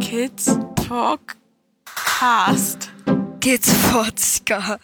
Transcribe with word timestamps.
Kids 0.00 0.48
Podcast. 0.76 1.70
Kids 3.40 3.68
Podcast. 3.84 4.80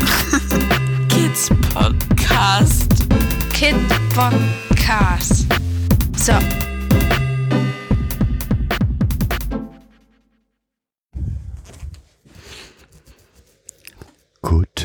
Kids 1.11 1.48
Podcast. 1.48 2.90
Kid 3.52 3.77
Podcast. 4.14 5.46
So. 6.18 6.70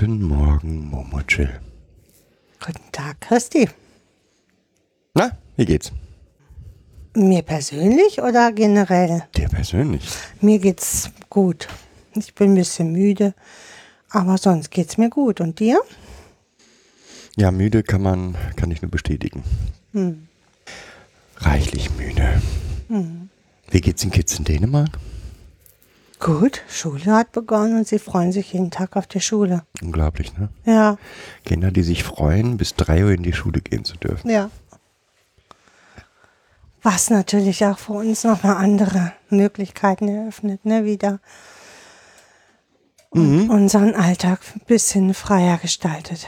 Guten 0.05 0.27
Morgen, 0.27 0.87
Momochill. 0.91 1.49
Guten 2.63 2.91
Tag, 2.91 3.19
Christi. 3.21 3.67
Na, 5.15 5.31
wie 5.57 5.65
geht's? 5.65 5.91
Mir 7.15 7.41
persönlich 7.41 8.21
oder 8.21 8.51
generell? 8.51 9.23
Dir 9.35 9.49
persönlich? 9.49 10.07
Mir 10.41 10.59
geht's 10.59 11.09
gut. 11.27 11.67
Ich 12.13 12.35
bin 12.35 12.51
ein 12.51 12.53
bisschen 12.53 12.91
müde, 12.91 13.33
aber 14.11 14.37
sonst 14.37 14.69
geht's 14.69 14.99
mir 14.99 15.09
gut. 15.09 15.41
Und 15.41 15.59
dir? 15.59 15.81
Ja, 17.35 17.49
müde 17.49 17.81
kann 17.81 18.03
man, 18.03 18.37
kann 18.57 18.69
ich 18.69 18.83
nur 18.83 18.91
bestätigen. 18.91 19.43
Hm. 19.93 20.27
Reichlich 21.37 21.89
müde. 21.97 22.43
Wie 23.71 23.81
geht's 23.81 24.03
den 24.03 24.11
Kids 24.11 24.37
in 24.37 24.45
Dänemark? 24.45 24.99
Gut, 26.19 26.63
Schule 26.67 27.05
hat 27.13 27.31
begonnen 27.33 27.77
und 27.77 27.87
sie 27.87 27.99
freuen 27.99 28.31
sich 28.31 28.53
jeden 28.53 28.71
Tag 28.71 28.95
auf 28.95 29.05
die 29.05 29.19
Schule. 29.19 29.65
Unglaublich, 29.81 30.37
ne? 30.37 30.49
Ja, 30.65 30.97
Kinder, 31.43 31.71
die 31.71 31.83
sich 31.83 32.03
freuen, 32.03 32.57
bis 32.57 32.75
drei 32.75 33.03
Uhr 33.03 33.11
in 33.11 33.23
die 33.23 33.33
Schule 33.33 33.61
gehen 33.61 33.83
zu 33.83 33.97
dürfen. 33.97 34.29
ja. 34.29 34.49
Was 36.81 37.09
natürlich 37.09 37.65
auch 37.65 37.79
für 37.79 37.93
uns 37.93 38.23
nochmal 38.23 38.57
andere 38.57 39.11
Möglichkeiten 39.29 40.07
eröffnet, 40.07 40.65
ne, 40.65 40.85
wieder. 40.85 41.19
Und 43.09 43.49
unseren 43.49 43.95
Alltag 43.95 44.39
ein 44.53 44.61
bisschen 44.67 45.15
freier 45.15 45.57
gestaltet. 45.57 46.27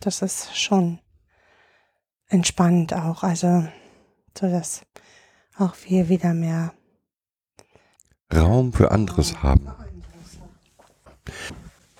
Das 0.00 0.22
ist 0.22 0.56
schon 0.56 1.00
entspannend 2.28 2.94
auch, 2.94 3.22
also, 3.24 3.68
so 4.38 4.48
dass 4.48 4.82
auch 5.58 5.74
wir 5.86 6.08
wieder 6.08 6.32
mehr 6.32 6.72
Raum 8.34 8.72
für 8.72 8.90
anderes 8.90 9.42
haben. 9.42 9.68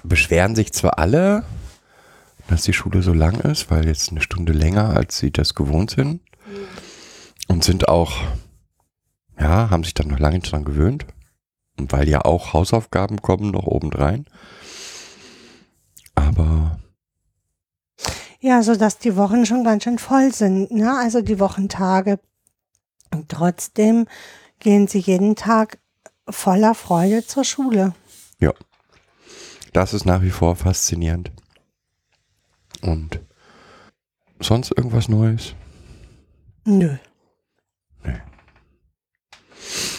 Beschweren 0.03 0.55
sich 0.55 0.73
zwar 0.73 0.99
alle, 0.99 1.45
dass 2.49 2.63
die 2.63 2.73
Schule 2.73 3.03
so 3.03 3.13
lang 3.13 3.41
ist, 3.41 3.71
weil 3.71 3.87
jetzt 3.87 4.11
eine 4.11 4.21
Stunde 4.21 4.53
länger, 4.53 4.91
als 4.97 5.19
sie 5.19 5.31
das 5.31 5.55
gewohnt 5.55 5.91
sind. 5.91 6.21
Und 7.49 7.65
sind 7.65 7.89
auch, 7.89 8.21
ja, 9.39 9.71
haben 9.71 9.85
sich 9.85 9.95
dann 9.95 10.09
noch 10.09 10.19
lange 10.19 10.41
dran 10.41 10.65
gewöhnt. 10.65 11.07
Und 11.79 11.93
weil 11.93 12.09
ja 12.09 12.25
auch 12.25 12.53
Hausaufgaben 12.53 13.23
kommen 13.23 13.51
noch 13.51 13.67
obendrein. 13.67 14.27
Aber 16.15 16.79
Ja, 18.41 18.63
so 18.63 18.77
dass 18.77 18.99
die 18.99 19.17
Wochen 19.17 19.47
schon 19.47 19.65
ganz 19.65 19.85
schön 19.85 19.99
voll 19.99 20.33
sind, 20.33 20.71
ne? 20.71 20.97
Also 20.99 21.23
die 21.23 21.41
Wochentage. 21.41 22.19
Und 23.13 23.29
trotzdem 23.29 24.07
gehen 24.61 24.87
sie 24.87 24.99
jeden 24.99 25.37
Tag 25.37 25.79
voller 26.29 26.75
Freude 26.75 27.27
zur 27.27 27.45
Schule. 27.45 27.95
ja, 28.41 28.53
das 29.73 29.95
ist 29.95 30.05
nach 30.05 30.23
wie 30.23 30.31
vor 30.31 30.57
faszinierend. 30.57 31.31
Und 32.83 33.21
sonst 34.41 34.73
irgendwas 34.77 35.09
Neues? 35.09 35.55
Nö. 36.65 36.97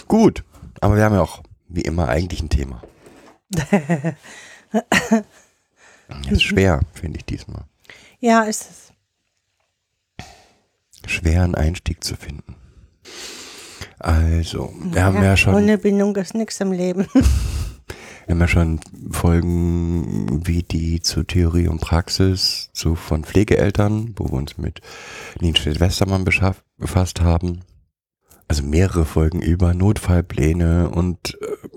Gut, 0.08 0.44
aber 0.82 0.98
wir 0.98 1.06
haben 1.06 1.16
ja 1.16 1.22
auch 1.22 1.42
wie 1.70 1.82
immer 1.82 2.09
eigentlich 2.09 2.42
ein 2.42 2.50
Thema. 2.50 2.82
Das 6.08 6.32
ist 6.34 6.44
schwer, 6.44 6.82
finde 6.94 7.20
ich 7.20 7.26
diesmal. 7.26 7.64
Ja, 8.20 8.44
ist 8.44 8.70
es. 8.70 8.94
Schwer 11.09 11.44
einen 11.44 11.56
Einstieg 11.56 12.03
zu 12.03 12.18
finden. 12.18 12.56
Also, 14.04 14.74
wir 14.84 15.04
haben 15.04 15.22
ja 15.22 15.38
schon, 15.38 15.54
Ohne 15.54 15.78
Bindung 15.78 16.16
ist 16.16 16.34
nichts 16.34 16.60
im 16.60 16.72
Leben. 16.72 17.06
wir 17.14 17.24
haben 18.30 18.40
ja 18.40 18.48
schon 18.48 18.80
Folgen 19.12 20.42
wie 20.48 20.64
die 20.64 21.02
zu 21.02 21.22
Theorie 21.22 21.68
und 21.68 21.82
Praxis 21.82 22.72
zu 22.74 22.96
von 22.96 23.24
Pflegeeltern, 23.24 24.16
wo 24.18 24.26
wir 24.26 24.34
uns 24.34 24.58
mit 24.58 24.82
Nienstedt 25.40 25.80
Westermann 25.80 26.26
befasst 26.26 27.22
haben. 27.22 27.60
Also 28.48 28.64
mehrere 28.64 29.06
Folgen 29.06 29.40
über 29.40 29.76
Notfallpläne 29.76 30.90
und 30.90 31.38
äh, 31.40 31.68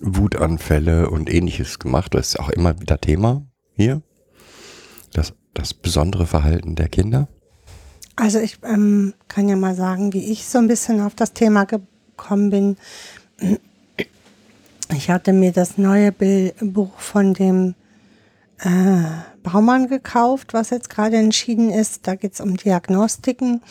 Wutanfälle 0.00 1.10
und 1.10 1.28
ähnliches 1.28 1.80
gemacht. 1.80 2.14
Das 2.14 2.28
ist 2.28 2.40
auch 2.40 2.50
immer 2.50 2.80
wieder 2.80 3.00
Thema 3.00 3.46
hier. 3.74 4.00
Das, 5.12 5.34
das 5.54 5.74
besondere 5.74 6.26
Verhalten 6.26 6.76
der 6.76 6.88
Kinder. 6.88 7.28
Also 8.16 8.38
ich 8.38 8.58
ähm, 8.62 9.14
kann 9.28 9.48
ja 9.48 9.56
mal 9.56 9.74
sagen, 9.74 10.12
wie 10.12 10.30
ich 10.30 10.46
so 10.46 10.58
ein 10.58 10.68
bisschen 10.68 11.00
auf 11.00 11.14
das 11.14 11.32
Thema 11.32 11.64
gekommen 11.64 12.50
bin. 12.50 12.76
Ich 14.94 15.10
hatte 15.10 15.32
mir 15.32 15.52
das 15.52 15.78
neue 15.78 16.12
Buch 16.12 16.98
von 16.98 17.34
dem 17.34 17.74
äh, 18.60 19.04
Baumann 19.42 19.88
gekauft, 19.88 20.54
was 20.54 20.70
jetzt 20.70 20.90
gerade 20.90 21.16
entschieden 21.16 21.70
ist. 21.70 22.06
Da 22.06 22.14
geht 22.14 22.34
es 22.34 22.40
um 22.40 22.56
Diagnostiken, 22.56 23.62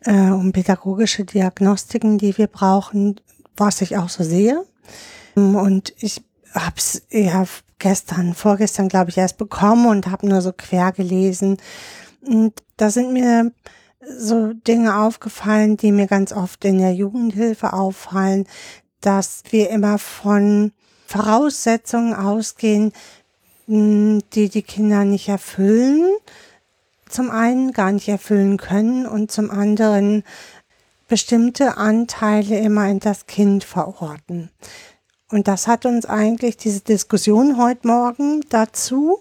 äh, 0.00 0.30
um 0.30 0.52
pädagogische 0.52 1.24
Diagnostiken, 1.24 2.18
die 2.18 2.36
wir 2.38 2.46
brauchen, 2.46 3.20
was 3.56 3.82
ich 3.82 3.96
auch 3.96 4.08
so 4.08 4.24
sehe. 4.24 4.64
Und 5.34 5.94
ich 5.98 6.22
habe 6.54 6.76
es 6.76 7.02
ja 7.10 7.44
gestern, 7.78 8.34
vorgestern 8.34 8.88
glaube 8.88 9.10
ich 9.10 9.18
erst 9.18 9.38
bekommen 9.38 9.86
und 9.86 10.06
habe 10.06 10.28
nur 10.28 10.40
so 10.40 10.52
quer 10.52 10.92
gelesen. 10.92 11.58
Und 12.26 12.62
da 12.76 12.90
sind 12.90 13.12
mir 13.12 13.52
so 14.00 14.52
Dinge 14.52 14.98
aufgefallen, 14.98 15.76
die 15.76 15.92
mir 15.92 16.06
ganz 16.06 16.32
oft 16.32 16.64
in 16.64 16.78
der 16.78 16.94
Jugendhilfe 16.94 17.72
auffallen, 17.72 18.46
dass 19.00 19.42
wir 19.50 19.70
immer 19.70 19.98
von 19.98 20.72
Voraussetzungen 21.06 22.14
ausgehen, 22.14 22.92
mh, 23.66 24.20
die 24.32 24.48
die 24.48 24.62
Kinder 24.62 25.04
nicht 25.04 25.28
erfüllen. 25.28 26.04
Zum 27.08 27.30
einen 27.30 27.72
gar 27.72 27.92
nicht 27.92 28.08
erfüllen 28.08 28.56
können 28.56 29.06
und 29.06 29.30
zum 29.30 29.50
anderen 29.50 30.24
bestimmte 31.08 31.76
Anteile 31.76 32.58
immer 32.58 32.88
in 32.88 32.98
das 32.98 33.26
Kind 33.26 33.64
verorten. 33.64 34.50
Und 35.30 35.48
das 35.48 35.66
hat 35.66 35.84
uns 35.84 36.06
eigentlich, 36.06 36.56
diese 36.56 36.80
Diskussion 36.80 37.58
heute 37.58 37.86
Morgen 37.86 38.42
dazu, 38.48 39.20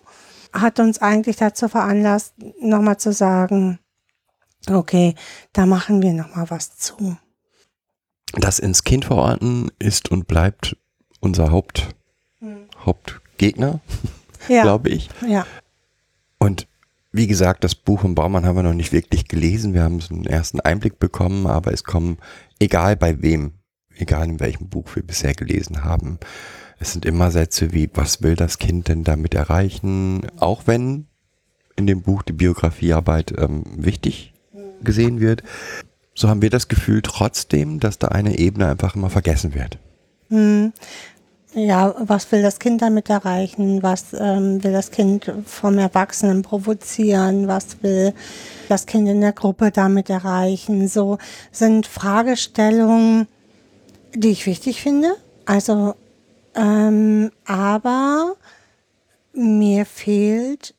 hat 0.54 0.80
uns 0.80 1.02
eigentlich 1.02 1.38
dazu 1.38 1.68
veranlasst, 1.68 2.34
nochmal 2.62 2.98
zu 2.98 3.14
sagen, 3.14 3.80
okay, 4.70 5.16
da 5.54 5.66
machen 5.66 6.02
wir 6.02 6.14
nochmal 6.14 6.50
was 6.50 6.78
zu. 6.78 7.18
Das 8.34 8.60
ins 8.60 8.84
Kind 8.84 9.06
verorten 9.06 9.72
ist 9.80 10.10
und 10.10 10.28
bleibt 10.28 10.78
unser 11.20 11.52
Haupt, 11.52 11.96
Hauptgegner, 12.86 13.80
Ja, 14.48 14.64
glaube 14.64 14.90
ich. 14.90 15.10
ja, 15.28 15.46
Und 16.40 16.68
wie 17.12 17.28
gesagt, 17.28 17.64
das 17.64 17.76
Buch 17.76 18.02
von 18.02 18.16
Baumann 18.16 18.46
haben 18.46 18.56
wir 18.56 18.64
noch 18.64 18.74
nicht 18.74 18.94
wirklich 18.94 19.28
gelesen. 19.28 19.74
Wir 19.74 19.84
haben 19.84 20.00
so 20.00 20.14
einen 20.16 20.26
ersten 20.26 20.62
Einblick 20.62 20.98
bekommen, 20.98 21.46
aber 21.46 21.74
es 21.74 21.84
kommen, 21.84 22.18
egal 22.60 22.96
bei 22.96 23.22
wem, 23.22 23.54
egal 23.96 24.30
in 24.30 24.40
welchem 24.40 24.70
Buch 24.70 24.96
wir 24.96 25.04
bisher 25.04 25.34
gelesen 25.34 25.84
haben, 25.84 26.20
es 26.82 26.94
sind 26.94 27.06
immer 27.06 27.30
Sätze 27.30 27.74
wie, 27.74 27.90
was 27.94 28.24
will 28.24 28.36
das 28.36 28.58
Kind 28.58 28.88
denn 28.88 29.04
damit 29.04 29.36
erreichen? 29.36 30.22
Auch 30.40 30.64
wenn 30.66 31.06
in 31.76 31.86
dem 31.86 32.02
Buch 32.02 32.24
die 32.24 32.34
Biografiearbeit 32.34 33.34
ähm, 33.38 33.64
wichtig 33.78 34.34
gesehen 34.84 35.20
wird, 35.20 35.44
so 36.16 36.28
haben 36.28 36.42
wir 36.42 36.50
das 36.50 36.68
Gefühl 36.68 37.04
trotzdem, 37.04 37.80
dass 37.80 38.00
da 38.00 38.10
eine 38.10 38.38
Ebene 38.40 38.68
einfach 38.68 38.96
immer 38.96 39.12
vergessen 39.12 39.54
wird. 39.54 39.78
ja, 41.54 41.94
was 42.00 42.32
will 42.32 42.42
das 42.42 42.58
Kind 42.58 42.82
damit 42.82 43.10
erreichen? 43.10 43.84
Was 43.84 44.14
ähm, 44.14 44.64
will 44.64 44.72
das 44.72 44.90
Kind 44.90 45.32
vom 45.46 45.78
Erwachsenen 45.78 46.42
provozieren? 46.42 47.48
Was 47.48 47.84
will 47.84 48.14
das 48.70 48.88
Kind 48.88 49.08
in 49.08 49.22
der 49.22 49.34
Gruppe 49.34 49.70
damit 49.70 50.10
erreichen? 50.10 50.88
So 50.88 51.20
sind 51.52 51.86
Fragestellungen, 51.86 53.28
die 54.16 54.30
ich 54.30 54.48
wichtig 54.48 54.82
finde. 54.82 55.16
Also, 55.46 55.96
ähm, 56.56 57.32
aber 57.46 58.36
mir 59.34 59.86
fehlt 59.86 60.76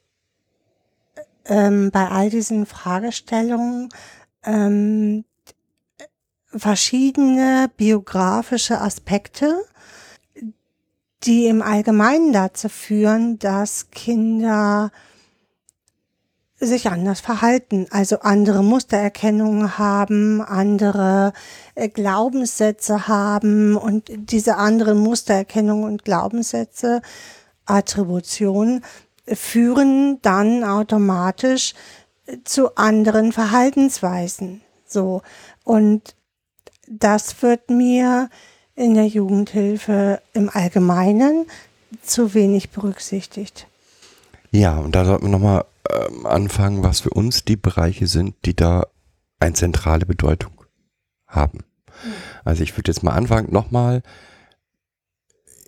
ähm, 1.46 1.90
bei 1.90 2.08
all 2.08 2.30
diesen 2.30 2.66
Fragestellungen 2.66 3.88
ähm, 4.44 5.24
verschiedene 6.54 7.70
biografische 7.76 8.80
Aspekte, 8.80 9.64
die 11.24 11.46
im 11.46 11.62
Allgemeinen 11.62 12.32
dazu 12.32 12.68
führen, 12.68 13.38
dass 13.38 13.90
Kinder 13.90 14.90
sich 16.66 16.88
anders 16.88 17.20
verhalten, 17.20 17.86
also 17.90 18.20
andere 18.20 18.62
Mustererkennungen 18.62 19.78
haben, 19.78 20.40
andere 20.40 21.32
äh, 21.74 21.88
Glaubenssätze 21.88 23.08
haben 23.08 23.76
und 23.76 24.10
diese 24.14 24.56
anderen 24.56 24.98
Mustererkennungen 24.98 25.84
und 25.84 26.04
Glaubenssätze, 26.04 27.02
Attributionen, 27.66 28.84
führen 29.26 30.20
dann 30.22 30.64
automatisch 30.64 31.74
äh, 32.26 32.38
zu 32.44 32.76
anderen 32.76 33.32
Verhaltensweisen. 33.32 34.62
So. 34.86 35.22
Und 35.64 36.14
das 36.88 37.42
wird 37.42 37.70
mir 37.70 38.28
in 38.74 38.94
der 38.94 39.06
Jugendhilfe 39.06 40.20
im 40.32 40.48
Allgemeinen 40.48 41.46
zu 42.02 42.34
wenig 42.34 42.70
berücksichtigt. 42.70 43.66
Ja, 44.50 44.78
und 44.78 44.94
da 44.94 45.04
sollten 45.04 45.24
wir 45.24 45.30
nochmal 45.30 45.64
ähm, 45.92 46.26
anfangen, 46.26 46.82
was 46.82 47.00
für 47.00 47.10
uns 47.10 47.44
die 47.44 47.56
Bereiche 47.56 48.06
sind, 48.06 48.34
die 48.44 48.54
da 48.54 48.86
eine 49.40 49.54
zentrale 49.54 50.06
Bedeutung 50.06 50.52
haben. 51.26 51.60
Also 52.44 52.62
ich 52.62 52.76
würde 52.76 52.90
jetzt 52.90 53.02
mal 53.02 53.12
anfangen, 53.12 53.52
nochmal, 53.52 54.02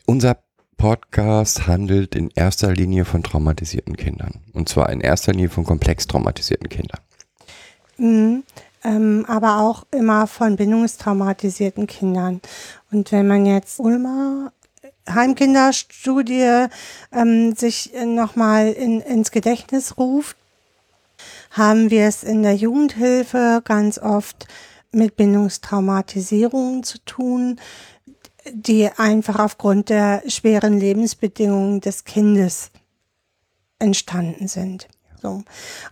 unser 0.07 0.39
Podcast 0.77 1.67
handelt 1.67 2.15
in 2.15 2.31
erster 2.35 2.73
Linie 2.73 3.05
von 3.05 3.23
traumatisierten 3.23 3.97
Kindern. 3.97 4.41
Und 4.53 4.69
zwar 4.69 4.91
in 4.91 5.01
erster 5.01 5.33
Linie 5.33 5.49
von 5.49 5.65
komplex 5.65 6.07
traumatisierten 6.07 6.69
Kindern. 6.69 7.01
Mhm, 7.97 8.43
ähm, 8.83 9.25
aber 9.29 9.61
auch 9.61 9.87
immer 9.93 10.27
von 10.27 10.57
bindungstraumatisierten 10.57 11.87
Kindern. 11.87 12.41
Und 12.91 13.13
wenn 13.13 13.27
man 13.27 13.47
jetzt 13.47 13.81
Ulmer 13.81 14.53
Heimkinderstudie 15.09 16.67
ähm, 17.13 17.55
sich 17.55 17.93
nochmal 18.05 18.69
in, 18.69 19.01
ins 19.01 19.31
Gedächtnis 19.31 19.99
ruft, 19.99 20.37
haben 21.51 21.91
wir 21.91 22.07
es 22.07 22.23
in 22.23 22.43
der 22.43 22.55
Jugendhilfe 22.55 23.63
ganz 23.65 23.99
oft 23.99 24.47
mit 24.93 25.17
Bindungstraumatisierungen 25.17 26.83
zu 26.83 26.99
tun, 27.05 27.61
die 28.53 28.89
einfach 28.97 29.39
aufgrund 29.39 29.89
der 29.89 30.23
schweren 30.27 30.79
Lebensbedingungen 30.79 31.81
des 31.81 32.05
Kindes 32.05 32.71
entstanden 33.79 34.49
sind. 34.49 34.89
So. 35.21 35.43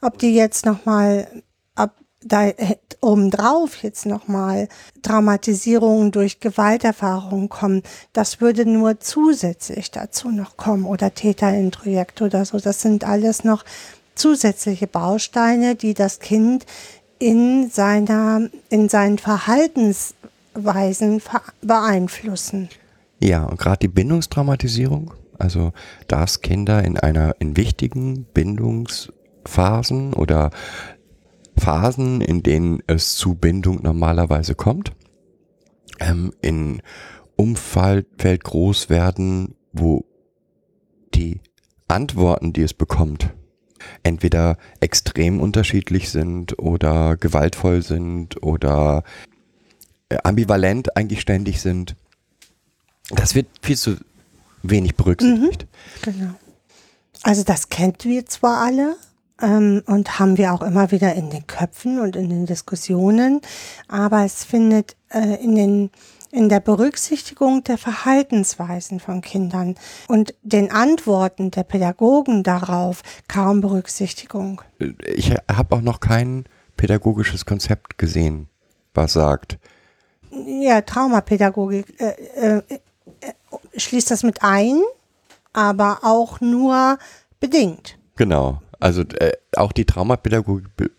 Ob 0.00 0.18
die 0.18 0.34
jetzt 0.34 0.66
nochmal 0.66 1.42
da 2.24 2.50
obendrauf 3.00 3.82
jetzt 3.82 4.06
nochmal 4.06 4.68
Traumatisierungen 5.02 6.12
durch 6.12 6.40
Gewalterfahrungen 6.40 7.48
kommen, 7.48 7.82
das 8.12 8.40
würde 8.40 8.66
nur 8.66 9.00
zusätzlich 9.00 9.90
dazu 9.90 10.30
noch 10.30 10.56
kommen 10.56 10.84
oder 10.84 11.14
Täterintrojekt 11.14 12.22
oder 12.22 12.44
so. 12.44 12.58
Das 12.58 12.80
sind 12.80 13.04
alles 13.04 13.44
noch 13.44 13.64
zusätzliche 14.14 14.86
Bausteine, 14.86 15.74
die 15.74 15.94
das 15.94 16.20
Kind 16.20 16.66
in 17.18 17.70
seiner, 17.70 18.48
in 18.68 18.88
seinen 18.88 19.18
Verhaltensweisen 19.18 21.22
beeinflussen. 21.60 22.68
Ja, 23.20 23.44
und 23.44 23.58
gerade 23.58 23.78
die 23.78 23.88
Bindungstraumatisierung, 23.88 25.14
also 25.38 25.72
dass 26.08 26.40
Kinder 26.40 26.84
in 26.84 26.98
einer, 26.98 27.36
in 27.38 27.56
wichtigen 27.56 28.24
Bindungsphasen 28.24 30.14
oder 30.14 30.50
Phasen, 31.56 32.20
in 32.20 32.42
denen 32.42 32.82
es 32.86 33.14
zu 33.16 33.34
Bindung 33.34 33.82
normalerweise 33.82 34.54
kommt, 34.54 34.92
ähm, 36.00 36.32
in 36.40 36.82
Umfeld 37.36 38.44
groß 38.44 38.88
werden, 38.88 39.54
wo 39.72 40.04
die 41.14 41.40
Antworten, 41.88 42.52
die 42.52 42.62
es 42.62 42.74
bekommt, 42.74 43.32
entweder 44.02 44.56
extrem 44.80 45.40
unterschiedlich 45.40 46.10
sind 46.10 46.58
oder 46.58 47.16
gewaltvoll 47.16 47.82
sind 47.82 48.42
oder 48.42 49.04
äh, 50.08 50.18
ambivalent 50.24 50.96
eigentlich 50.96 51.20
ständig 51.20 51.60
sind. 51.60 51.96
Das 53.10 53.34
wird 53.34 53.46
viel 53.60 53.76
zu 53.76 53.96
wenig 54.62 54.94
berücksichtigt. 54.94 55.66
Mhm, 56.06 56.12
genau. 56.12 56.34
Also 57.22 57.44
das 57.44 57.68
kennt 57.68 58.04
wir 58.04 58.26
zwar 58.26 58.64
alle, 58.64 58.96
und 59.42 60.18
haben 60.18 60.38
wir 60.38 60.52
auch 60.52 60.62
immer 60.62 60.90
wieder 60.90 61.14
in 61.14 61.30
den 61.30 61.46
Köpfen 61.46 61.98
und 61.98 62.16
in 62.16 62.28
den 62.28 62.46
Diskussionen. 62.46 63.40
Aber 63.88 64.24
es 64.24 64.44
findet 64.44 64.96
äh, 65.10 65.42
in 65.42 65.56
den 65.56 65.90
in 66.32 66.48
der 66.48 66.60
Berücksichtigung 66.60 67.62
der 67.62 67.76
Verhaltensweisen 67.76 69.00
von 69.00 69.20
Kindern 69.20 69.76
und 70.08 70.34
den 70.42 70.72
Antworten 70.72 71.50
der 71.50 71.62
Pädagogen 71.62 72.42
darauf 72.42 73.02
kaum 73.28 73.60
Berücksichtigung. 73.60 74.62
Ich 75.14 75.30
habe 75.30 75.76
auch 75.76 75.82
noch 75.82 76.00
kein 76.00 76.44
pädagogisches 76.78 77.44
Konzept 77.44 77.98
gesehen, 77.98 78.48
was 78.94 79.12
sagt. 79.12 79.58
Ja, 80.30 80.80
Traumapädagogik 80.80 82.00
äh, 82.00 82.14
äh, 82.34 82.62
äh 82.68 82.78
schließt 83.76 84.10
das 84.10 84.22
mit 84.22 84.42
ein, 84.42 84.80
aber 85.52 86.00
auch 86.02 86.40
nur 86.40 86.98
bedingt. 87.40 87.98
Genau. 88.16 88.60
Also 88.82 89.02
äh, 89.02 89.34
auch 89.54 89.70
die 89.70 89.84
Traumapädagogik 89.84 90.66
be 90.76 90.90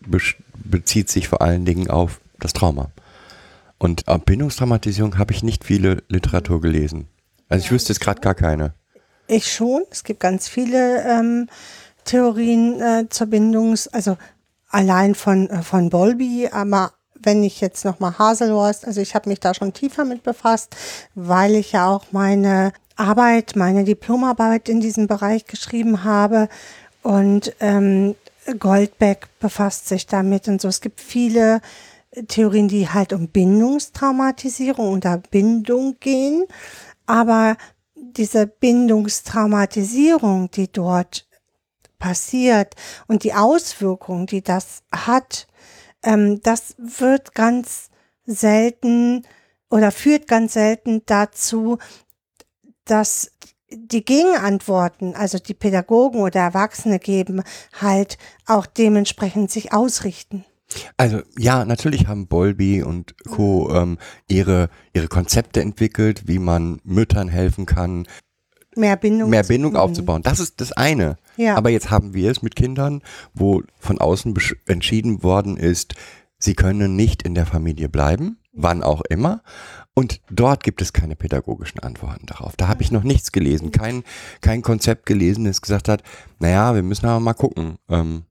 bezieht 0.54 1.10
sich 1.10 1.28
vor 1.28 1.42
allen 1.42 1.66
Dingen 1.66 1.90
auf 1.90 2.18
das 2.40 2.54
Trauma. 2.54 2.90
Und 3.76 4.08
äh, 4.08 4.18
Bindungstraumatisierung 4.18 5.18
habe 5.18 5.34
ich 5.34 5.42
nicht 5.42 5.64
viele 5.64 6.02
Literatur 6.08 6.62
gelesen. 6.62 7.08
Also 7.50 7.66
ich 7.66 7.70
wüsste 7.70 7.92
jetzt 7.92 8.00
gerade 8.00 8.22
gar 8.22 8.34
keine. 8.34 8.72
Ich 9.26 9.52
schon. 9.52 9.82
Es 9.90 10.02
gibt 10.02 10.20
ganz 10.20 10.48
viele 10.48 11.02
ähm, 11.04 11.50
Theorien 12.06 12.80
äh, 12.80 13.06
zur 13.10 13.26
Bindungs-, 13.26 13.88
also 13.88 14.16
allein 14.70 15.14
von, 15.14 15.50
äh, 15.50 15.60
von 15.60 15.90
Bolby, 15.90 16.48
aber 16.50 16.92
wenn 17.20 17.42
ich 17.42 17.60
jetzt 17.60 17.84
nochmal 17.84 18.18
Haselhorst, 18.18 18.86
also 18.86 19.02
ich 19.02 19.14
habe 19.14 19.28
mich 19.28 19.40
da 19.40 19.52
schon 19.52 19.74
tiefer 19.74 20.06
mit 20.06 20.22
befasst, 20.22 20.74
weil 21.14 21.54
ich 21.54 21.72
ja 21.72 21.86
auch 21.86 22.06
meine 22.12 22.72
Arbeit, 22.96 23.56
meine 23.56 23.84
Diplomarbeit 23.84 24.68
in 24.68 24.80
diesem 24.80 25.06
Bereich 25.06 25.46
geschrieben 25.46 26.04
habe 26.04 26.48
und 27.04 27.54
ähm, 27.60 28.16
Goldbeck 28.58 29.28
befasst 29.38 29.88
sich 29.88 30.06
damit 30.06 30.48
und 30.48 30.60
so. 30.60 30.68
Es 30.68 30.80
gibt 30.80 31.00
viele 31.00 31.60
Theorien, 32.28 32.66
die 32.66 32.88
halt 32.88 33.12
um 33.12 33.28
Bindungstraumatisierung 33.28 34.94
oder 34.94 35.18
Bindung 35.18 35.98
gehen. 36.00 36.46
Aber 37.06 37.56
diese 37.94 38.46
Bindungstraumatisierung, 38.46 40.50
die 40.50 40.72
dort 40.72 41.28
passiert 41.98 42.74
und 43.06 43.24
die 43.24 43.34
Auswirkungen, 43.34 44.26
die 44.26 44.42
das 44.42 44.82
hat, 44.90 45.46
ähm, 46.02 46.40
das 46.42 46.74
wird 46.78 47.34
ganz 47.34 47.90
selten 48.24 49.26
oder 49.70 49.90
führt 49.90 50.26
ganz 50.26 50.54
selten 50.54 51.02
dazu, 51.04 51.76
dass 52.84 53.30
die 53.76 54.04
Gegenantworten, 54.04 55.14
also 55.14 55.38
die 55.38 55.54
Pädagogen 55.54 56.20
oder 56.20 56.40
Erwachsene 56.40 56.98
geben, 56.98 57.42
halt 57.80 58.18
auch 58.46 58.66
dementsprechend 58.66 59.50
sich 59.50 59.72
ausrichten. 59.72 60.44
Also 60.96 61.20
ja, 61.38 61.64
natürlich 61.64 62.06
haben 62.06 62.26
Bolby 62.26 62.82
und 62.82 63.14
Co. 63.28 63.70
Ähm, 63.74 63.98
ihre, 64.28 64.70
ihre 64.92 65.08
Konzepte 65.08 65.60
entwickelt, 65.60 66.26
wie 66.26 66.38
man 66.38 66.80
Müttern 66.84 67.28
helfen 67.28 67.66
kann, 67.66 68.06
mehr 68.76 68.96
Bindung, 68.96 69.30
mehr 69.30 69.44
Bindung 69.44 69.76
aufzubauen. 69.76 70.22
Das 70.22 70.40
ist 70.40 70.60
das 70.60 70.72
eine. 70.72 71.16
Ja. 71.36 71.56
Aber 71.56 71.70
jetzt 71.70 71.90
haben 71.90 72.14
wir 72.14 72.30
es 72.30 72.42
mit 72.42 72.56
Kindern, 72.56 73.02
wo 73.32 73.62
von 73.78 73.98
außen 73.98 74.34
entschieden 74.66 75.22
worden 75.22 75.56
ist, 75.56 75.94
sie 76.38 76.54
können 76.54 76.96
nicht 76.96 77.22
in 77.22 77.34
der 77.34 77.46
Familie 77.46 77.88
bleiben, 77.88 78.38
wann 78.52 78.82
auch 78.82 79.02
immer. 79.02 79.42
Und 79.94 80.20
dort 80.28 80.64
gibt 80.64 80.82
es 80.82 80.92
keine 80.92 81.14
pädagogischen 81.14 81.78
Antworten 81.80 82.26
darauf. 82.26 82.56
Da 82.56 82.66
habe 82.66 82.82
ich 82.82 82.90
noch 82.90 83.04
nichts 83.04 83.30
gelesen, 83.30 83.70
kein, 83.70 84.02
kein 84.40 84.62
Konzept 84.62 85.06
gelesen, 85.06 85.44
das 85.44 85.62
gesagt 85.62 85.88
hat, 85.88 86.02
naja, 86.40 86.74
wir 86.74 86.82
müssen 86.82 87.06
aber 87.06 87.20
mal 87.20 87.34
gucken, 87.34 87.78
ähm, 87.88 88.24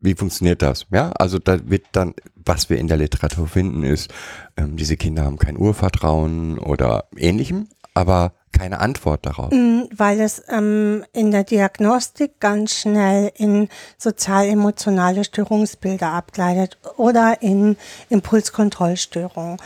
wie 0.00 0.14
funktioniert 0.14 0.60
das? 0.60 0.86
Ja, 0.90 1.12
also 1.12 1.38
da 1.38 1.70
wird 1.70 1.86
dann, 1.92 2.14
was 2.34 2.68
wir 2.68 2.78
in 2.78 2.88
der 2.88 2.98
Literatur 2.98 3.46
finden, 3.46 3.84
ist, 3.84 4.12
ähm, 4.56 4.76
diese 4.76 4.96
Kinder 4.96 5.24
haben 5.24 5.38
kein 5.38 5.56
Urvertrauen 5.56 6.58
oder 6.58 7.04
ähnlichem, 7.16 7.68
aber 7.94 8.34
keine 8.52 8.80
Antwort 8.80 9.24
darauf. 9.24 9.50
Mm, 9.50 9.84
weil 9.96 10.20
es 10.20 10.42
ähm, 10.48 11.04
in 11.14 11.30
der 11.30 11.44
Diagnostik 11.44 12.38
ganz 12.38 12.74
schnell 12.74 13.32
in 13.36 13.68
sozial-emotionale 13.96 15.24
Störungsbilder 15.24 16.08
abgleitet 16.08 16.78
oder 16.96 17.40
in 17.40 17.76
Impulskontrollstörungen 18.10 19.58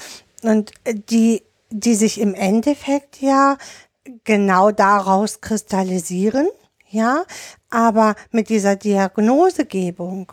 und 0.49 0.73
die, 1.11 1.43
die 1.71 1.95
sich 1.95 2.21
im 2.21 2.35
Endeffekt 2.35 3.21
ja 3.21 3.57
genau 4.25 4.71
daraus 4.71 5.41
kristallisieren, 5.41 6.49
ja, 6.89 7.25
aber 7.71 8.15
mit 8.31 8.49
dieser 8.49 8.77
Diagnosegebung, 8.77 10.33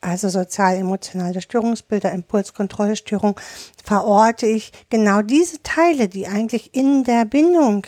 also 0.00 0.28
sozial-emotionale 0.28 1.40
Störungsbilder, 1.40 2.12
Impulskontrollstörung, 2.12 3.40
verorte 3.82 4.46
ich 4.46 4.72
genau 4.90 5.22
diese 5.22 5.62
Teile, 5.62 6.08
die 6.08 6.26
eigentlich 6.26 6.74
in 6.74 7.04
der 7.04 7.24
Bindung 7.24 7.86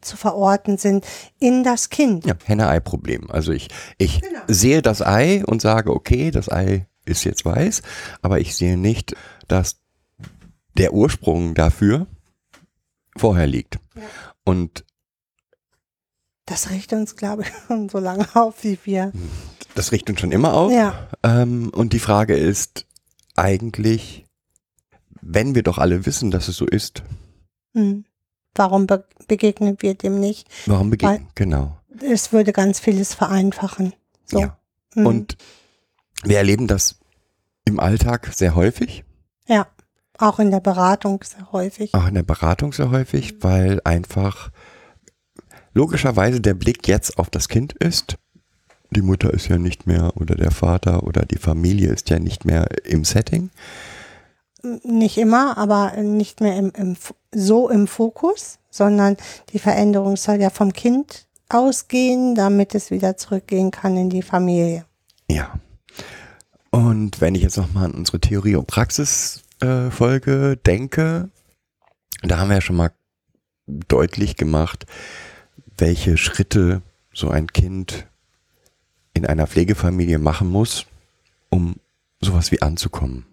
zu 0.00 0.16
verorten 0.16 0.78
sind 0.78 1.04
in 1.38 1.64
das 1.64 1.90
Kind. 1.90 2.26
Ja, 2.26 2.34
Henne-Ei-Problem. 2.44 3.30
Also 3.30 3.52
ich, 3.52 3.68
ich 3.98 4.20
Genau. 4.20 4.40
sehe 4.48 4.82
das 4.82 5.02
Ei 5.02 5.42
und 5.46 5.62
sage, 5.62 5.92
okay, 5.92 6.30
das 6.30 6.50
Ei 6.50 6.86
ist 7.04 7.24
jetzt 7.24 7.44
weiß, 7.44 7.82
aber 8.20 8.40
ich 8.40 8.54
sehe 8.56 8.76
nicht, 8.76 9.14
dass 9.48 9.81
der 10.76 10.92
Ursprung 10.92 11.54
dafür 11.54 12.06
vorher 13.16 13.46
liegt. 13.46 13.78
Und 14.44 14.84
Das 16.46 16.70
riecht 16.70 16.92
uns, 16.92 17.16
glaube 17.16 17.42
ich, 17.42 17.48
schon 17.66 17.88
so 17.88 17.98
lange 17.98 18.26
auf, 18.34 18.64
wie 18.64 18.78
wir. 18.84 19.12
das 19.74 19.92
riecht 19.92 20.08
uns 20.10 20.20
schon 20.20 20.32
immer 20.32 20.54
auf. 20.54 20.72
Ja. 20.72 21.08
Ähm, 21.22 21.70
und 21.70 21.92
die 21.92 21.98
Frage 21.98 22.36
ist 22.36 22.86
eigentlich, 23.36 24.24
wenn 25.20 25.54
wir 25.54 25.62
doch 25.62 25.78
alle 25.78 26.04
wissen, 26.06 26.30
dass 26.30 26.48
es 26.48 26.56
so 26.56 26.66
ist, 26.66 27.02
Hm. 27.74 28.04
Warum 28.54 28.86
be 28.86 29.06
begegnen 29.28 29.78
wir 29.80 29.94
dem 29.94 30.20
nicht? 30.20 30.46
warum 30.66 30.90
begegnen? 30.90 31.28
Genau. 31.34 31.78
Es 32.02 32.32
würde 32.34 32.52
ganz 32.52 32.80
vieles 32.80 33.14
vereinfachen. 33.14 33.94
So. 34.26 34.40
Ja. 34.40 34.58
Hm. 34.92 35.06
Und 35.06 35.36
wir 36.22 36.36
erleben 36.36 36.66
das 36.66 36.98
im 37.64 37.80
Alltag 37.80 38.30
sehr 38.34 38.54
häufig, 38.54 39.04
ja, 39.46 39.66
auch 40.18 40.38
in 40.38 40.50
der 40.50 40.60
Beratung 40.60 41.22
sehr 41.24 41.52
häufig. 41.52 41.94
auch 41.94 42.06
in 42.06 42.14
der 42.14 42.22
Beratung 42.22 42.72
sehr 42.72 42.90
häufig, 42.90 43.42
weil 43.42 43.80
einfach 43.84 44.50
logischerweise 45.74 46.40
der 46.40 46.54
Blick 46.54 46.86
jetzt 46.88 47.18
auf 47.18 47.30
das 47.30 47.48
Kind 47.48 47.72
ist. 47.72 48.16
Die 48.90 49.02
Mutter 49.02 49.32
ist 49.32 49.48
ja 49.48 49.56
nicht 49.56 49.86
mehr 49.86 50.12
oder 50.16 50.34
der 50.34 50.50
Vater 50.50 51.04
oder 51.04 51.24
die 51.24 51.38
Familie 51.38 51.90
ist 51.90 52.10
ja 52.10 52.18
nicht 52.18 52.44
mehr 52.44 52.66
im 52.84 53.04
Setting. 53.04 53.50
Nicht 54.84 55.16
immer, 55.16 55.56
aber 55.56 55.96
nicht 55.96 56.40
mehr 56.40 56.56
im, 56.56 56.70
im, 56.76 56.96
so 57.34 57.68
im 57.68 57.86
Fokus, 57.86 58.58
sondern 58.70 59.16
die 59.52 59.58
Veränderung 59.58 60.16
soll 60.16 60.36
ja 60.36 60.50
vom 60.50 60.72
Kind 60.72 61.26
ausgehen, 61.48 62.34
damit 62.34 62.74
es 62.74 62.90
wieder 62.90 63.16
zurückgehen 63.16 63.70
kann 63.70 63.96
in 63.96 64.10
die 64.10 64.22
Familie. 64.22 64.84
Ja. 65.28 65.54
Und 66.70 67.20
wenn 67.20 67.34
ich 67.34 67.42
jetzt 67.42 67.56
nochmal 67.56 67.86
an 67.86 67.92
unsere 67.92 68.20
Theorie- 68.20 68.56
und 68.56 68.66
Praxis-Folge 69.62 70.56
denke, 70.66 71.30
da 72.22 72.38
haben 72.38 72.48
wir 72.48 72.56
ja 72.56 72.60
schon 72.60 72.76
mal 72.76 72.90
deutlich 73.66 74.36
gemacht, 74.36 74.86
welche 75.78 76.16
Schritte 76.16 76.82
so 77.12 77.30
ein 77.30 77.46
Kind 77.46 78.06
in 79.14 79.26
einer 79.26 79.46
Pflegefamilie 79.46 80.18
machen 80.18 80.50
muss, 80.50 80.86
um 81.48 81.76
sowas 82.20 82.50
wie 82.50 82.62
anzukommen. 82.62 83.26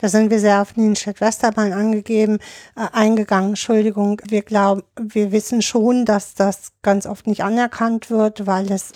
Da 0.00 0.08
sind 0.08 0.30
wir 0.30 0.40
sehr 0.40 0.62
auf 0.62 0.76
Nienstedt 0.76 1.20
Westerbahn 1.20 1.72
angegeben, 1.72 2.38
äh, 2.74 2.88
eingegangen, 2.92 3.50
Entschuldigung. 3.50 4.20
Wir 4.26 4.42
glauben, 4.42 4.82
wir 5.00 5.30
wissen 5.30 5.62
schon, 5.62 6.04
dass 6.04 6.34
das 6.34 6.72
ganz 6.82 7.06
oft 7.06 7.28
nicht 7.28 7.44
anerkannt 7.44 8.10
wird, 8.10 8.48
weil 8.48 8.72
es 8.72 8.90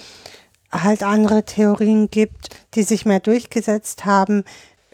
halt 0.72 1.04
andere 1.04 1.44
Theorien 1.44 2.10
gibt, 2.10 2.48
die 2.74 2.82
sich 2.82 3.06
mehr 3.06 3.20
durchgesetzt 3.20 4.04
haben. 4.04 4.42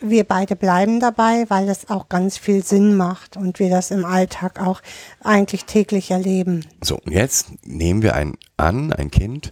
Wir 0.00 0.24
beide 0.24 0.56
bleiben 0.56 0.98
dabei, 0.98 1.44
weil 1.48 1.68
es 1.68 1.90
auch 1.90 2.08
ganz 2.08 2.38
viel 2.38 2.64
Sinn 2.64 2.96
macht 2.96 3.36
und 3.36 3.58
wir 3.58 3.68
das 3.68 3.90
im 3.90 4.04
Alltag 4.04 4.58
auch 4.60 4.80
eigentlich 5.22 5.66
täglich 5.66 6.10
erleben. 6.10 6.64
So, 6.82 6.96
und 6.96 7.12
jetzt 7.12 7.52
nehmen 7.64 8.02
wir 8.02 8.14
ein, 8.14 8.36
an, 8.56 8.92
ein 8.92 9.10
Kind, 9.10 9.50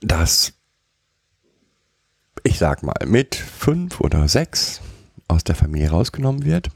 das, 0.00 0.52
ich 2.42 2.58
sag 2.58 2.82
mal, 2.82 3.06
mit 3.06 3.34
fünf 3.34 4.00
oder 4.00 4.28
sechs 4.28 4.82
aus 5.28 5.44
der 5.44 5.54
Familie 5.54 5.90
rausgenommen 5.90 6.44
wird 6.44 6.70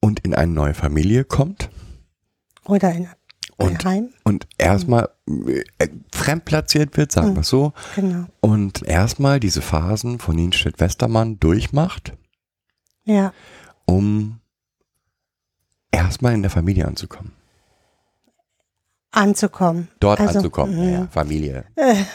und 0.00 0.20
in 0.20 0.34
eine 0.34 0.52
neue 0.52 0.74
Familie 0.74 1.24
kommt 1.24 1.70
Oder 2.64 2.92
in 2.92 3.08
Und- 3.56 3.84
und 4.24 4.48
erstmal 4.58 5.08
äh, 5.78 5.88
fremdplatziert 6.12 6.96
wird, 6.96 7.12
sagen 7.12 7.34
wir 7.34 7.40
es 7.42 7.48
so, 7.48 7.72
Genau. 7.94 8.26
und 8.40 8.82
erstmal 8.82 9.38
diese 9.40 9.62
Phasen 9.62 10.18
von 10.18 10.34
Nienstedt-Westermann 10.36 11.38
durchmacht, 11.38 12.12
Ja. 13.04 13.32
um 13.84 14.40
erstmal 15.90 16.34
in 16.34 16.42
der 16.42 16.50
Familie 16.50 16.86
anzukommen. 16.86 17.32
Anzukommen. 19.12 19.88
Dort 20.00 20.20
Also, 20.20 20.38
anzukommen, 20.38 20.76
mhm. 20.86 20.92
ja, 20.92 21.08
Familie. 21.10 21.64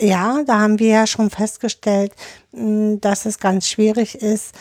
Ja, 0.00 0.44
da 0.46 0.60
haben 0.60 0.78
wir 0.78 0.88
ja 0.90 1.06
schon 1.08 1.28
festgestellt, 1.28 2.12
mh, 2.52 2.98
dass 3.00 3.26
es 3.26 3.40
ganz 3.40 3.68
schwierig 3.68 4.14
ist, 4.14 4.54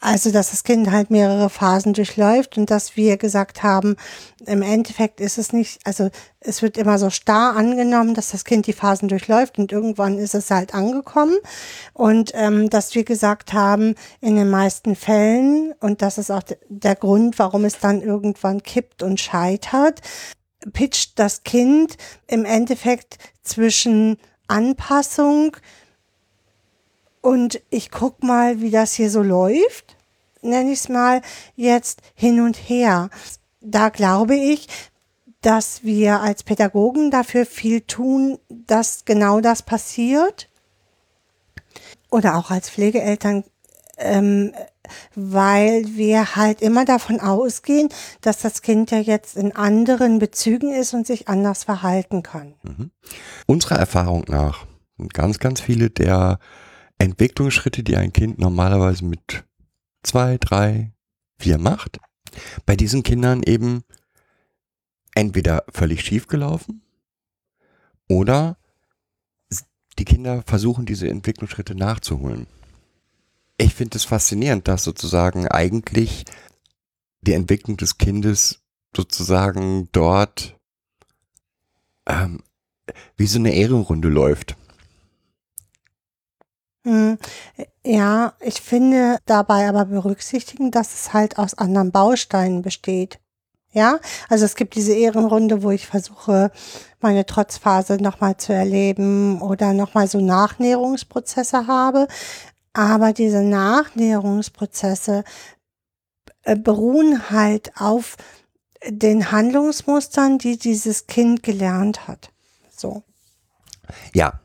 also 0.00 0.32
dass 0.32 0.50
das 0.50 0.64
Kind 0.64 0.90
halt 0.90 1.10
mehrere 1.10 1.50
Phasen 1.50 1.92
durchläuft 1.92 2.56
und 2.56 2.70
dass 2.70 2.96
wir 2.96 3.18
gesagt 3.18 3.62
haben, 3.62 3.96
im 4.46 4.62
Endeffekt 4.62 5.20
ist 5.20 5.36
es 5.36 5.52
nicht, 5.52 5.80
also 5.84 6.08
es 6.40 6.62
wird 6.62 6.78
immer 6.78 6.98
so 6.98 7.10
starr 7.10 7.54
angenommen, 7.56 8.14
dass 8.14 8.30
das 8.30 8.44
Kind 8.44 8.66
die 8.66 8.72
Phasen 8.72 9.08
durchläuft 9.08 9.58
und 9.58 9.72
irgendwann 9.72 10.18
ist 10.18 10.34
es 10.34 10.50
halt 10.50 10.74
angekommen. 10.74 11.36
Und 11.92 12.32
ähm, 12.34 12.70
dass 12.70 12.94
wir 12.94 13.04
gesagt 13.04 13.52
haben, 13.52 13.94
in 14.20 14.36
den 14.36 14.48
meisten 14.48 14.96
Fällen, 14.96 15.74
und 15.80 16.00
das 16.00 16.16
ist 16.18 16.30
auch 16.30 16.42
de- 16.42 16.56
der 16.68 16.96
Grund, 16.96 17.38
warum 17.38 17.64
es 17.66 17.78
dann 17.78 18.00
irgendwann 18.00 18.62
kippt 18.62 19.02
und 19.02 19.20
scheitert, 19.20 20.00
pitcht 20.72 21.18
das 21.18 21.42
Kind 21.44 21.96
im 22.26 22.44
Endeffekt 22.46 23.18
zwischen 23.42 24.16
Anpassung 24.48 25.56
und 27.26 27.60
ich 27.70 27.90
guck 27.90 28.22
mal, 28.22 28.60
wie 28.60 28.70
das 28.70 28.92
hier 28.92 29.10
so 29.10 29.20
läuft, 29.20 29.96
nenne 30.42 30.70
ich 30.70 30.78
es 30.78 30.88
mal 30.88 31.22
jetzt 31.56 32.00
hin 32.14 32.40
und 32.40 32.54
her. 32.54 33.10
Da 33.60 33.88
glaube 33.88 34.36
ich, 34.36 34.68
dass 35.40 35.82
wir 35.82 36.20
als 36.20 36.44
Pädagogen 36.44 37.10
dafür 37.10 37.44
viel 37.44 37.80
tun, 37.80 38.38
dass 38.48 39.04
genau 39.06 39.40
das 39.40 39.62
passiert. 39.64 40.48
Oder 42.12 42.36
auch 42.36 42.52
als 42.52 42.70
Pflegeeltern, 42.70 43.42
ähm, 43.98 44.52
weil 45.16 45.84
wir 45.96 46.36
halt 46.36 46.62
immer 46.62 46.84
davon 46.84 47.18
ausgehen, 47.18 47.88
dass 48.20 48.38
das 48.38 48.62
Kind 48.62 48.92
ja 48.92 49.00
jetzt 49.00 49.36
in 49.36 49.56
anderen 49.56 50.20
Bezügen 50.20 50.72
ist 50.72 50.94
und 50.94 51.08
sich 51.08 51.26
anders 51.26 51.64
verhalten 51.64 52.22
kann. 52.22 52.54
Unserer 53.46 53.80
Erfahrung 53.80 54.26
nach 54.28 54.64
ganz, 55.12 55.40
ganz 55.40 55.60
viele 55.60 55.90
der 55.90 56.38
Entwicklungsschritte, 56.98 57.82
die 57.82 57.96
ein 57.96 58.12
Kind 58.12 58.38
normalerweise 58.38 59.04
mit 59.04 59.44
zwei, 60.02 60.38
drei, 60.38 60.92
vier 61.38 61.58
macht, 61.58 61.98
bei 62.64 62.76
diesen 62.76 63.02
Kindern 63.02 63.42
eben 63.42 63.84
entweder 65.14 65.64
völlig 65.70 66.02
schief 66.02 66.26
gelaufen 66.26 66.82
oder 68.08 68.58
die 69.98 70.04
Kinder 70.04 70.42
versuchen, 70.42 70.84
diese 70.86 71.08
Entwicklungsschritte 71.08 71.74
nachzuholen. 71.74 72.46
Ich 73.58 73.74
finde 73.74 73.96
es 73.96 74.04
faszinierend, 74.04 74.68
dass 74.68 74.84
sozusagen 74.84 75.48
eigentlich 75.48 76.24
die 77.22 77.32
Entwicklung 77.32 77.76
des 77.78 77.96
Kindes 77.96 78.60
sozusagen 78.94 79.88
dort 79.92 80.58
ähm, 82.06 82.42
wie 83.16 83.26
so 83.26 83.38
eine 83.38 83.54
Ehrenrunde 83.54 84.08
läuft. 84.08 84.56
Hm, 86.86 87.18
Ja, 87.84 88.34
ich 88.40 88.60
finde 88.60 89.18
dabei 89.26 89.68
aber 89.68 89.86
berücksichtigen, 89.86 90.70
dass 90.70 90.94
es 90.94 91.12
halt 91.12 91.36
aus 91.36 91.54
anderen 91.54 91.90
Bausteinen 91.90 92.62
besteht. 92.62 93.18
Ja, 93.72 93.98
also 94.28 94.44
es 94.44 94.54
gibt 94.54 94.76
diese 94.76 94.94
Ehrenrunde, 94.94 95.64
wo 95.64 95.70
ich 95.70 95.86
versuche, 95.86 96.52
meine 97.00 97.26
Trotzphase 97.26 97.96
nochmal 97.96 98.36
zu 98.36 98.52
erleben 98.54 99.42
oder 99.42 99.72
nochmal 99.72 100.06
so 100.06 100.20
Nachnäherungsprozesse 100.20 101.66
habe. 101.66 102.06
Aber 102.72 103.12
diese 103.12 103.42
Nachnäherungsprozesse 103.42 105.24
äh, 106.44 106.56
beruhen 106.56 107.30
halt 107.30 107.72
auf 107.76 108.16
den 108.86 109.32
Handlungsmustern, 109.32 110.38
die 110.38 110.56
dieses 110.56 111.08
Kind 111.08 111.42
gelernt 111.42 112.06
hat. 112.06 112.30
So. 112.74 113.02
Ja, 114.14 114.40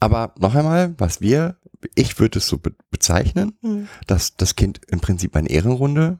aber 0.00 0.32
noch 0.38 0.54
einmal, 0.54 0.94
was 0.98 1.20
wir, 1.20 1.56
ich 1.94 2.18
würde 2.18 2.38
es 2.38 2.46
so 2.48 2.58
be 2.58 2.72
bezeichnen, 2.90 3.56
Hm. 3.62 3.88
dass 4.06 4.36
das 4.36 4.56
Kind 4.56 4.80
im 4.88 5.00
Prinzip 5.00 5.34
eine 5.36 5.50
Ehrenrunde 5.50 6.18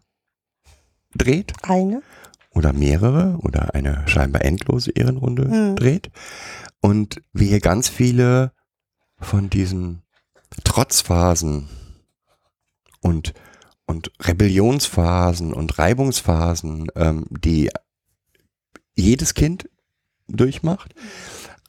dreht 1.14 1.52
Eine. 1.62 2.02
oder 2.50 2.72
mehrere 2.72 3.38
oder 3.40 3.74
eine 3.74 4.06
scheinbar 4.08 4.42
endlose 4.44 4.90
Ehrenrunde 4.90 5.48
Hm. 5.48 5.76
dreht 5.76 6.10
und 6.80 7.22
wir 7.32 7.46
hier 7.48 7.60
ganz 7.60 7.88
viele 7.88 8.52
von 9.18 9.48
diesen 9.50 10.02
Trotzphasen 10.64 11.68
und 13.00 13.34
und 13.86 14.10
Rebellionsphasen 14.20 15.52
und 15.52 15.78
Reibungsphasen, 15.78 16.86
ähm, 16.96 17.26
die 17.30 17.70
jedes 18.96 19.34
Kind 19.34 19.68
durchmacht, 20.26 20.94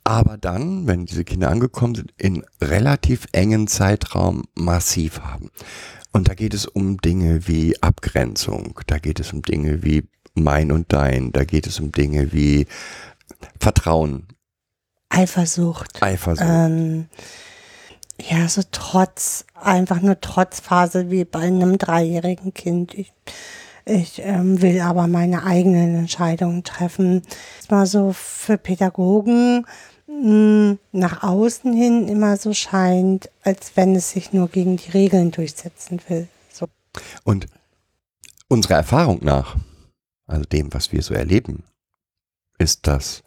aber 0.05 0.37
dann, 0.37 0.87
wenn 0.87 1.05
diese 1.05 1.25
Kinder 1.25 1.49
angekommen 1.49 1.95
sind, 1.95 2.13
in 2.17 2.45
relativ 2.61 3.27
engen 3.33 3.67
Zeitraum 3.67 4.43
massiv 4.53 5.19
haben. 5.19 5.51
Und 6.13 6.29
da 6.29 6.33
geht 6.33 6.53
es 6.53 6.65
um 6.65 6.97
Dinge 7.01 7.47
wie 7.47 7.75
Abgrenzung, 7.81 8.79
da 8.87 8.99
geht 8.99 9.19
es 9.19 9.33
um 9.33 9.41
Dinge 9.41 9.83
wie 9.83 10.07
mein 10.33 10.71
und 10.71 10.93
dein. 10.93 11.33
Da 11.33 11.43
geht 11.43 11.67
es 11.67 11.79
um 11.79 11.91
Dinge 11.91 12.31
wie 12.31 12.67
Vertrauen, 13.59 14.27
Eifersucht. 15.09 16.01
Eifersucht. 16.01 16.47
Ähm, 16.47 17.07
ja, 18.21 18.47
so 18.47 18.61
Trotz, 18.71 19.45
einfach 19.53 20.01
nur 20.01 20.19
Trotzphase 20.19 21.09
wie 21.09 21.25
bei 21.25 21.39
einem 21.39 21.77
dreijährigen 21.77 22.53
Kind. 22.53 22.93
Ich, 22.93 23.13
ich 23.85 24.21
ähm, 24.23 24.61
will 24.61 24.81
aber 24.81 25.07
meine 25.07 25.43
eigenen 25.43 25.95
Entscheidungen 25.95 26.63
treffen. 26.63 27.21
Das 27.59 27.69
mal 27.69 27.85
so 27.85 28.13
für 28.13 28.57
Pädagogen 28.57 29.65
mh, 30.23 30.77
nach 30.91 31.23
außen 31.23 31.73
hin 31.73 32.07
immer 32.07 32.37
so 32.37 32.53
scheint, 32.53 33.29
als 33.43 33.75
wenn 33.75 33.95
es 33.95 34.11
sich 34.11 34.33
nur 34.33 34.47
gegen 34.47 34.77
die 34.77 34.91
Regeln 34.91 35.31
durchsetzen 35.31 35.99
will. 36.07 36.27
So. 36.51 36.67
Und 37.23 37.47
unserer 38.47 38.75
Erfahrung 38.75 39.19
nach, 39.23 39.55
also 40.27 40.43
dem, 40.45 40.73
was 40.73 40.91
wir 40.91 41.01
so 41.01 41.13
erleben, 41.13 41.63
ist 42.57 42.87
das 42.87 43.23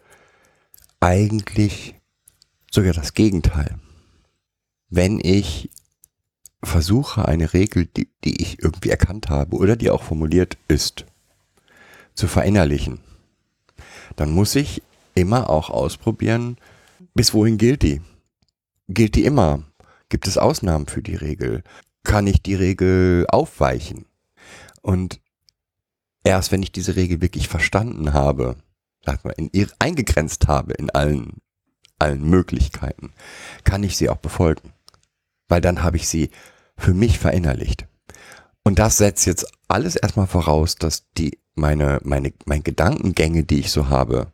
eigentlich 0.99 1.95
sogar 2.71 2.93
das 2.93 3.13
Gegenteil. 3.13 3.79
Wenn 4.89 5.19
ich 5.19 5.69
versuche, 6.63 7.25
eine 7.27 7.53
Regel, 7.53 7.85
die, 7.85 8.09
die 8.23 8.41
ich 8.41 8.61
irgendwie 8.61 8.89
erkannt 8.89 9.29
habe 9.29 9.55
oder 9.55 9.75
die 9.75 9.89
auch 9.89 10.03
formuliert 10.03 10.57
ist, 10.67 11.05
zu 12.15 12.27
verinnerlichen, 12.27 12.99
dann 14.15 14.31
muss 14.31 14.55
ich 14.55 14.81
immer 15.15 15.49
auch 15.49 15.69
ausprobieren, 15.69 16.57
bis 17.19 17.33
wohin 17.33 17.57
gilt 17.57 17.81
die? 17.81 17.99
Gilt 18.87 19.15
die 19.15 19.25
immer? 19.25 19.63
Gibt 20.07 20.25
es 20.25 20.37
Ausnahmen 20.37 20.87
für 20.87 21.01
die 21.01 21.15
Regel? 21.15 21.63
Kann 22.05 22.27
ich 22.27 22.41
die 22.41 22.55
Regel 22.55 23.25
aufweichen? 23.27 24.05
Und 24.81 25.19
erst 26.23 26.53
wenn 26.53 26.63
ich 26.63 26.71
diese 26.71 26.95
Regel 26.95 27.19
wirklich 27.19 27.49
verstanden 27.49 28.13
habe, 28.13 28.55
sag 29.05 29.25
mal, 29.25 29.33
in 29.35 29.51
eingegrenzt 29.79 30.47
habe 30.47 30.71
in 30.75 30.91
allen, 30.91 31.41
allen 31.97 32.23
Möglichkeiten, 32.23 33.11
kann 33.65 33.83
ich 33.83 33.97
sie 33.97 34.07
auch 34.07 34.19
befolgen. 34.19 34.71
Weil 35.49 35.59
dann 35.59 35.83
habe 35.83 35.97
ich 35.97 36.07
sie 36.07 36.29
für 36.77 36.93
mich 36.93 37.19
verinnerlicht. 37.19 37.85
Und 38.63 38.79
das 38.79 38.95
setzt 38.95 39.25
jetzt 39.25 39.45
alles 39.67 39.97
erstmal 39.97 40.27
voraus, 40.27 40.75
dass 40.75 41.11
die, 41.17 41.37
meine, 41.53 41.99
meine, 42.01 42.31
meine 42.45 42.63
Gedankengänge, 42.63 43.43
die 43.43 43.59
ich 43.59 43.71
so 43.71 43.89
habe, 43.89 44.31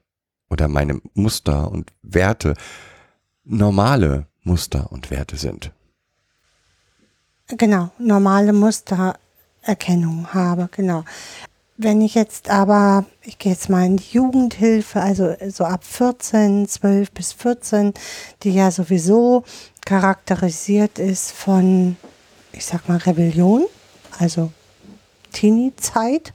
oder 0.49 0.67
meine 0.67 1.01
Muster 1.13 1.71
und 1.71 1.91
Werte, 2.01 2.53
normale 3.43 4.27
Muster 4.43 4.91
und 4.91 5.11
Werte 5.11 5.37
sind. 5.37 5.71
Genau, 7.47 7.91
normale 7.99 8.53
Mustererkennung 8.53 10.33
habe, 10.33 10.69
genau. 10.71 11.03
Wenn 11.77 11.99
ich 12.01 12.15
jetzt 12.15 12.49
aber, 12.49 13.05
ich 13.21 13.37
gehe 13.37 13.51
jetzt 13.51 13.69
mal 13.69 13.85
in 13.85 13.97
die 13.97 14.11
Jugendhilfe, 14.13 15.01
also 15.01 15.35
so 15.49 15.65
ab 15.65 15.83
14, 15.83 16.67
12 16.67 17.11
bis 17.11 17.33
14, 17.33 17.93
die 18.43 18.51
ja 18.51 18.71
sowieso 18.71 19.43
charakterisiert 19.85 20.99
ist 20.99 21.31
von, 21.31 21.97
ich 22.53 22.65
sag 22.65 22.87
mal, 22.87 22.97
Rebellion, 22.97 23.65
also 24.19 24.51
Teenie-Zeit. 25.33 26.33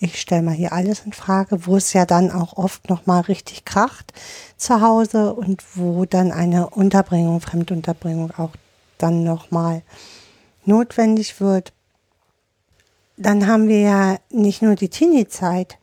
Ich 0.00 0.20
stelle 0.20 0.42
mal 0.42 0.54
hier 0.54 0.72
alles 0.72 1.00
in 1.04 1.12
Frage, 1.12 1.66
wo 1.66 1.76
es 1.76 1.92
ja 1.92 2.06
dann 2.06 2.30
auch 2.30 2.56
oft 2.56 2.88
nochmal 2.88 3.22
richtig 3.22 3.64
kracht 3.64 4.12
zu 4.56 4.80
Hause 4.80 5.34
und 5.34 5.64
wo 5.74 6.04
dann 6.04 6.30
eine 6.30 6.70
Unterbringung, 6.70 7.40
Fremdunterbringung 7.40 8.30
auch 8.36 8.52
dann 8.98 9.24
nochmal 9.24 9.82
notwendig 10.64 11.40
wird. 11.40 11.72
Dann 13.16 13.48
haben 13.48 13.66
wir 13.66 13.80
ja 13.80 14.16
nicht 14.30 14.62
nur 14.62 14.76
die 14.76 14.88
Teenie-Zeit, 14.88 15.78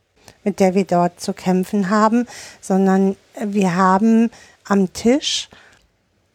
mit 0.45 0.61
der 0.61 0.75
wir 0.75 0.85
dort 0.85 1.19
zu 1.19 1.33
kämpfen 1.33 1.89
haben, 1.89 2.25
sondern 2.61 3.17
wir 3.43 3.75
haben 3.75 4.31
am 4.63 4.93
Tisch 4.93 5.49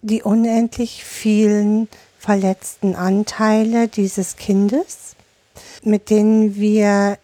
die 0.02 0.22
unendlich 0.22 1.02
vielen 1.02 1.88
verletzten 2.18 2.94
Anteile 2.94 3.88
dieses 3.88 4.37
Kindes, 4.37 5.16
mit 5.83 6.11
denen 6.11 6.57
wir 6.57 7.16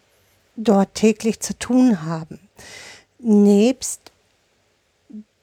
dort 0.57 0.95
täglich 0.95 1.41
zu 1.41 1.59
tun 1.59 2.03
haben. 2.05 2.41
Nebst 3.19 4.13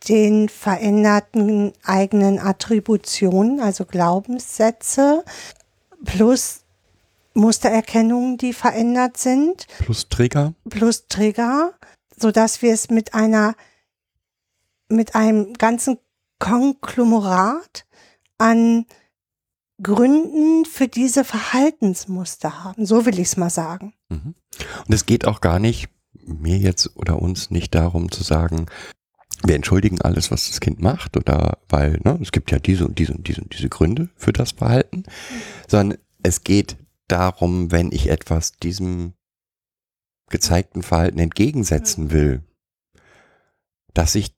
den 0.09 0.49
veränderten 0.49 1.71
eigenen 1.83 2.39
Attributionen, 2.39 3.61
also 3.61 3.85
Glaubenssätze, 3.85 5.23
plus 6.03 6.61
Mustererkennungen, 7.33 8.37
die 8.37 8.53
verändert 8.53 9.17
sind. 9.17 9.67
Plus 9.79 10.09
Trigger. 10.09 10.53
Plus 10.69 11.07
Trigger, 11.07 11.73
sodass 12.17 12.61
wir 12.61 12.73
es 12.73 12.89
mit 12.89 13.13
einer, 13.13 13.55
mit 14.89 15.15
einem 15.15 15.53
ganzen 15.53 15.97
Konglomerat 16.39 17.85
an 18.37 18.85
Gründen 19.81 20.65
für 20.65 20.87
diese 20.87 21.23
Verhaltensmuster 21.23 22.63
haben. 22.63 22.85
So 22.85 23.05
will 23.05 23.15
ich 23.15 23.27
es 23.27 23.37
mal 23.37 23.49
sagen. 23.49 23.93
Und 24.21 24.93
es 24.93 25.05
geht 25.05 25.25
auch 25.25 25.41
gar 25.41 25.59
nicht, 25.59 25.89
mir 26.25 26.57
jetzt 26.57 26.95
oder 26.95 27.21
uns 27.21 27.51
nicht 27.51 27.75
darum 27.75 28.11
zu 28.11 28.23
sagen, 28.23 28.67
wir 29.43 29.55
entschuldigen 29.55 29.99
alles, 30.01 30.31
was 30.31 30.47
das 30.47 30.61
Kind 30.61 30.79
macht, 30.79 31.17
oder 31.17 31.57
weil, 31.67 31.99
ne, 32.03 32.17
es 32.21 32.31
gibt 32.31 32.51
ja 32.51 32.59
diese 32.59 32.85
und 32.85 32.97
diese 32.99 33.13
und 33.13 33.27
diese 33.27 33.41
und 33.41 33.53
diese 33.53 33.69
Gründe 33.69 34.09
für 34.15 34.31
das 34.31 34.51
Verhalten, 34.51 35.03
sondern 35.67 35.99
es 36.21 36.43
geht 36.43 36.77
darum, 37.07 37.71
wenn 37.71 37.91
ich 37.91 38.09
etwas 38.09 38.53
diesem 38.53 39.13
gezeigten 40.29 40.81
Verhalten 40.81 41.19
entgegensetzen 41.19 42.11
will, 42.11 42.43
dass 43.93 44.15
ich 44.15 44.33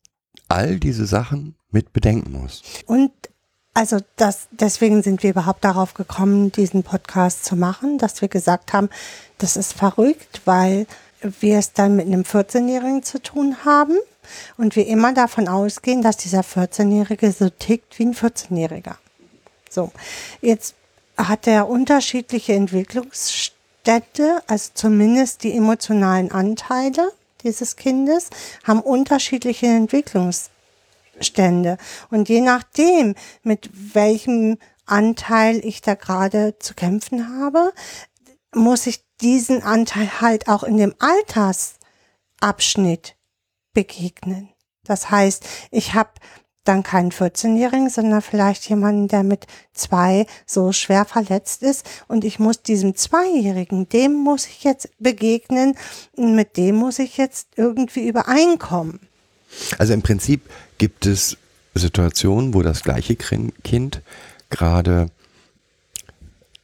all 0.47 0.79
diese 0.79 1.05
Sachen 1.05 1.55
mit 1.69 1.93
bedenken 1.93 2.31
muss. 2.31 2.63
Und 2.85 3.11
also 3.75 3.97
das, 4.15 4.47
deswegen 4.51 5.03
sind 5.03 5.21
wir 5.21 5.31
überhaupt 5.31 5.65
darauf 5.65 5.93
gekommen, 5.93 6.51
diesen 6.51 6.83
Podcast 6.83 7.43
zu 7.43 7.57
machen, 7.57 7.97
dass 7.97 8.21
wir 8.21 8.29
gesagt 8.29 8.71
haben, 8.71 8.89
das 9.38 9.57
ist 9.57 9.73
verrückt, 9.73 10.41
weil 10.45 10.88
wir 11.41 11.59
es 11.59 11.73
dann 11.73 11.97
mit 11.97 12.07
einem 12.07 12.21
14-Jährigen 12.21 13.03
zu 13.03 13.21
tun 13.21 13.65
haben 13.65 13.97
und 14.57 14.77
wir 14.77 14.88
immer 14.88 15.13
davon 15.13 15.49
ausgehen, 15.49 16.01
dass 16.01 16.15
dieser 16.15 16.39
14-Jährige 16.39 17.31
so 17.33 17.49
tickt 17.49 17.99
wie 17.99 18.05
ein 18.05 18.15
14-Jähriger. 18.15 18.95
So, 19.69 19.91
jetzt 20.41 20.75
hat 21.17 21.45
er 21.45 21.67
unterschiedliche 21.67 22.53
Entwicklungsstätte, 22.53 24.41
also 24.47 24.71
zumindest 24.73 25.43
die 25.43 25.55
emotionalen 25.55 26.31
Anteile 26.31 27.11
dieses 27.43 27.75
Kindes 27.75 28.29
haben 28.63 28.79
unterschiedliche 28.79 29.67
Entwicklungsstände. 31.15 31.78
Und 32.10 32.30
je 32.30 32.41
nachdem, 32.41 33.15
mit 33.43 33.69
welchem 33.93 34.58
Anteil 34.86 35.63
ich 35.65 35.82
da 35.82 35.95
gerade 35.95 36.58
zu 36.60 36.75
kämpfen 36.75 37.39
habe, 37.39 37.73
muss 38.54 38.88
ich 38.88 39.04
diesen 39.21 39.63
Anteil 39.63 40.21
halt 40.21 40.47
auch 40.47 40.63
in 40.63 40.78
dem 40.78 40.95
Altersabschnitt 40.99 43.17
begegnen. 43.73 44.47
Das 44.84 45.10
heißt, 45.10 45.43
ich 45.71 45.95
habe 45.95 46.12
dann 46.63 46.84
keinen 46.84 47.12
14-Jährigen, 47.12 47.89
sondern 47.89 48.21
vielleicht 48.21 48.69
jemanden, 48.69 49.08
der 49.08 49.23
mit 49.23 49.47
zwei 49.73 50.28
so 50.45 50.71
schwer 50.71 51.06
verletzt 51.06 51.62
ist. 51.62 51.86
Und 52.08 52.23
ich 52.23 52.39
muss 52.39 52.63
diesem 52.63 52.95
Zweijährigen, 52.95 53.89
dem 53.89 54.13
muss 54.13 54.47
ich 54.47 54.63
jetzt 54.63 54.89
begegnen, 54.97 55.78
mit 56.15 56.58
dem 56.58 56.75
muss 56.75 56.99
ich 56.99 57.17
jetzt 57.17 57.49
irgendwie 57.56 58.08
übereinkommen. 58.08 59.10
Also 59.78 59.94
im 59.94 60.02
Prinzip 60.02 60.41
gibt 60.78 61.06
es 61.06 61.38
Situationen, 61.74 62.54
wo 62.54 62.62
das 62.62 62.84
gleiche 62.84 63.15
Kind 63.15 64.02
gerade 64.50 65.08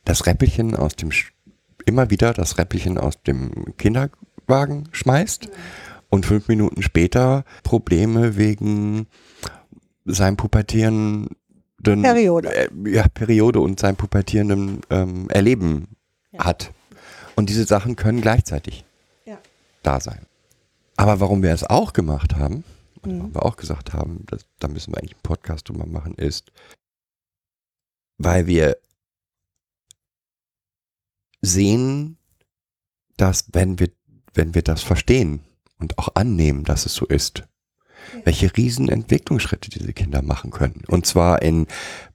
das 0.06 0.26
Räppelchen 0.26 0.76
aus 0.76 0.96
dem, 0.96 1.12
immer 1.86 2.10
wieder 2.10 2.34
das 2.34 2.58
Räppelchen 2.58 2.98
aus 2.98 3.22
dem 3.22 3.76
Kinderwagen 3.78 4.90
schmeißt 4.92 5.50
und 6.10 6.26
fünf 6.26 6.48
Minuten 6.48 6.82
später 6.82 7.46
Probleme 7.64 8.38
wegen 8.38 9.08
seinem 10.06 10.38
pubertierenden 10.38 11.36
Periode. 11.84 12.54
Äh, 12.54 12.70
ja, 12.86 13.08
Periode 13.08 13.60
und 13.60 13.80
seinem 13.80 13.96
pubertierenden 13.96 14.82
ähm, 14.90 15.30
Erleben 15.30 15.88
ja. 16.32 16.46
hat. 16.46 16.72
Und 17.36 17.50
diese 17.50 17.66
Sachen 17.66 17.96
können 17.96 18.22
gleichzeitig 18.22 18.84
ja. 19.26 19.38
da 19.84 20.00
sein. 20.00 20.20
Aber 20.98 21.20
warum 21.20 21.42
wir 21.42 21.54
es 21.54 21.64
auch 21.64 21.94
gemacht 21.94 22.36
haben, 22.36 22.64
mhm. 23.06 23.20
warum 23.20 23.36
wir 23.36 23.46
auch 23.46 23.58
gesagt 23.58 23.94
haben, 23.94 24.26
dass, 24.28 24.46
da 24.60 24.68
müssen 24.68 24.94
wir 24.94 24.98
eigentlich 24.98 25.16
einen 25.16 25.24
Podcast 25.24 25.70
drüber 25.70 25.86
machen, 25.86 26.16
ist, 26.16 26.52
weil 28.18 28.48
wir 28.48 28.78
sehen, 31.42 32.18
dass 33.18 33.46
wenn 33.54 33.80
wir, 33.80 33.90
wenn 34.34 34.54
wir 34.54 34.62
das 34.62 34.84
verstehen 34.84 35.42
und 35.80 35.98
auch 35.98 36.16
annehmen, 36.16 36.64
dass 36.64 36.86
es 36.86 36.94
so 36.94 37.06
ist, 37.06 37.44
welche 38.24 38.56
riesen 38.56 38.90
Entwicklungsschritte 38.90 39.70
diese 39.70 39.94
Kinder 39.94 40.22
machen 40.22 40.52
können. 40.52 40.84
Und 40.88 41.06
zwar 41.06 41.42
in 41.42 41.68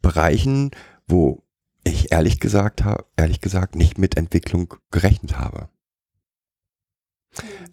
Bereichen, 0.02 0.70
wo 1.06 1.42
ich 1.84 2.12
ehrlich 2.12 2.40
gesagt 2.40 2.84
habe, 2.84 3.06
ehrlich 3.16 3.40
gesagt 3.40 3.76
nicht 3.76 3.98
mit 3.98 4.16
Entwicklung 4.16 4.74
gerechnet 4.90 5.38
habe. 5.38 5.68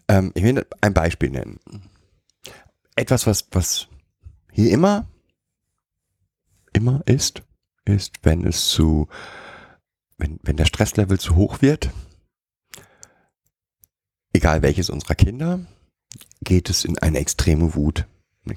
Ähm, 0.08 0.32
ich 0.36 0.44
will 0.44 0.66
ein 0.82 0.94
Beispiel 0.94 1.30
nennen. 1.30 1.60
Etwas, 2.96 3.26
was, 3.26 3.48
was 3.52 3.88
hier 4.52 4.72
immer, 4.72 5.08
immer 6.74 7.02
ist, 7.06 7.42
ist, 7.86 8.20
wenn 8.24 8.46
es 8.46 8.70
zu, 8.70 9.08
wenn, 10.18 10.40
wenn 10.44 10.58
der 10.58 10.66
Stresslevel 10.66 11.20
zu 11.20 11.36
hoch 11.36 11.62
wird, 11.62 11.90
egal 14.32 14.62
welches 14.62 14.90
unserer 14.90 15.16
Kinder, 15.16 15.60
geht 16.44 16.70
es 16.70 16.86
in 16.86 16.98
eine 17.00 17.20
extreme 17.20 17.76
Wut, 17.76 18.06
eine 18.46 18.56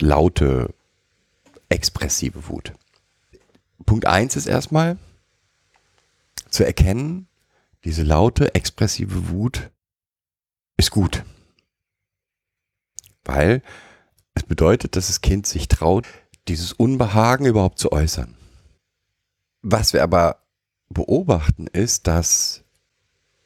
laute, 0.00 0.74
expressive 1.68 2.48
Wut. 2.48 2.72
Punkt 3.86 4.06
eins 4.06 4.36
ist 4.36 4.46
erstmal 4.46 4.98
zu 6.50 6.64
erkennen, 6.64 7.28
diese 7.84 8.02
laute, 8.02 8.54
expressive 8.54 9.28
Wut 9.30 9.70
ist 10.76 10.90
gut. 10.90 11.24
Weil 13.24 13.62
es 14.34 14.42
bedeutet, 14.42 14.96
dass 14.96 15.08
das 15.08 15.20
Kind 15.20 15.46
sich 15.46 15.68
traut, 15.68 16.06
dieses 16.48 16.72
Unbehagen 16.72 17.46
überhaupt 17.46 17.78
zu 17.78 17.92
äußern. 17.92 18.34
Was 19.62 19.92
wir 19.92 20.02
aber 20.02 20.38
beobachten 20.88 21.66
ist, 21.66 22.06
dass 22.06 22.62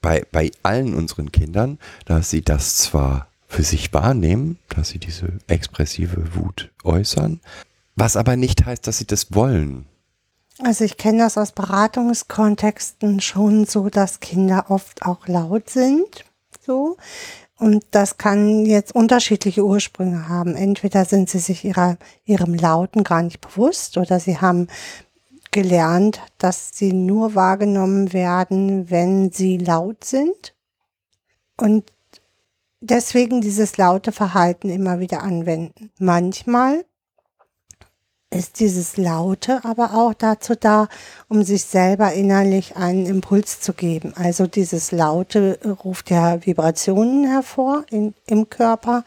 bei, 0.01 0.25
bei 0.31 0.51
allen 0.63 0.95
unseren 0.95 1.33
Kindern, 1.33 1.79
dass 2.05 2.31
sie 2.31 2.43
das 2.43 2.77
zwar 2.77 3.29
für 3.49 3.63
sich 3.63 3.93
wahrnehmen, 3.93 4.59
dass 4.69 4.91
sie 4.91 4.99
diese 4.99 5.39
expressive 5.47 6.35
Wut 6.35 6.71
äußern, 6.85 7.41
was 7.97 8.17
aber 8.17 8.37
nicht 8.37 8.65
heißt, 8.65 8.87
dass 8.87 8.99
sie 8.99 9.07
das 9.07 9.35
wollen. 9.35 9.87
Also 10.63 10.85
ich 10.85 10.97
kenne 10.97 11.19
das 11.19 11.39
aus 11.39 11.53
Beratungskontexten 11.53 13.21
schon 13.21 13.65
so, 13.67 13.89
dass 13.89 14.21
Kinder 14.21 14.67
oft 14.69 15.03
auch 15.03 15.27
laut 15.27 15.71
sind. 15.71 16.25
So. 16.65 16.97
Und 17.63 17.85
das 17.93 18.19
kann 18.19 18.67
jetzt 18.67 18.93
unterschiedliche 18.93 19.65
Ursprünge 19.65 20.29
haben. 20.29 20.57
Entweder 20.57 21.05
sind 21.05 21.31
sie 21.31 21.39
sich 21.39 21.65
ihrer, 21.65 21.97
ihrem 22.25 22.55
Lauten 22.55 23.05
gar 23.05 23.23
nicht 23.23 23.41
bewusst 23.41 23.99
oder 23.99 24.19
sie 24.19 24.39
haben 24.41 24.67
gelernt, 25.53 26.21
dass 26.39 26.71
sie 26.75 26.93
nur 26.93 27.37
wahrgenommen 27.37 28.13
werden, 28.13 28.91
wenn 28.91 29.31
sie 29.31 29.59
laut 29.59 30.03
sind. 30.03 30.57
Und 31.57 31.85
deswegen 32.81 33.41
dieses 33.41 33.77
laute 33.77 34.11
Verhalten 34.11 34.69
immer 34.69 34.99
wieder 34.99 35.23
anwenden. 35.23 35.93
Manchmal 36.01 36.85
ist 38.33 38.61
dieses 38.61 38.97
Laute 38.97 39.65
aber 39.65 39.95
auch 39.95 40.15
dazu 40.15 40.55
da, 40.55 40.89
um 41.29 41.43
sich 41.45 41.65
selber 41.65 42.13
innerlich 42.13 42.77
einen 42.77 43.07
Impuls 43.07 43.61
zu 43.61 43.73
geben. 43.73 44.15
Also 44.17 44.47
dieses 44.47 44.93
Laute 44.93 45.59
ruft 45.85 46.11
ja 46.11 46.45
Vibrationen 46.45 47.29
hervor 47.29 47.85
in, 47.91 48.15
im 48.27 48.49
Körper. 48.49 49.05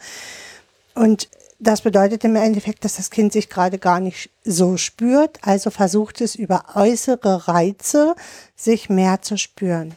Und 0.94 1.30
das 1.60 1.82
bedeutet 1.82 2.24
im 2.24 2.36
Endeffekt, 2.36 2.86
dass 2.86 2.98
das 2.98 3.10
Kind 3.10 3.34
sich 3.34 3.50
gerade 3.50 3.80
gar 3.80 4.00
nicht 4.00 4.30
so 4.44 4.78
spürt. 4.78 5.40
Also 5.42 5.70
versucht 5.70 6.22
es 6.22 6.36
über 6.36 6.66
äußere 6.76 7.48
Reize 7.48 8.16
sich 8.56 8.90
mehr 8.90 9.22
zu 9.22 9.38
spüren. 9.38 9.96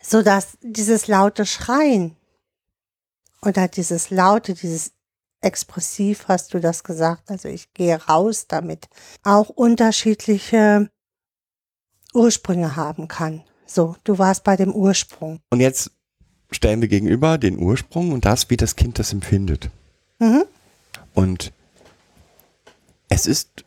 Sodass 0.00 0.56
dieses 0.62 1.06
laute 1.08 1.44
Schreien 1.44 2.16
oder 3.42 3.68
dieses 3.68 4.10
laute, 4.10 4.54
dieses 4.54 4.92
expressiv 5.40 6.26
hast 6.28 6.54
du 6.54 6.60
das 6.60 6.84
gesagt, 6.84 7.30
also 7.30 7.48
ich 7.48 7.72
gehe 7.74 7.96
raus 7.96 8.46
damit, 8.48 8.88
auch 9.22 9.48
unterschiedliche 9.48 10.90
Ursprünge 12.14 12.76
haben 12.76 13.08
kann. 13.08 13.44
So, 13.66 13.96
du 14.04 14.18
warst 14.18 14.44
bei 14.44 14.56
dem 14.56 14.74
Ursprung. 14.74 15.40
Und 15.50 15.60
jetzt 15.60 15.90
stellen 16.50 16.80
wir 16.80 16.88
gegenüber 16.88 17.38
den 17.38 17.58
Ursprung 17.58 18.12
und 18.12 18.24
das, 18.24 18.50
wie 18.50 18.56
das 18.56 18.76
Kind 18.76 18.98
das 18.98 19.12
empfindet. 19.12 19.70
Mhm. 20.18 20.44
Und 21.14 21.52
es 23.08 23.26
ist, 23.26 23.64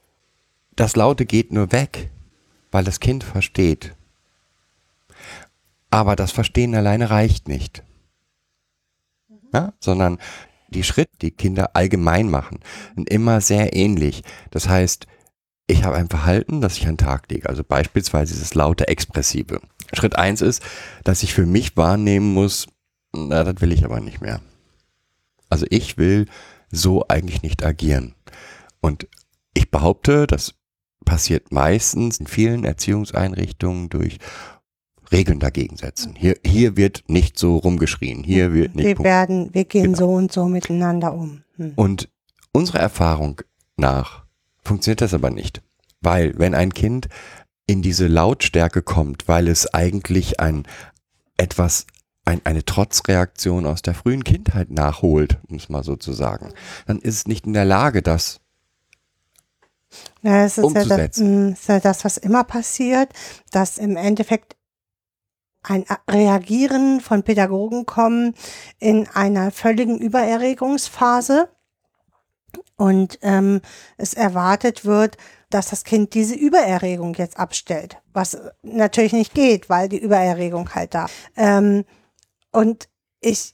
das 0.76 0.96
Laute 0.96 1.26
geht 1.26 1.52
nur 1.52 1.72
weg, 1.72 2.10
weil 2.72 2.84
das 2.84 3.00
Kind 3.00 3.24
versteht. 3.24 3.94
Aber 5.90 6.16
das 6.16 6.32
Verstehen 6.32 6.74
alleine 6.74 7.10
reicht 7.10 7.48
nicht. 7.48 7.84
Ja, 9.54 9.74
sondern 9.80 10.18
die 10.74 10.84
Schritte, 10.84 11.12
die 11.22 11.32
Kinder 11.32 11.76
allgemein 11.76 12.30
machen, 12.30 12.60
sind 12.96 13.10
immer 13.10 13.42
sehr 13.42 13.76
ähnlich. 13.76 14.24
Das 14.50 14.68
heißt, 14.68 15.08
ich 15.68 15.84
habe 15.84 15.96
ein 15.96 16.10
Verhalten, 16.10 16.62
das 16.62 16.78
ich 16.78 16.84
an 16.88 16.96
den 16.96 17.06
Tag 17.06 17.30
lege. 17.32 17.48
Also 17.48 17.64
beispielsweise 17.64 18.34
dieses 18.34 18.56
laute 18.56 18.88
Expressive. 18.88 19.62
Schritt 19.94 20.18
eins 20.18 20.42
ist, 20.42 20.62
dass 21.04 21.24
ich 21.24 21.34
für 21.34 21.46
mich 21.46 21.78
wahrnehmen 21.78 22.34
muss, 22.34 22.68
na, 23.14 23.44
das 23.44 23.62
will 23.62 23.72
ich 23.72 23.86
aber 23.86 24.00
nicht 24.00 24.22
mehr. 24.22 24.42
Also 25.50 25.66
ich 25.70 25.98
will 25.98 26.28
so 26.72 27.06
eigentlich 27.08 27.42
nicht 27.42 27.64
agieren. 27.64 28.16
Und 28.80 29.08
ich 29.54 29.70
behaupte, 29.70 30.28
das 30.28 30.56
passiert 31.06 31.52
meistens 31.52 32.20
in 32.20 32.28
vielen 32.28 32.64
Erziehungseinrichtungen 32.64 33.90
durch 33.90 34.18
Regeln 35.12 35.40
dagegen 35.40 35.78
setzen. 35.78 36.16
Hier, 36.16 36.38
hier 36.46 36.78
wird 36.78 37.04
nicht 37.08 37.38
so 37.38 37.58
rumgeschrien. 37.58 38.24
Hier 38.24 38.54
wird 38.54 38.76
nicht. 38.76 38.86
Wir 38.86 39.00
werden, 39.00 39.54
wir 39.54 39.66
gehen 39.66 39.94
genau. 39.94 39.98
so 39.98 40.10
und 40.10 40.32
so 40.32 40.46
miteinander 40.46 41.14
um. 41.14 41.44
Hm. 41.58 41.74
Und 41.76 42.10
unserer 42.54 42.80
Erfahrung 42.80 43.42
nach 43.78 44.24
funktioniert 44.64 45.02
das 45.02 45.14
aber 45.14 45.30
nicht. 45.30 45.62
Weil 46.02 46.38
wenn 46.38 46.56
ein 46.56 46.74
Kind 46.74 47.10
in 47.68 47.82
diese 47.82 48.08
Lautstärke 48.08 48.82
kommt, 48.82 49.28
weil 49.28 49.48
es 49.48 49.74
eigentlich 49.74 50.40
ein 50.40 50.68
etwas, 51.38 51.86
ein, 52.26 52.42
eine 52.44 52.66
Trotzreaktion 52.66 53.66
aus 53.66 53.82
der 53.82 53.94
frühen 53.94 54.24
Kindheit 54.24 54.72
nachholt, 54.72 55.40
um 55.48 55.58
es 55.58 55.70
mal 55.70 55.84
so 55.84 55.96
zu 55.96 56.14
sagen, 56.14 56.54
dann 56.86 57.00
ist 57.00 57.16
es 57.16 57.28
nicht 57.28 57.46
in 57.46 57.54
der 57.54 57.66
Lage, 57.66 58.02
das 58.02 58.40
ja, 60.22 60.46
es 60.46 60.58
ist 60.58 60.74
ja 60.74 60.86
das, 60.86 61.18
hm, 61.18 61.54
ist 61.54 61.68
ja 61.68 61.80
das, 61.80 62.06
was 62.06 62.18
immer 62.18 62.46
passiert, 62.46 63.10
dass 63.52 63.78
im 63.78 63.98
Endeffekt 63.98 64.56
ein 65.64 65.86
Reagieren 66.10 67.02
von 67.02 67.24
Pädagogen 67.24 67.86
kommen 67.86 68.36
in 68.80 69.08
einer 69.08 69.52
völligen 69.52 70.00
Übererregungsphase 70.00 71.50
und 72.78 73.20
ähm, 73.22 73.62
es 73.98 74.14
erwartet 74.14 74.86
wird, 74.86 75.18
dass 75.50 75.70
das 75.70 75.84
Kind 75.84 76.14
diese 76.14 76.36
Übererregung 76.36 77.14
jetzt 77.14 77.38
abstellt, 77.38 77.98
was 78.14 78.38
natürlich 78.64 79.14
nicht 79.14 79.34
geht, 79.34 79.70
weil 79.70 79.90
die 79.90 80.00
Übererregung 80.00 80.74
halt 80.74 80.96
da. 80.96 81.08
Ähm, 81.36 81.86
und 82.52 82.90
ich 83.20 83.54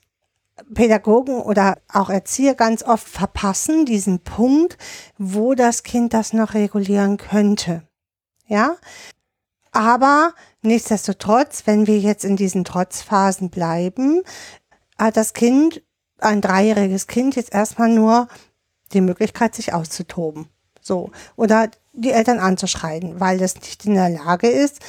Pädagogen 0.74 1.40
oder 1.40 1.78
auch 1.92 2.10
Erzieher 2.10 2.54
ganz 2.54 2.82
oft 2.82 3.06
verpassen 3.06 3.84
diesen 3.84 4.20
Punkt, 4.20 4.76
wo 5.16 5.54
das 5.54 5.82
Kind 5.82 6.14
das 6.14 6.32
noch 6.32 6.54
regulieren 6.54 7.16
könnte. 7.16 7.82
Ja, 8.46 8.76
aber 9.72 10.34
nichtsdestotrotz, 10.62 11.62
wenn 11.66 11.86
wir 11.86 11.98
jetzt 11.98 12.24
in 12.24 12.36
diesen 12.36 12.64
Trotzphasen 12.64 13.50
bleiben, 13.50 14.22
hat 14.98 15.16
das 15.16 15.32
Kind, 15.32 15.82
ein 16.18 16.40
dreijähriges 16.40 17.06
Kind, 17.06 17.36
jetzt 17.36 17.52
erstmal 17.52 17.88
nur 17.88 18.28
die 18.92 19.00
Möglichkeit, 19.00 19.54
sich 19.54 19.72
auszutoben. 19.72 20.48
So. 20.80 21.10
Oder 21.36 21.70
die 21.92 22.12
Eltern 22.12 22.38
anzuschreien, 22.38 23.20
weil 23.20 23.42
es 23.42 23.56
nicht 23.56 23.84
in 23.84 23.94
der 23.94 24.08
Lage 24.08 24.48
ist, 24.48 24.80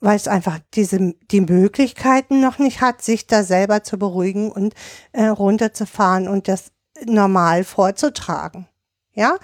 weil 0.00 0.16
es 0.16 0.28
einfach 0.28 0.60
diese, 0.74 1.14
die 1.30 1.40
Möglichkeiten 1.40 2.40
noch 2.40 2.58
nicht 2.58 2.80
hat, 2.80 3.02
sich 3.02 3.26
da 3.26 3.42
selber 3.42 3.82
zu 3.82 3.98
beruhigen 3.98 4.52
und 4.52 4.74
äh, 5.12 5.26
runterzufahren 5.26 6.28
und 6.28 6.46
das 6.46 6.70
normal 7.04 7.64
vorzutragen. 7.64 8.68
Ja, 9.14 9.36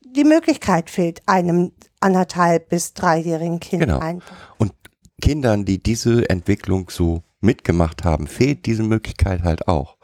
die 0.00 0.24
Möglichkeit 0.24 0.88
fehlt 0.88 1.20
einem 1.26 1.72
anderthalb 2.00 2.68
bis 2.68 2.94
dreijährigen 2.94 3.60
Kind 3.60 3.82
genau. 3.82 3.98
einfach. 3.98 4.36
Und 4.58 4.72
Kindern, 5.20 5.64
die 5.64 5.82
diese 5.82 6.28
Entwicklung 6.28 6.90
so 6.90 7.22
mitgemacht 7.40 8.04
haben, 8.04 8.26
fehlt 8.26 8.66
diese 8.66 8.82
Möglichkeit 8.82 9.42
halt 9.42 9.68
auch. 9.68 9.96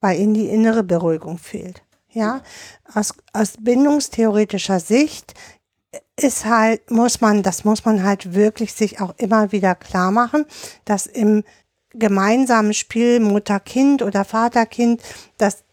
Weil 0.00 0.20
ihnen 0.20 0.34
die 0.34 0.48
innere 0.48 0.82
Beruhigung 0.82 1.38
fehlt. 1.38 1.82
Ja, 2.10 2.42
aus, 2.92 3.14
aus 3.32 3.54
bindungstheoretischer 3.58 4.80
Sicht 4.80 5.32
ist 6.20 6.44
halt, 6.44 6.90
muss 6.90 7.20
man, 7.20 7.42
das 7.42 7.64
muss 7.64 7.84
man 7.84 8.02
halt 8.02 8.34
wirklich 8.34 8.74
sich 8.74 9.00
auch 9.00 9.14
immer 9.16 9.50
wieder 9.52 9.74
klar 9.74 10.10
machen, 10.10 10.44
dass 10.84 11.06
im 11.06 11.42
gemeinsamen 11.90 12.74
Spiel 12.74 13.20
Mutter-Kind 13.20 14.02
oder 14.02 14.24
Vater-Kind, 14.24 15.02
dass 15.38 15.64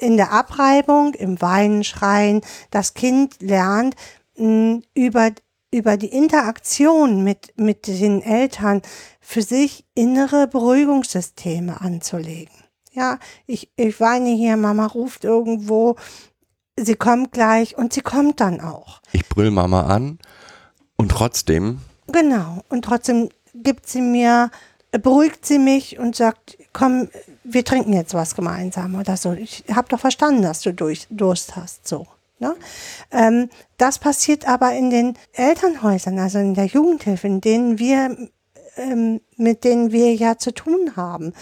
in 0.00 0.16
der 0.16 0.32
Abreibung, 0.32 1.14
im 1.14 1.40
Weinen, 1.40 1.84
Schreien, 1.84 2.40
das 2.70 2.94
Kind 2.94 3.40
lernt 3.40 3.94
mh, 4.36 4.80
über, 4.94 5.30
über 5.70 5.96
die 5.96 6.08
Interaktion 6.08 7.22
mit, 7.22 7.52
mit 7.56 7.86
den 7.86 8.20
Eltern 8.22 8.82
für 9.20 9.42
sich 9.42 9.84
innere 9.94 10.48
Beruhigungssysteme 10.48 11.80
anzulegen. 11.80 12.54
Ja, 12.92 13.18
ich, 13.46 13.70
ich 13.76 14.00
weine 14.00 14.30
hier, 14.30 14.56
Mama 14.56 14.86
ruft 14.86 15.24
irgendwo, 15.24 15.96
sie 16.76 16.94
kommt 16.94 17.32
gleich 17.32 17.76
und 17.76 17.92
sie 17.92 18.02
kommt 18.02 18.40
dann 18.40 18.60
auch. 18.60 19.00
Ich 19.12 19.28
brüll 19.28 19.50
Mama 19.50 19.82
an 19.86 20.18
und 20.96 21.10
trotzdem. 21.10 21.80
Genau, 22.08 22.62
und 22.68 22.84
trotzdem 22.84 23.30
gibt 23.54 23.88
sie 23.88 24.00
mir 24.00 24.50
beruhigt 24.98 25.44
sie 25.44 25.58
mich 25.58 25.98
und 25.98 26.16
sagt, 26.16 26.56
komm, 26.74 27.08
wir 27.44 27.64
trinken 27.64 27.94
jetzt 27.94 28.12
was 28.12 28.34
gemeinsam 28.34 28.96
oder 28.96 29.16
so. 29.16 29.32
Ich 29.32 29.64
habe 29.72 29.88
doch 29.88 30.00
verstanden, 30.00 30.42
dass 30.42 30.60
du 30.60 30.74
durch, 30.74 31.06
Durst 31.08 31.56
hast, 31.56 31.88
so. 31.88 32.06
Ne? 32.38 32.54
Ähm, 33.10 33.48
das 33.78 33.98
passiert 33.98 34.46
aber 34.46 34.74
in 34.74 34.90
den 34.90 35.16
Elternhäusern, 35.32 36.18
also 36.18 36.38
in 36.38 36.52
der 36.52 36.66
Jugendhilfe, 36.66 37.26
in 37.26 37.40
denen 37.40 37.78
wir, 37.78 38.28
ähm, 38.76 39.20
mit 39.36 39.64
denen 39.64 39.92
wir 39.92 40.14
ja 40.14 40.36
zu 40.36 40.52
tun 40.52 40.96
haben. 40.96 41.32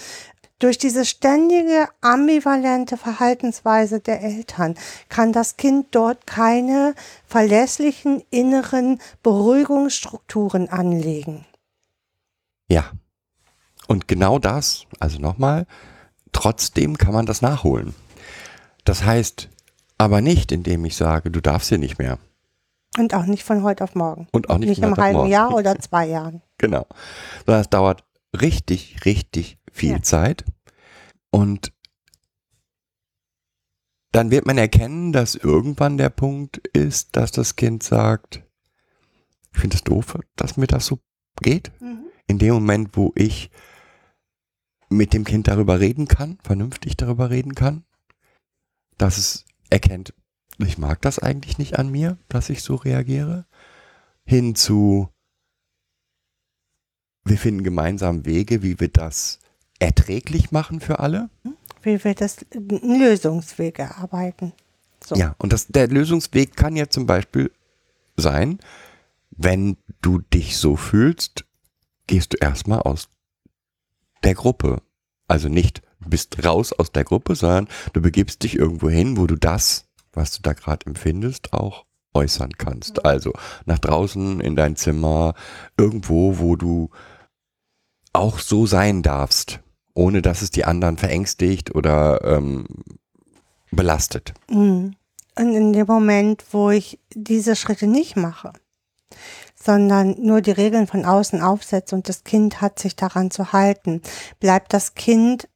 Durch 0.59 0.79
diese 0.79 1.05
ständige 1.05 1.89
ambivalente 2.03 2.97
Verhaltensweise 2.97 3.99
der 3.99 4.23
Eltern 4.23 4.77
kann 5.09 5.33
das 5.33 5.57
Kind 5.57 5.89
dort 5.91 6.25
keine 6.27 6.95
verlässlichen 7.27 8.23
inneren 8.31 9.01
Beruhigungsstrukturen 9.25 10.69
anlegen. 10.69 11.47
Ja. 12.69 12.93
Und 13.93 14.09
genau 14.09 14.39
das, 14.39 14.87
also 15.01 15.19
nochmal, 15.19 15.67
trotzdem 16.33 16.97
kann 16.97 17.13
man 17.13 17.27
das 17.27 17.43
nachholen. 17.43 17.95
Das 18.87 19.05
heißt 19.05 19.51
aber 19.99 20.23
nicht, 20.23 20.51
indem 20.51 20.87
ich 20.87 20.97
sage, 20.97 21.31
du 21.31 21.43
darfst 21.43 21.69
hier 21.69 21.77
nicht 21.77 21.99
mehr. 21.99 22.19
Und 22.97 23.13
auch 23.13 23.27
nicht 23.27 23.43
von 23.45 23.63
heute 23.63 23.85
auf 23.85 23.95
morgen. 23.95 24.29
Und 24.33 24.49
auch 24.49 24.57
nicht, 24.57 24.71
Nicht 24.71 24.81
von 24.81 24.95
im 24.95 24.97
halben. 24.97 25.27
Jahr 25.27 25.55
oder 25.55 25.79
zwei 25.79 26.07
Jahren. 26.07 26.41
Genau. 26.57 26.87
Sondern 27.45 27.61
es 27.61 27.69
dauert 27.69 28.05
richtig, 28.41 29.05
richtig 29.05 29.59
viel 29.71 29.91
Ja. 29.93 30.03
Zeit. 30.03 30.47
Und 31.31 31.75
dann 34.13 34.31
wird 34.31 34.47
man 34.47 34.57
erkennen, 34.57 35.13
dass 35.13 35.35
irgendwann 35.35 35.99
der 35.99 36.09
Punkt 36.09 36.67
ist, 36.69 37.15
dass 37.17 37.31
das 37.31 37.57
Kind 37.57 37.83
sagt, 37.83 38.43
ich 39.53 39.61
finde 39.61 39.77
es 39.77 39.85
doof, 39.85 40.19
dass 40.37 40.57
mir 40.57 40.67
das 40.67 40.87
so 40.87 40.99
geht. 41.43 41.73
In 42.27 42.39
dem 42.39 42.55
Moment, 42.55 42.97
wo 42.97 43.13
ich 43.17 43.51
mit 44.93 45.13
dem 45.13 45.25
Kind 45.25 45.49
darüber 45.49 45.81
reden 45.81 46.09
kann, 46.09 46.39
vernünftig 46.43 46.97
darüber 46.97 47.31
reden 47.31 47.55
kann, 47.55 47.85
dass 48.99 49.19
es 49.19 49.45
erkennt, 49.71 50.15
ich 50.59 50.79
mag 50.79 51.01
das 51.03 51.19
eigentlich 51.19 51.59
nicht 51.59 51.79
an 51.79 51.91
mir, 51.91 52.19
dass 52.29 52.51
ich 52.51 52.63
so 52.63 52.77
reagiere, 52.77 53.47
hin 54.25 54.55
zu, 54.55 55.09
wir 57.25 57.39
finden 57.39 57.65
gemeinsam 57.65 58.25
Wege, 58.25 58.63
wie 58.63 58.79
wir 58.79 58.89
das 58.89 59.39
erträglich 59.79 60.53
machen 60.53 60.81
für 60.81 61.01
alle. 61.01 61.31
Wie 61.83 62.03
wir 62.05 62.15
das 62.15 62.45
Lösungsweg 62.53 63.79
erarbeiten. 63.79 64.53
So. 65.05 65.17
Ja, 65.17 65.35
und 65.39 65.53
das, 65.53 65.67
der 65.67 65.89
Lösungsweg 65.89 66.55
kann 66.55 66.77
ja 66.77 66.89
zum 66.89 67.07
Beispiel 67.07 67.51
sein, 68.17 68.61
wenn 69.31 69.77
du 70.01 70.19
dich 70.19 70.57
so 70.57 70.77
fühlst, 70.77 71.45
gehst 72.07 72.35
du 72.35 72.37
erstmal 72.39 72.81
aus 72.81 73.09
der 74.25 74.35
Gruppe. 74.35 74.83
Also 75.29 75.49
nicht 75.49 75.83
du 76.03 76.11
bist 76.11 76.45
raus 76.45 76.73
aus 76.73 76.93
der 76.93 77.05
Gruppe, 77.05 77.35
sondern 77.35 77.69
du 77.93 78.01
begibst 78.01 78.43
dich 78.43 78.57
irgendwo 78.57 78.91
hin, 78.91 79.17
wo 79.17 79.27
du 79.27 79.37
das, 79.37 79.87
was 80.13 80.33
du 80.33 80.43
da 80.43 80.53
gerade 80.53 80.87
empfindest, 80.87 81.53
auch 81.53 81.85
äußern 82.15 82.53
kannst. 82.59 83.05
Also 83.05 83.33
nach 83.65 83.79
draußen 83.79 84.41
in 84.41 84.57
dein 84.57 84.77
Zimmer, 84.77 85.35
irgendwo, 85.79 86.39
wo 86.39 86.57
du 86.57 86.91
auch 88.13 88.39
so 88.39 88.67
sein 88.67 89.03
darfst, 89.03 89.61
ohne 89.95 90.21
dass 90.21 90.43
es 90.43 90.51
die 90.51 90.65
anderen 90.65 90.99
verängstigt 90.99 91.75
oder 91.75 92.23
ähm, 92.25 92.67
belastet. 93.71 94.35
Mhm. 94.51 94.95
Und 95.35 95.55
in 95.55 95.73
dem 95.73 95.87
Moment, 95.87 96.45
wo 96.51 96.69
ich 96.69 96.99
diese 97.15 97.57
Schritte 97.57 97.87
nicht 97.87 98.17
mache, 98.17 98.53
sondern 99.65 100.17
nur 100.19 100.41
die 100.41 100.51
Regeln 100.51 100.87
von 100.87 101.05
außen 101.05 101.41
aufsetze 101.41 101.95
und 101.95 102.09
das 102.09 102.25
Kind 102.25 102.61
hat 102.61 102.79
sich 102.79 102.97
daran 102.97 103.31
zu 103.31 103.53
halten, 103.53 104.03
bleibt 104.41 104.73
das 104.73 104.95
Kind 104.95 105.49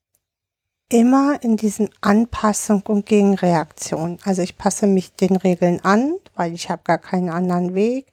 immer 0.89 1.43
in 1.43 1.57
diesen 1.57 1.91
Anpassung 2.01 2.83
und 2.87 3.07
Gegenreaktion. 3.07 4.19
Also 4.25 4.43
ich 4.43 4.57
passe 4.57 4.87
mich 4.87 5.13
den 5.15 5.37
Regeln 5.37 5.85
an, 5.85 6.15
weil 6.35 6.53
ich 6.53 6.71
habe 6.71 6.83
gar 6.85 6.99
keinen 6.99 7.29
anderen 7.29 7.75
Weg. 7.75 8.07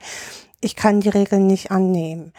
Ich 0.60 0.76
kann 0.76 1.02
die 1.02 1.10
Regeln 1.10 1.46
nicht 1.46 1.72
annehmen. 1.72 2.34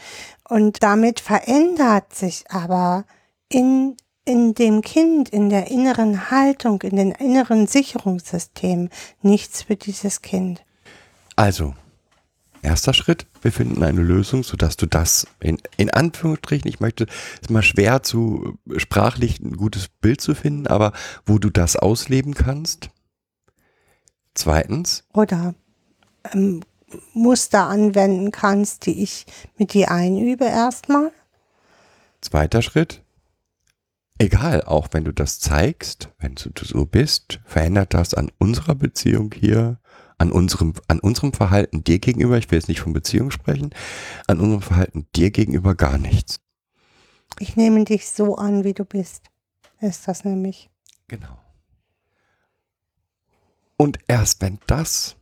Und 0.48 0.82
damit 0.82 1.20
verändert 1.20 2.14
sich 2.14 2.44
aber 2.50 3.04
in, 3.48 3.96
in 4.24 4.54
dem 4.54 4.82
Kind, 4.82 5.28
in 5.28 5.50
der 5.50 5.70
inneren 5.70 6.30
Haltung, 6.30 6.82
in 6.82 6.96
den 6.96 7.12
inneren 7.12 7.66
Sicherungssystemen 7.66 8.90
nichts 9.22 9.62
für 9.62 9.76
dieses 9.76 10.22
Kind. 10.22 10.64
Also, 11.36 11.74
erster 12.64 12.94
Schritt, 12.94 13.26
wir 13.42 13.52
finden 13.52 13.82
eine 13.82 14.00
Lösung, 14.00 14.42
sodass 14.42 14.76
du 14.76 14.86
das 14.86 15.26
in, 15.40 15.58
in 15.76 15.90
Anführungsstrichen, 15.90 16.68
ich 16.68 16.80
möchte, 16.80 17.04
es 17.04 17.42
ist 17.42 17.50
mal 17.50 17.62
schwer 17.62 18.02
zu 18.02 18.58
sprachlich 18.76 19.40
ein 19.40 19.56
gutes 19.56 19.88
Bild 19.88 20.20
zu 20.20 20.34
finden, 20.34 20.66
aber 20.66 20.92
wo 21.26 21.38
du 21.38 21.50
das 21.50 21.76
ausleben 21.76 22.34
kannst. 22.34 22.90
Zweitens, 24.34 25.04
Oder 25.12 25.54
ähm, 26.32 26.62
Muster 27.12 27.66
anwenden 27.66 28.30
kannst, 28.30 28.86
die 28.86 29.02
ich 29.02 29.26
mit 29.56 29.74
dir 29.74 29.90
einübe 29.90 30.44
erstmal. 30.44 31.12
zweiter 32.20 32.62
Schritt, 32.62 33.02
egal, 34.18 34.62
auch 34.62 34.88
wenn 34.92 35.04
du 35.04 35.12
das 35.12 35.40
zeigst, 35.40 36.08
wenn 36.18 36.34
du 36.34 36.64
so 36.64 36.86
bist, 36.86 37.40
verändert 37.44 37.94
das 37.94 38.14
an 38.14 38.30
unserer 38.38 38.74
Beziehung 38.74 39.32
hier, 39.34 39.78
an 40.18 40.32
unserem, 40.32 40.74
an 40.88 41.00
unserem 41.00 41.32
Verhalten 41.32 41.84
dir 41.84 41.98
gegenüber, 41.98 42.38
ich 42.38 42.50
will 42.50 42.58
jetzt 42.58 42.68
nicht 42.68 42.80
von 42.80 42.92
Beziehung 42.92 43.30
sprechen, 43.30 43.70
an 44.26 44.40
unserem 44.40 44.62
Verhalten 44.62 45.06
dir 45.14 45.30
gegenüber 45.30 45.74
gar 45.74 45.98
nichts. 45.98 46.40
Ich 47.38 47.56
nehme 47.56 47.84
dich 47.84 48.08
so 48.08 48.36
an, 48.36 48.64
wie 48.64 48.74
du 48.74 48.84
bist. 48.84 49.24
Ist 49.80 50.06
das 50.08 50.24
nämlich. 50.24 50.70
Genau. 51.08 51.38
Und 53.76 53.98
erst 54.06 54.40
wenn 54.40 54.60
das 54.66 55.16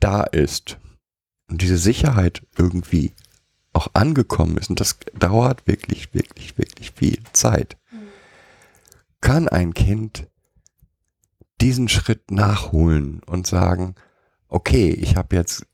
da 0.00 0.22
ist 0.22 0.78
und 1.48 1.60
diese 1.60 1.78
Sicherheit 1.78 2.46
irgendwie 2.56 3.14
auch 3.72 3.88
angekommen 3.94 4.56
ist, 4.58 4.70
und 4.70 4.80
das 4.80 4.98
dauert 5.14 5.66
wirklich, 5.66 6.14
wirklich, 6.14 6.56
wirklich 6.56 6.92
viel 6.92 7.22
Zeit, 7.32 7.76
kann 9.20 9.48
ein 9.48 9.74
Kind 9.74 10.28
diesen 11.60 11.88
Schritt 11.88 12.30
nachholen 12.30 13.20
und 13.26 13.46
sagen, 13.46 13.94
okay, 14.48 14.90
ich 14.90 15.16
habe 15.16 15.36
jetzt 15.36 15.66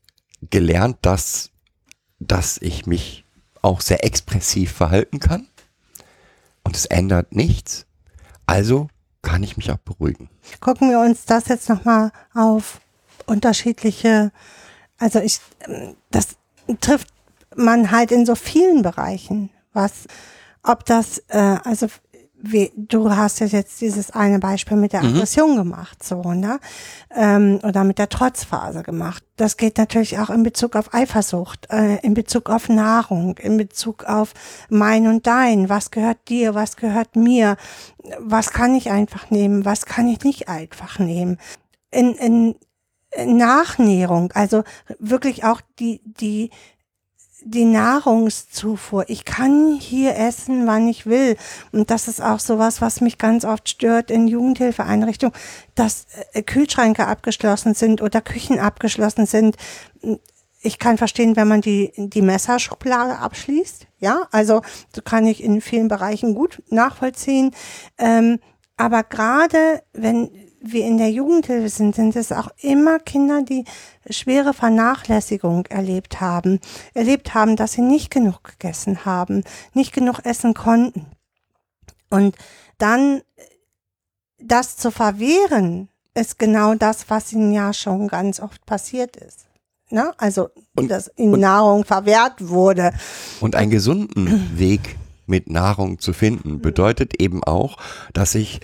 gelernt, 0.49 0.97
dass, 1.01 1.51
dass 2.19 2.57
ich 2.57 2.85
mich 2.85 3.25
auch 3.61 3.81
sehr 3.81 4.03
expressiv 4.03 4.71
verhalten 4.71 5.19
kann 5.19 5.47
und 6.63 6.75
es 6.75 6.85
ändert 6.85 7.35
nichts. 7.35 7.85
Also 8.45 8.89
kann 9.21 9.43
ich 9.43 9.57
mich 9.57 9.71
auch 9.71 9.77
beruhigen. 9.77 10.29
Gucken 10.59 10.89
wir 10.89 10.99
uns 10.99 11.25
das 11.25 11.47
jetzt 11.47 11.67
nochmal 11.69 12.11
auf 12.33 12.79
unterschiedliche, 13.25 14.31
also 14.97 15.19
ich, 15.19 15.39
das 16.11 16.37
trifft 16.79 17.07
man 17.55 17.91
halt 17.91 18.11
in 18.11 18.25
so 18.25 18.35
vielen 18.35 18.81
Bereichen, 18.81 19.49
was, 19.73 20.07
ob 20.61 20.85
das, 20.85 21.19
äh, 21.29 21.57
also 21.63 21.87
wie, 22.41 22.71
du 22.75 23.09
hast 23.09 23.39
ja 23.39 23.47
jetzt 23.47 23.81
dieses 23.81 24.11
eine 24.11 24.39
Beispiel 24.39 24.77
mit 24.77 24.93
der 24.93 25.03
Aggression 25.03 25.55
gemacht, 25.55 26.03
so, 26.03 26.21
ne? 26.33 26.59
Ähm, 27.15 27.59
oder 27.63 27.83
mit 27.83 27.97
der 27.97 28.09
Trotzphase 28.09 28.83
gemacht. 28.83 29.23
Das 29.35 29.57
geht 29.57 29.77
natürlich 29.77 30.19
auch 30.19 30.29
in 30.29 30.43
Bezug 30.43 30.75
auf 30.75 30.93
Eifersucht, 30.93 31.67
äh, 31.71 31.97
in 31.97 32.13
Bezug 32.13 32.49
auf 32.49 32.69
Nahrung, 32.69 33.37
in 33.37 33.57
Bezug 33.57 34.03
auf 34.05 34.33
mein 34.69 35.07
und 35.07 35.25
dein. 35.25 35.69
Was 35.69 35.91
gehört 35.91 36.29
dir, 36.29 36.53
was 36.53 36.75
gehört 36.75 37.15
mir? 37.15 37.57
Was 38.19 38.51
kann 38.51 38.75
ich 38.75 38.91
einfach 38.91 39.31
nehmen, 39.31 39.65
was 39.65 39.85
kann 39.85 40.07
ich 40.07 40.23
nicht 40.23 40.47
einfach 40.47 40.99
nehmen? 40.99 41.37
In, 41.91 42.13
in, 42.15 42.55
in 43.15 43.37
Nachnährung, 43.37 44.31
also 44.33 44.63
wirklich 44.99 45.45
auch 45.45 45.61
die, 45.79 46.01
die, 46.03 46.51
die 47.45 47.65
Nahrungszufuhr. 47.65 49.05
Ich 49.07 49.23
kann 49.23 49.77
hier 49.79 50.17
essen, 50.17 50.65
wann 50.65 50.87
ich 50.87 51.05
will. 51.05 51.37
Und 51.71 51.91
das 51.91 52.07
ist 52.07 52.19
auch 52.19 52.39
sowas, 52.39 52.81
was 52.81 53.01
mich 53.01 53.19
ganz 53.19 53.45
oft 53.45 53.69
stört 53.69 54.09
in 54.09 54.27
Jugendhilfeeinrichtungen, 54.27 55.35
dass 55.75 56.07
äh, 56.33 56.41
Kühlschränke 56.41 57.05
abgeschlossen 57.05 57.75
sind 57.75 58.01
oder 58.01 58.21
Küchen 58.21 58.59
abgeschlossen 58.59 59.27
sind. 59.27 59.57
Ich 60.61 60.79
kann 60.79 60.97
verstehen, 60.97 61.35
wenn 61.35 61.47
man 61.47 61.61
die, 61.61 61.93
die 61.95 62.23
Messerschublade 62.23 63.19
abschließt. 63.19 63.85
Ja, 63.99 64.23
also 64.31 64.63
so 64.93 65.03
kann 65.03 65.27
ich 65.27 65.43
in 65.43 65.61
vielen 65.61 65.87
Bereichen 65.87 66.33
gut 66.33 66.63
nachvollziehen. 66.69 67.51
Ähm, 67.99 68.39
aber 68.75 69.03
gerade 69.03 69.83
wenn 69.93 70.31
wir 70.71 70.85
in 70.85 70.97
der 70.97 71.11
Jugendhilfe 71.11 71.69
sind, 71.69 71.95
sind 71.95 72.15
es 72.15 72.31
auch 72.31 72.49
immer 72.61 72.99
Kinder, 72.99 73.41
die 73.43 73.65
schwere 74.09 74.53
Vernachlässigung 74.53 75.65
erlebt 75.67 76.21
haben, 76.21 76.59
erlebt 76.93 77.33
haben, 77.33 77.55
dass 77.55 77.73
sie 77.73 77.81
nicht 77.81 78.11
genug 78.11 78.43
gegessen 78.43 79.05
haben, 79.05 79.43
nicht 79.73 79.93
genug 79.93 80.19
essen 80.25 80.53
konnten. 80.53 81.05
Und 82.09 82.35
dann 82.77 83.21
das 84.39 84.77
zu 84.77 84.91
verwehren, 84.91 85.89
ist 86.13 86.39
genau 86.39 86.75
das, 86.75 87.09
was 87.09 87.33
ihnen 87.33 87.51
ja 87.51 87.73
schon 87.73 88.07
ganz 88.07 88.39
oft 88.39 88.65
passiert 88.65 89.15
ist. 89.17 89.45
ne? 89.89 90.13
Also, 90.17 90.49
Und- 90.75 90.89
dass 90.89 91.11
ihnen 91.17 91.33
und- 91.35 91.39
Nahrung 91.41 91.85
verwehrt 91.85 92.47
wurde. 92.47 92.91
Und 93.41 93.55
einen 93.55 93.71
gesunden 93.71 94.51
Weg 94.57 94.95
mit 95.27 95.49
Nahrung 95.49 95.99
zu 95.99 96.13
finden, 96.13 96.61
bedeutet 96.61 97.19
eben 97.21 97.43
auch, 97.43 97.77
dass 98.13 98.35
ich, 98.35 98.59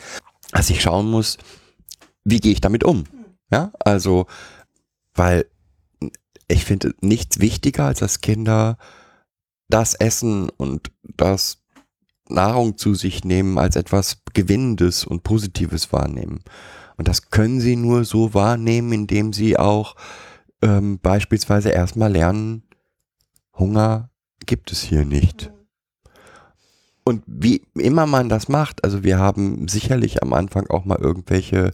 dass 0.52 0.70
ich 0.70 0.82
schauen 0.82 1.10
muss, 1.10 1.38
wie 2.24 2.40
gehe 2.40 2.52
ich 2.52 2.62
damit 2.62 2.84
um? 2.84 3.04
Ja, 3.52 3.72
also, 3.80 4.28
weil 5.14 5.46
ich 6.48 6.66
finde 6.66 6.94
nichts 7.02 7.40
wichtiger, 7.40 7.86
als 7.86 8.00
dass 8.00 8.22
Kinder 8.22 8.78
das 9.70 9.94
Essen 9.94 10.50
und 10.50 10.92
das 11.04 11.62
Nahrung 12.30 12.78
zu 12.78 12.94
sich 12.94 13.24
nehmen 13.24 13.58
als 13.58 13.76
etwas 13.76 14.22
Gewinnendes 14.34 15.06
und 15.06 15.24
Positives 15.24 15.92
wahrnehmen. 15.92 16.44
Und 16.98 17.08
das 17.08 17.30
können 17.30 17.60
sie 17.60 17.76
nur 17.76 18.06
so 18.06 18.34
wahrnehmen, 18.34 18.92
indem 18.92 19.34
sie 19.34 19.58
auch 19.58 19.96
ähm, 20.62 21.00
beispielsweise 21.00 21.70
erstmal 21.70 22.12
lernen, 22.12 22.64
Hunger 23.58 24.10
gibt 24.46 24.72
es 24.72 24.82
hier 24.82 25.06
nicht. 25.06 25.52
Und 27.04 27.24
wie 27.26 27.64
immer 27.74 28.06
man 28.06 28.30
das 28.30 28.48
macht, 28.48 28.84
also 28.84 29.04
wir 29.04 29.18
haben 29.18 29.68
sicherlich 29.68 30.22
am 30.22 30.34
Anfang 30.34 30.68
auch 30.68 30.86
mal 30.86 31.00
irgendwelche 31.00 31.72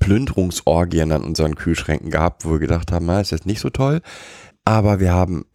Plünderungsorgien 0.00 1.12
an 1.12 1.24
unseren 1.24 1.54
Kühlschränken 1.54 2.10
gehabt, 2.10 2.44
wo 2.44 2.52
wir 2.52 2.58
gedacht 2.58 2.92
haben, 2.92 3.06
na, 3.06 3.20
ist 3.20 3.30
jetzt 3.30 3.46
nicht 3.46 3.60
so 3.60 3.70
toll. 3.70 4.00
Aber 4.64 5.00
wir 5.00 5.12
haben, 5.12 5.46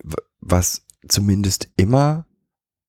was 0.42 0.84
zumindest 1.08 1.70
immer 1.78 2.26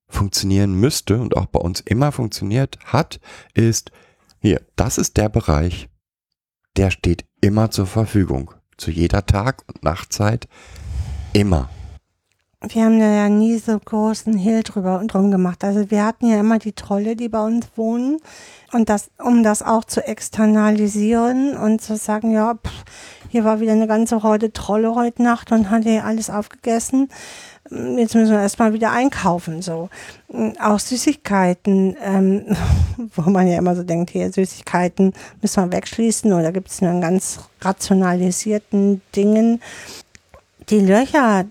funktionieren 0.08 0.74
müsste 0.74 1.20
und 1.20 1.36
auch 1.36 1.46
bei 1.46 1.60
uns 1.60 1.80
immer 1.80 2.12
funktioniert 2.12 2.78
hat, 2.84 3.20
ist, 3.54 3.92
hier, 4.40 4.62
das 4.76 4.98
ist 4.98 5.16
der 5.16 5.28
Bereich, 5.28 5.88
der 6.76 6.90
steht 6.90 7.24
immer 7.40 7.70
zur 7.70 7.86
Verfügung. 7.86 8.54
Zu 8.76 8.90
jeder 8.90 9.26
Tag- 9.26 9.64
und 9.66 9.82
Nachtzeit. 9.82 10.48
Immer. 11.32 11.68
Wir 12.60 12.84
haben 12.84 12.98
ja 12.98 13.28
nie 13.28 13.56
so 13.58 13.78
großen 13.78 14.36
Hehl 14.36 14.64
drüber 14.64 14.98
und 14.98 15.14
drum 15.14 15.30
gemacht. 15.30 15.62
Also 15.62 15.92
wir 15.92 16.04
hatten 16.04 16.26
ja 16.26 16.40
immer 16.40 16.58
die 16.58 16.72
Trolle, 16.72 17.14
die 17.14 17.28
bei 17.28 17.40
uns 17.40 17.66
wohnen. 17.76 18.18
Und 18.72 18.88
das, 18.88 19.10
um 19.18 19.44
das 19.44 19.62
auch 19.62 19.84
zu 19.84 20.04
externalisieren 20.04 21.56
und 21.56 21.80
zu 21.80 21.96
sagen, 21.96 22.32
ja, 22.32 22.54
pff, 22.54 22.84
hier 23.28 23.44
war 23.44 23.60
wieder 23.60 23.72
eine 23.72 23.86
ganze 23.86 24.24
Horde 24.24 24.52
Trolle 24.52 24.96
heute 24.96 25.22
Nacht 25.22 25.52
und 25.52 25.70
hat 25.70 25.84
hier 25.84 26.04
alles 26.04 26.30
aufgegessen. 26.30 27.08
Jetzt 27.70 28.16
müssen 28.16 28.32
wir 28.32 28.40
erstmal 28.40 28.72
wieder 28.72 28.90
einkaufen, 28.90 29.62
so. 29.62 29.88
Auch 30.60 30.80
Süßigkeiten, 30.80 31.96
ähm, 32.02 32.56
wo 33.14 33.30
man 33.30 33.46
ja 33.46 33.58
immer 33.58 33.76
so 33.76 33.84
denkt, 33.84 34.10
hier 34.10 34.32
Süßigkeiten 34.32 35.12
müssen 35.42 35.64
wir 35.64 35.76
wegschließen 35.76 36.32
oder 36.32 36.50
gibt 36.50 36.70
es 36.70 36.80
nur 36.80 36.90
in 36.90 37.00
ganz 37.00 37.38
rationalisierten 37.60 39.00
Dingen. 39.14 39.62
Die 40.70 40.80
Löcher, 40.80 41.44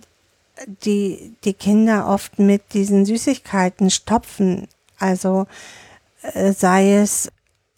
die 0.65 1.35
die 1.43 1.53
Kinder 1.53 2.07
oft 2.07 2.39
mit 2.39 2.73
diesen 2.73 3.05
Süßigkeiten 3.05 3.89
stopfen. 3.89 4.67
Also 4.99 5.45
äh, 6.21 6.51
sei 6.53 6.95
es 6.95 7.29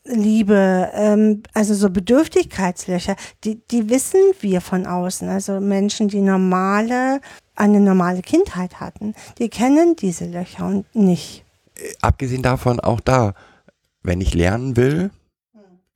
Liebe, 0.06 0.90
ähm, 0.94 1.44
also 1.54 1.74
so 1.74 1.90
Bedürftigkeitslöcher, 1.90 3.16
die, 3.44 3.60
die 3.70 3.90
wissen 3.90 4.20
wir 4.40 4.62
von 4.62 4.86
außen. 4.86 5.30
Also 5.30 5.60
Menschen, 5.60 6.08
die 6.08 6.22
normale, 6.22 7.22
eine 7.56 7.80
normale 7.80 8.22
Kindheit 8.22 8.80
hatten, 8.80 9.14
die 9.38 9.50
kennen 9.50 9.96
diese 9.96 10.26
Löcher 10.26 10.66
und 10.66 10.96
nicht. 10.96 11.44
abgesehen 12.02 12.42
davon 12.42 12.80
auch 12.80 13.00
da, 13.00 13.34
wenn 14.04 14.22
ich 14.22 14.34
lernen 14.34 14.76
will, 14.76 15.12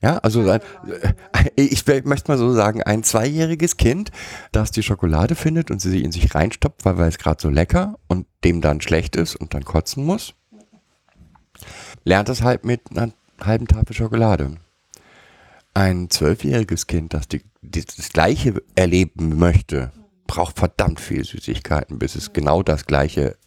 ja, 0.04 0.18
also 0.18 0.42
ein, 0.50 0.60
äh, 1.02 1.50
ich 1.56 1.88
will- 1.88 2.04
möchte 2.04 2.30
mal 2.30 2.38
so 2.38 2.54
sagen, 2.54 2.84
ein 2.84 3.04
zweijähriges 3.04 3.78
Kind, 3.78 4.12
das 4.52 4.72
die 4.72 4.84
Schokolade 4.84 5.36
findet 5.36 5.72
und 5.72 5.80
sie 5.82 6.04
in 6.04 6.12
sich 6.12 6.36
reinstopft, 6.36 6.84
weil, 6.84 7.00
es 7.08 7.18
gerade 7.18 7.42
so 7.42 7.50
lecker 7.50 7.98
und 8.08 8.28
dem 8.44 8.60
dann 8.60 8.82
schlecht 8.82 9.16
ist 9.16 9.36
und 9.36 9.54
dann 9.54 9.64
kotzen 9.64 10.06
muss, 10.06 10.34
lernt 12.04 12.28
es 12.28 12.42
halt 12.42 12.66
mit 12.66 12.82
einer 12.92 13.14
halben 13.42 13.68
Tafel 13.68 13.96
Schokolade. 13.96 14.58
Ein 15.74 16.10
zwölfjähriges 16.10 16.86
Kind, 16.86 17.14
das 17.14 17.28
die, 17.30 17.42
die, 17.62 17.86
das 17.86 18.10
Gleiche 18.10 18.62
erleben 18.76 19.38
möchte, 19.40 19.92
braucht 20.28 20.60
verdammt 20.60 21.00
viel 21.00 21.24
Süßigkeiten, 21.24 21.98
bis 21.98 22.16
es 22.16 22.34
genau 22.34 22.62
das 22.62 22.86
Gleiche 22.86 23.38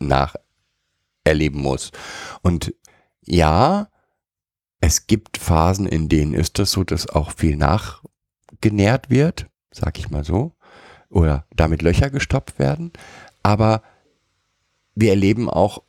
nacherleben 0.00 1.60
muss. 1.60 1.92
Und 2.42 2.74
ja, 3.24 3.88
es 4.88 5.06
gibt 5.06 5.36
Phasen, 5.36 5.86
in 5.86 6.08
denen 6.08 6.32
ist 6.32 6.58
das 6.58 6.72
so, 6.72 6.82
dass 6.82 7.10
auch 7.10 7.32
viel 7.32 7.56
nachgenährt 7.56 9.10
wird, 9.10 9.46
sag 9.70 9.98
ich 9.98 10.08
mal 10.08 10.24
so, 10.24 10.52
oder 11.10 11.44
damit 11.54 11.82
Löcher 11.82 12.08
gestopft 12.08 12.58
werden. 12.58 12.92
Aber 13.42 13.82
wir 14.94 15.10
erleben 15.10 15.50
auch 15.50 15.82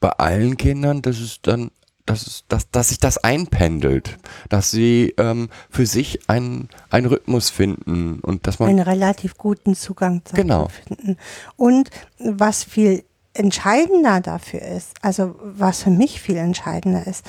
bei 0.00 0.08
allen 0.08 0.56
Kindern, 0.56 1.02
dass 1.02 1.20
es 1.20 1.42
dann, 1.42 1.70
dass, 2.06 2.26
es, 2.26 2.44
dass, 2.48 2.70
dass 2.70 2.88
sich 2.88 2.98
das 2.98 3.18
einpendelt, 3.18 4.18
dass 4.48 4.70
sie 4.70 5.12
ähm, 5.18 5.50
für 5.68 5.84
sich 5.84 6.30
einen, 6.30 6.70
einen 6.88 7.06
Rhythmus 7.06 7.50
finden 7.50 8.18
und 8.20 8.46
dass 8.46 8.58
man 8.58 8.70
einen 8.70 8.78
relativ 8.80 9.36
guten 9.36 9.74
Zugang 9.76 10.24
zu 10.24 10.34
Genau. 10.34 10.68
finden. 10.68 11.18
Und 11.56 11.90
was 12.18 12.64
viel 12.64 13.04
entscheidender 13.34 14.20
dafür 14.22 14.62
ist, 14.62 14.94
also 15.02 15.36
was 15.42 15.82
für 15.82 15.90
mich 15.90 16.20
viel 16.22 16.36
entscheidender 16.38 17.06
ist, 17.06 17.24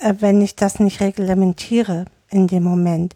wenn 0.00 0.40
ich 0.40 0.56
das 0.56 0.78
nicht 0.80 1.00
reglementiere 1.00 2.06
in 2.30 2.46
dem 2.46 2.64
Moment, 2.64 3.14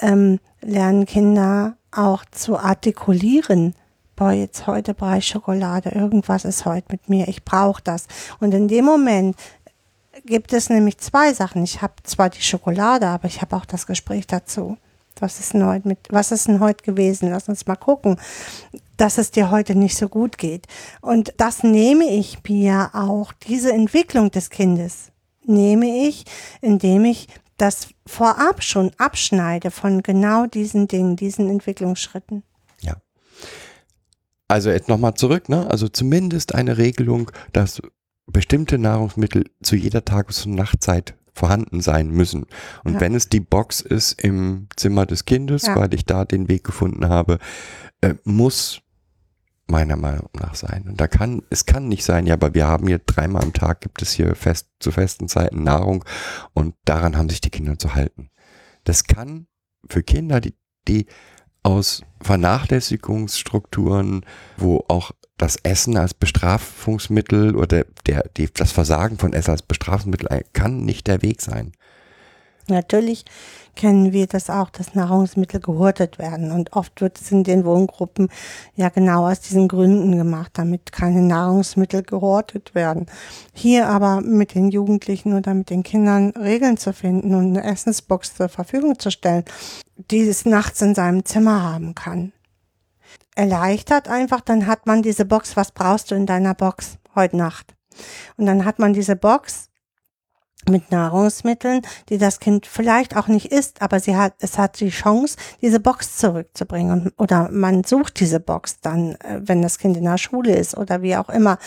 ähm, 0.00 0.40
lernen 0.60 1.06
Kinder 1.06 1.76
auch 1.90 2.24
zu 2.30 2.58
artikulieren. 2.58 3.74
Boah, 4.16 4.32
jetzt 4.32 4.66
heute 4.66 4.96
ich 5.16 5.26
Schokolade, 5.26 5.90
irgendwas 5.90 6.44
ist 6.44 6.64
heute 6.64 6.86
mit 6.90 7.08
mir, 7.08 7.28
ich 7.28 7.44
brauche 7.44 7.82
das. 7.82 8.06
Und 8.40 8.54
in 8.54 8.68
dem 8.68 8.84
Moment 8.84 9.36
gibt 10.24 10.52
es 10.52 10.70
nämlich 10.70 10.98
zwei 10.98 11.32
Sachen. 11.34 11.62
Ich 11.62 11.82
habe 11.82 11.94
zwar 12.02 12.30
die 12.30 12.42
Schokolade, 12.42 13.06
aber 13.06 13.28
ich 13.28 13.42
habe 13.42 13.54
auch 13.56 13.66
das 13.66 13.86
Gespräch 13.86 14.26
dazu. 14.26 14.78
Was 15.18 15.40
ist 15.40 15.54
denn 15.54 15.64
heute 15.64 15.88
mit, 15.88 15.98
was 16.10 16.32
ist 16.32 16.48
denn 16.48 16.60
heute 16.60 16.84
gewesen? 16.84 17.30
Lass 17.30 17.48
uns 17.48 17.66
mal 17.66 17.76
gucken, 17.76 18.18
dass 18.96 19.16
es 19.18 19.30
dir 19.30 19.50
heute 19.50 19.74
nicht 19.74 19.96
so 19.96 20.08
gut 20.08 20.36
geht. 20.36 20.66
Und 21.00 21.32
das 21.38 21.62
nehme 21.62 22.04
ich 22.04 22.38
mir 22.48 22.90
auch, 22.92 23.32
diese 23.32 23.72
Entwicklung 23.72 24.30
des 24.30 24.50
Kindes 24.50 25.12
nehme 25.48 25.86
ich, 26.06 26.24
indem 26.60 27.04
ich 27.04 27.28
das 27.56 27.88
vorab 28.06 28.62
schon 28.62 28.90
abschneide 28.98 29.70
von 29.70 30.02
genau 30.02 30.46
diesen 30.46 30.88
Dingen, 30.88 31.16
diesen 31.16 31.48
Entwicklungsschritten. 31.48 32.42
Ja. 32.80 32.96
Also 34.48 34.70
jetzt 34.70 34.88
nochmal 34.88 35.14
zurück, 35.14 35.48
ne? 35.48 35.68
Also 35.70 35.88
zumindest 35.88 36.54
eine 36.54 36.76
Regelung, 36.78 37.30
dass 37.52 37.80
bestimmte 38.26 38.78
Nahrungsmittel 38.78 39.44
zu 39.62 39.76
jeder 39.76 40.04
Tages- 40.04 40.46
und 40.46 40.54
Nachtzeit 40.54 41.14
vorhanden 41.32 41.80
sein 41.80 42.10
müssen. 42.10 42.46
Und 42.84 42.94
Ja. 42.94 43.00
wenn 43.00 43.14
es 43.14 43.28
die 43.28 43.40
Box 43.40 43.80
ist 43.80 44.20
im 44.22 44.68
Zimmer 44.76 45.06
des 45.06 45.24
Kindes, 45.26 45.66
Ja. 45.66 45.76
weil 45.76 45.92
ich 45.94 46.04
da 46.04 46.24
den 46.24 46.48
Weg 46.48 46.64
gefunden 46.64 47.08
habe, 47.08 47.38
äh, 48.00 48.14
muss 48.24 48.80
meiner 49.66 49.96
Meinung 49.96 50.30
nach 50.34 50.54
sein. 50.54 50.84
Und 50.88 51.00
da 51.00 51.08
kann, 51.08 51.42
es 51.50 51.66
kann 51.66 51.88
nicht 51.88 52.04
sein, 52.04 52.26
ja, 52.26 52.34
aber 52.34 52.54
wir 52.54 52.66
haben 52.66 52.86
hier 52.86 52.98
dreimal 52.98 53.42
am 53.42 53.52
Tag 53.52 53.80
gibt 53.80 54.02
es 54.02 54.12
hier 54.12 54.34
fest, 54.34 54.68
zu 54.78 54.92
festen 54.92 55.28
Zeiten 55.28 55.64
Nahrung 55.64 56.04
und 56.54 56.74
daran 56.84 57.16
haben 57.16 57.28
sich 57.28 57.40
die 57.40 57.50
Kinder 57.50 57.78
zu 57.78 57.94
halten. 57.94 58.30
Das 58.84 59.04
kann 59.04 59.46
für 59.88 60.02
Kinder, 60.02 60.40
die, 60.40 60.54
die 60.86 61.06
aus 61.62 62.02
Vernachlässigungsstrukturen, 62.22 64.24
wo 64.56 64.84
auch 64.88 65.10
das 65.36 65.56
Essen 65.56 65.96
als 65.96 66.14
Bestrafungsmittel 66.14 67.56
oder 67.56 67.84
der, 68.06 68.28
die, 68.36 68.48
das 68.52 68.72
Versagen 68.72 69.18
von 69.18 69.32
Essen 69.32 69.50
als 69.50 69.62
Bestrafungsmittel 69.62 70.44
kann 70.52 70.84
nicht 70.84 71.08
der 71.08 71.22
Weg 71.22 71.42
sein. 71.42 71.72
Natürlich 72.68 73.24
kennen 73.76 74.12
wir 74.12 74.26
das 74.26 74.50
auch, 74.50 74.70
dass 74.70 74.94
Nahrungsmittel 74.94 75.60
gehortet 75.60 76.18
werden. 76.18 76.50
Und 76.50 76.72
oft 76.72 77.00
wird 77.00 77.20
es 77.20 77.30
in 77.30 77.44
den 77.44 77.64
Wohngruppen 77.64 78.28
ja 78.74 78.88
genau 78.88 79.28
aus 79.28 79.40
diesen 79.40 79.68
Gründen 79.68 80.16
gemacht, 80.16 80.52
damit 80.54 80.90
keine 80.90 81.22
Nahrungsmittel 81.22 82.02
gehortet 82.02 82.74
werden. 82.74 83.06
Hier 83.52 83.88
aber 83.88 84.20
mit 84.20 84.54
den 84.54 84.70
Jugendlichen 84.70 85.34
oder 85.34 85.54
mit 85.54 85.70
den 85.70 85.82
Kindern 85.82 86.30
Regeln 86.30 86.76
zu 86.76 86.92
finden 86.92 87.34
und 87.34 87.56
eine 87.56 87.64
Essensbox 87.64 88.34
zur 88.34 88.48
Verfügung 88.48 88.98
zu 88.98 89.10
stellen, 89.10 89.44
die 90.10 90.20
es 90.20 90.44
nachts 90.44 90.82
in 90.82 90.94
seinem 90.94 91.24
Zimmer 91.24 91.62
haben 91.62 91.94
kann. 91.94 92.32
Erleichtert 93.36 94.08
einfach, 94.08 94.40
dann 94.40 94.66
hat 94.66 94.86
man 94.86 95.02
diese 95.02 95.26
Box, 95.26 95.56
was 95.56 95.70
brauchst 95.70 96.10
du 96.10 96.14
in 96.14 96.26
deiner 96.26 96.54
Box 96.54 96.98
heute 97.14 97.36
Nacht? 97.36 97.74
Und 98.36 98.46
dann 98.46 98.64
hat 98.64 98.78
man 98.78 98.94
diese 98.94 99.14
Box 99.14 99.68
mit 100.68 100.90
Nahrungsmitteln, 100.90 101.82
die 102.08 102.18
das 102.18 102.40
Kind 102.40 102.66
vielleicht 102.66 103.16
auch 103.16 103.28
nicht 103.28 103.52
isst, 103.52 103.82
aber 103.82 104.00
sie 104.00 104.16
hat, 104.16 104.34
es 104.40 104.58
hat 104.58 104.80
die 104.80 104.90
Chance, 104.90 105.36
diese 105.62 105.80
Box 105.80 106.16
zurückzubringen. 106.16 106.92
Und, 106.92 107.12
oder 107.18 107.50
man 107.50 107.84
sucht 107.84 108.20
diese 108.20 108.40
Box 108.40 108.80
dann, 108.80 109.16
äh, 109.16 109.40
wenn 109.42 109.62
das 109.62 109.78
Kind 109.78 109.96
in 109.96 110.04
der 110.04 110.18
Schule 110.18 110.54
ist 110.54 110.76
oder 110.76 111.02
wie 111.02 111.16
auch 111.16 111.28
immer. 111.28 111.58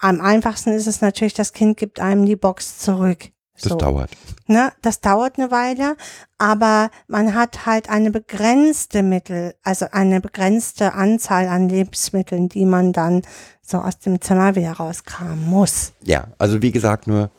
Am 0.00 0.20
einfachsten 0.20 0.72
ist 0.72 0.86
es 0.86 1.00
natürlich, 1.00 1.34
das 1.34 1.52
Kind 1.52 1.76
gibt 1.76 2.00
einem 2.00 2.24
die 2.24 2.36
Box 2.36 2.78
zurück. 2.78 3.30
Das 3.60 3.70
So. 3.70 3.76
dauert. 3.76 4.10
Ne, 4.46 4.72
das 4.82 5.00
dauert 5.00 5.36
eine 5.36 5.50
Weile, 5.50 5.96
aber 6.38 6.90
man 7.08 7.34
hat 7.34 7.66
halt 7.66 7.90
eine 7.90 8.10
begrenzte 8.10 9.02
Mittel, 9.02 9.54
also 9.62 9.86
eine 9.90 10.20
begrenzte 10.20 10.94
Anzahl 10.94 11.48
an 11.48 11.68
Lebensmitteln, 11.68 12.48
die 12.48 12.64
man 12.64 12.92
dann 12.92 13.22
so 13.60 13.78
aus 13.78 13.98
dem 13.98 14.20
Zimmer 14.20 14.54
wieder 14.54 14.72
rauskramen 14.72 15.44
muss. 15.44 15.92
Ja, 16.02 16.28
also 16.38 16.62
wie 16.62 16.70
gesagt, 16.70 17.08
nur, 17.08 17.30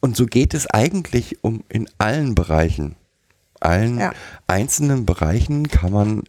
und 0.00 0.16
so 0.16 0.26
geht 0.26 0.54
es 0.54 0.66
eigentlich 0.68 1.42
um 1.42 1.64
in 1.68 1.88
allen 1.98 2.34
Bereichen. 2.34 2.96
Allen 3.60 3.98
Ja. 3.98 4.12
einzelnen 4.46 5.04
Bereichen 5.04 5.68
kann 5.68 5.92
man 5.92 6.22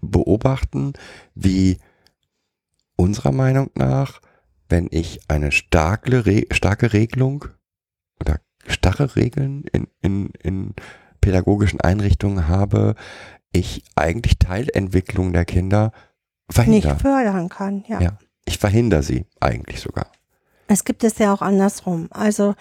beobachten, 0.00 0.92
wie 1.34 1.78
unserer 2.96 3.32
Meinung 3.32 3.70
nach, 3.74 4.20
wenn 4.68 4.88
ich 4.90 5.20
eine 5.28 5.52
starke, 5.52 6.46
starke 6.52 6.92
Regelung 6.92 7.46
oder 8.20 8.40
starre 8.66 9.16
Regeln 9.16 9.64
in, 9.72 9.88
in, 10.00 10.30
in 10.42 10.74
pädagogischen 11.20 11.80
Einrichtungen 11.80 12.48
habe, 12.48 12.94
ich 13.52 13.84
eigentlich 13.96 14.38
Teilentwicklung 14.38 15.32
der 15.32 15.44
Kinder 15.44 15.92
verhindere. 16.50 16.92
Nicht 16.92 17.02
fördern 17.02 17.48
kann, 17.48 17.84
ja. 17.88 18.00
Ja. 18.00 18.18
Ich 18.44 18.58
verhindere 18.58 19.02
sie 19.02 19.26
eigentlich 19.40 19.80
sogar. 19.80 20.06
Es 20.68 20.84
gibt 20.84 21.04
es 21.04 21.18
ja 21.18 21.32
auch 21.32 21.42
andersrum. 21.42 22.08
Also 22.10 22.54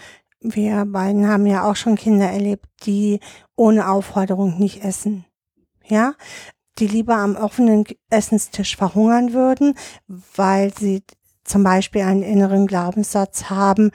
wir 0.54 0.86
beiden 0.86 1.28
haben 1.28 1.46
ja 1.46 1.70
auch 1.70 1.76
schon 1.76 1.96
Kinder 1.96 2.30
erlebt, 2.30 2.66
die 2.86 3.20
ohne 3.56 3.90
Aufforderung 3.90 4.60
nicht 4.60 4.84
essen. 4.84 5.26
Ja, 5.88 6.14
die 6.80 6.88
lieber 6.88 7.16
am 7.16 7.36
offenen 7.36 7.86
Essenstisch 8.10 8.76
verhungern 8.76 9.34
würden, 9.34 9.76
weil 10.08 10.74
sie 10.74 11.04
zum 11.44 11.64
Beispiel 11.64 12.02
einen 12.02 12.24
inneren 12.24 12.68
Glaubenssatz 12.68 13.50
haben, 13.50 13.92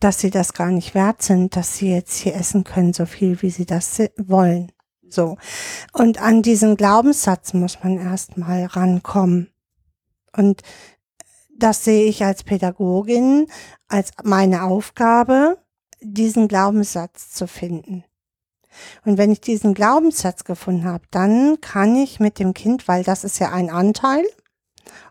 dass 0.00 0.20
sie 0.20 0.30
das 0.30 0.52
gar 0.52 0.70
nicht 0.70 0.94
wert 0.94 1.22
sind, 1.22 1.56
dass 1.56 1.76
sie 1.76 1.90
jetzt 1.90 2.16
hier 2.18 2.34
essen 2.34 2.64
können, 2.64 2.92
so 2.92 3.06
viel 3.06 3.42
wie 3.42 3.50
sie 3.50 3.66
das 3.66 4.00
wollen. 4.16 4.70
So. 5.08 5.36
Und 5.92 6.22
an 6.22 6.42
diesen 6.42 6.76
Glaubenssatz 6.76 7.52
muss 7.52 7.82
man 7.82 7.98
erstmal 7.98 8.64
rankommen. 8.66 9.50
Und 10.36 10.62
das 11.56 11.84
sehe 11.84 12.04
ich 12.04 12.24
als 12.24 12.44
Pädagogin 12.44 13.46
als 13.88 14.12
meine 14.22 14.62
Aufgabe, 14.62 15.58
diesen 16.00 16.48
Glaubenssatz 16.48 17.30
zu 17.30 17.46
finden. 17.46 18.04
Und 19.04 19.18
wenn 19.18 19.32
ich 19.32 19.40
diesen 19.40 19.74
Glaubenssatz 19.74 20.44
gefunden 20.44 20.84
habe, 20.84 21.04
dann 21.10 21.60
kann 21.60 21.96
ich 21.96 22.20
mit 22.20 22.38
dem 22.38 22.54
Kind, 22.54 22.86
weil 22.86 23.02
das 23.02 23.24
ist 23.24 23.38
ja 23.38 23.50
ein 23.50 23.70
Anteil, 23.70 24.24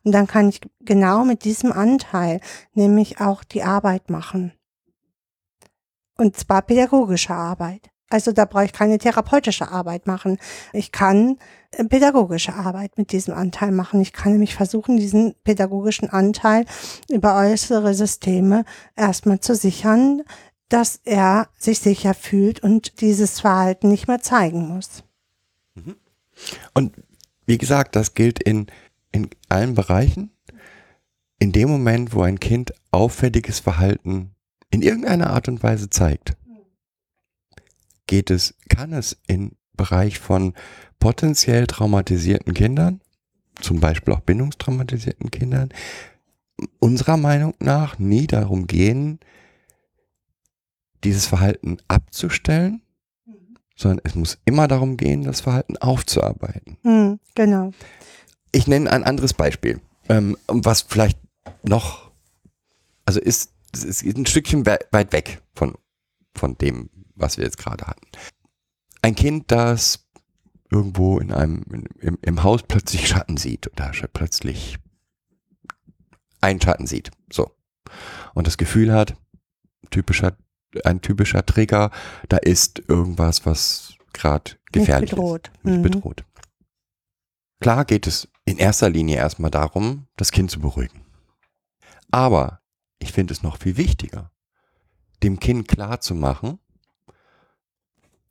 und 0.03 0.11
dann 0.11 0.27
kann 0.27 0.49
ich 0.49 0.61
genau 0.81 1.25
mit 1.25 1.43
diesem 1.43 1.71
Anteil 1.71 2.41
nämlich 2.73 3.21
auch 3.21 3.43
die 3.43 3.63
Arbeit 3.63 4.09
machen. 4.09 4.53
Und 6.17 6.37
zwar 6.37 6.61
pädagogische 6.61 7.33
Arbeit. 7.33 7.89
Also 8.09 8.31
da 8.31 8.45
brauche 8.45 8.65
ich 8.65 8.73
keine 8.73 8.97
therapeutische 8.97 9.69
Arbeit 9.69 10.07
machen. 10.07 10.39
Ich 10.73 10.91
kann 10.91 11.37
äh, 11.71 11.85
pädagogische 11.85 12.53
Arbeit 12.55 12.97
mit 12.97 13.11
diesem 13.11 13.35
Anteil 13.35 13.71
machen. 13.71 14.01
Ich 14.01 14.13
kann 14.13 14.31
nämlich 14.31 14.55
versuchen, 14.55 14.97
diesen 14.97 15.35
pädagogischen 15.43 16.09
Anteil 16.09 16.65
über 17.07 17.37
äußere 17.37 17.93
Systeme 17.93 18.65
erstmal 18.95 19.39
zu 19.39 19.53
sichern, 19.53 20.23
dass 20.69 21.01
er 21.03 21.49
sich 21.57 21.79
sicher 21.79 22.13
fühlt 22.13 22.61
und 22.61 23.01
dieses 23.01 23.39
Verhalten 23.39 23.89
nicht 23.89 24.07
mehr 24.07 24.21
zeigen 24.21 24.67
muss. 24.67 25.03
Und 26.73 26.95
wie 27.45 27.57
gesagt, 27.57 27.95
das 27.95 28.13
gilt 28.13 28.41
in, 28.41 28.67
in 29.11 29.29
allen 29.49 29.73
Bereichen. 29.73 30.31
In 31.39 31.51
dem 31.51 31.69
Moment, 31.69 32.13
wo 32.13 32.21
ein 32.21 32.39
Kind 32.39 32.73
auffälliges 32.91 33.59
Verhalten 33.59 34.35
in 34.69 34.81
irgendeiner 34.81 35.31
Art 35.31 35.47
und 35.47 35.63
Weise 35.63 35.89
zeigt, 35.89 36.35
geht 38.07 38.29
es, 38.29 38.55
kann 38.69 38.93
es 38.93 39.17
im 39.27 39.53
Bereich 39.73 40.19
von 40.19 40.53
potenziell 40.99 41.65
traumatisierten 41.65 42.53
Kindern, 42.53 43.01
zum 43.61 43.79
Beispiel 43.79 44.13
auch 44.13 44.19
bindungstraumatisierten 44.19 45.31
Kindern, 45.31 45.69
unserer 46.79 47.17
Meinung 47.17 47.53
nach 47.59 47.97
nie 47.99 48.27
darum 48.27 48.67
gehen, 48.67 49.19
dieses 51.03 51.25
Verhalten 51.25 51.77
abzustellen, 51.87 52.81
sondern 53.75 54.01
es 54.03 54.15
muss 54.15 54.37
immer 54.45 54.67
darum 54.67 54.97
gehen, 54.97 55.23
das 55.23 55.41
Verhalten 55.41 55.77
aufzuarbeiten. 55.77 56.77
Hm, 56.83 57.19
genau. 57.35 57.71
Ich 58.51 58.67
nenne 58.67 58.91
ein 58.91 59.03
anderes 59.03 59.33
Beispiel, 59.33 59.79
ähm, 60.09 60.37
was 60.47 60.81
vielleicht 60.81 61.19
noch, 61.63 62.11
also 63.05 63.19
ist, 63.19 63.53
es 63.71 63.83
ist 63.83 64.17
ein 64.17 64.25
Stückchen 64.25 64.65
we 64.65 64.79
weit 64.91 65.13
weg 65.13 65.41
von, 65.53 65.75
von 66.35 66.57
dem, 66.57 66.89
was 67.15 67.37
wir 67.37 67.45
jetzt 67.45 67.57
gerade 67.57 67.85
hatten. 67.85 68.07
Ein 69.01 69.15
Kind, 69.15 69.51
das 69.51 70.05
irgendwo 70.71 71.19
in 71.19 71.31
einem, 71.31 71.63
in, 71.71 71.85
im, 71.99 72.17
im 72.21 72.43
Haus 72.43 72.63
plötzlich 72.63 73.07
Schatten 73.07 73.37
sieht 73.37 73.67
oder 73.71 73.91
plötzlich 74.13 74.77
einen 76.41 76.61
Schatten 76.61 76.87
sieht, 76.87 77.11
so. 77.31 77.51
Und 78.33 78.47
das 78.47 78.57
Gefühl 78.57 78.93
hat, 78.93 79.15
typischer, 79.89 80.37
ein 80.83 81.01
typischer 81.01 81.45
Trigger, 81.45 81.91
da 82.27 82.37
ist 82.37 82.79
irgendwas, 82.87 83.45
was 83.45 83.95
gerade 84.13 84.51
gefährlich 84.71 85.11
nicht 85.11 85.15
bedroht. 85.15 85.51
ist. 85.55 85.65
Nicht 85.65 85.77
Mhm. 85.77 85.81
bedroht. 85.83 86.25
Klar 87.59 87.85
geht 87.85 88.07
es 88.07 88.27
in 88.45 88.57
erster 88.57 88.89
Linie 88.89 89.17
erstmal 89.17 89.51
darum, 89.51 90.07
das 90.15 90.31
Kind 90.31 90.49
zu 90.51 90.59
beruhigen. 90.59 91.05
Aber 92.11 92.61
ich 92.99 93.11
finde 93.11 93.33
es 93.33 93.43
noch 93.43 93.57
viel 93.57 93.77
wichtiger, 93.77 94.31
dem 95.23 95.39
Kind 95.39 95.67
klar 95.67 95.99
zu 96.01 96.15
machen, 96.15 96.59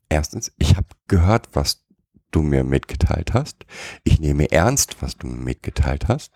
erstens, 0.09 0.51
ich 0.57 0.75
habe 0.75 0.87
gehört, 1.07 1.49
was 1.53 1.85
du 2.31 2.41
mir 2.41 2.63
mitgeteilt 2.63 3.33
hast. 3.33 3.65
Ich 4.03 4.19
nehme 4.19 4.51
ernst, 4.51 5.01
was 5.01 5.17
du 5.17 5.27
mir 5.27 5.41
mitgeteilt 5.43 6.07
hast. 6.07 6.31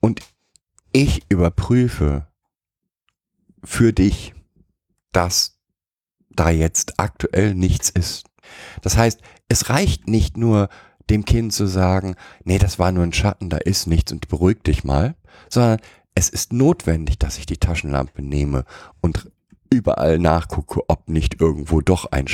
Und 0.00 0.20
ich 0.92 1.24
überprüfe 1.30 2.26
für 3.62 3.92
dich, 3.92 4.34
dass 5.14 5.58
da 6.30 6.50
jetzt 6.50 6.98
aktuell 6.98 7.54
nichts 7.54 7.90
ist. 7.90 8.26
Das 8.82 8.96
heißt, 8.96 9.20
es 9.48 9.70
reicht 9.70 10.08
nicht 10.08 10.36
nur 10.36 10.68
dem 11.10 11.24
Kind 11.24 11.52
zu 11.52 11.66
sagen, 11.66 12.16
nee, 12.44 12.58
das 12.58 12.78
war 12.78 12.92
nur 12.92 13.04
ein 13.04 13.12
Schatten, 13.12 13.50
da 13.50 13.58
ist 13.58 13.86
nichts 13.86 14.12
und 14.12 14.28
beruhig 14.28 14.62
dich 14.62 14.84
mal, 14.84 15.14
sondern 15.48 15.80
es 16.14 16.28
ist 16.28 16.52
notwendig, 16.52 17.18
dass 17.18 17.38
ich 17.38 17.46
die 17.46 17.58
Taschenlampe 17.58 18.22
nehme 18.22 18.64
und 19.00 19.30
überall 19.70 20.18
nachgucke, 20.18 20.82
ob 20.88 21.08
nicht 21.08 21.40
irgendwo 21.40 21.80
doch 21.80 22.06
ein 22.12 22.26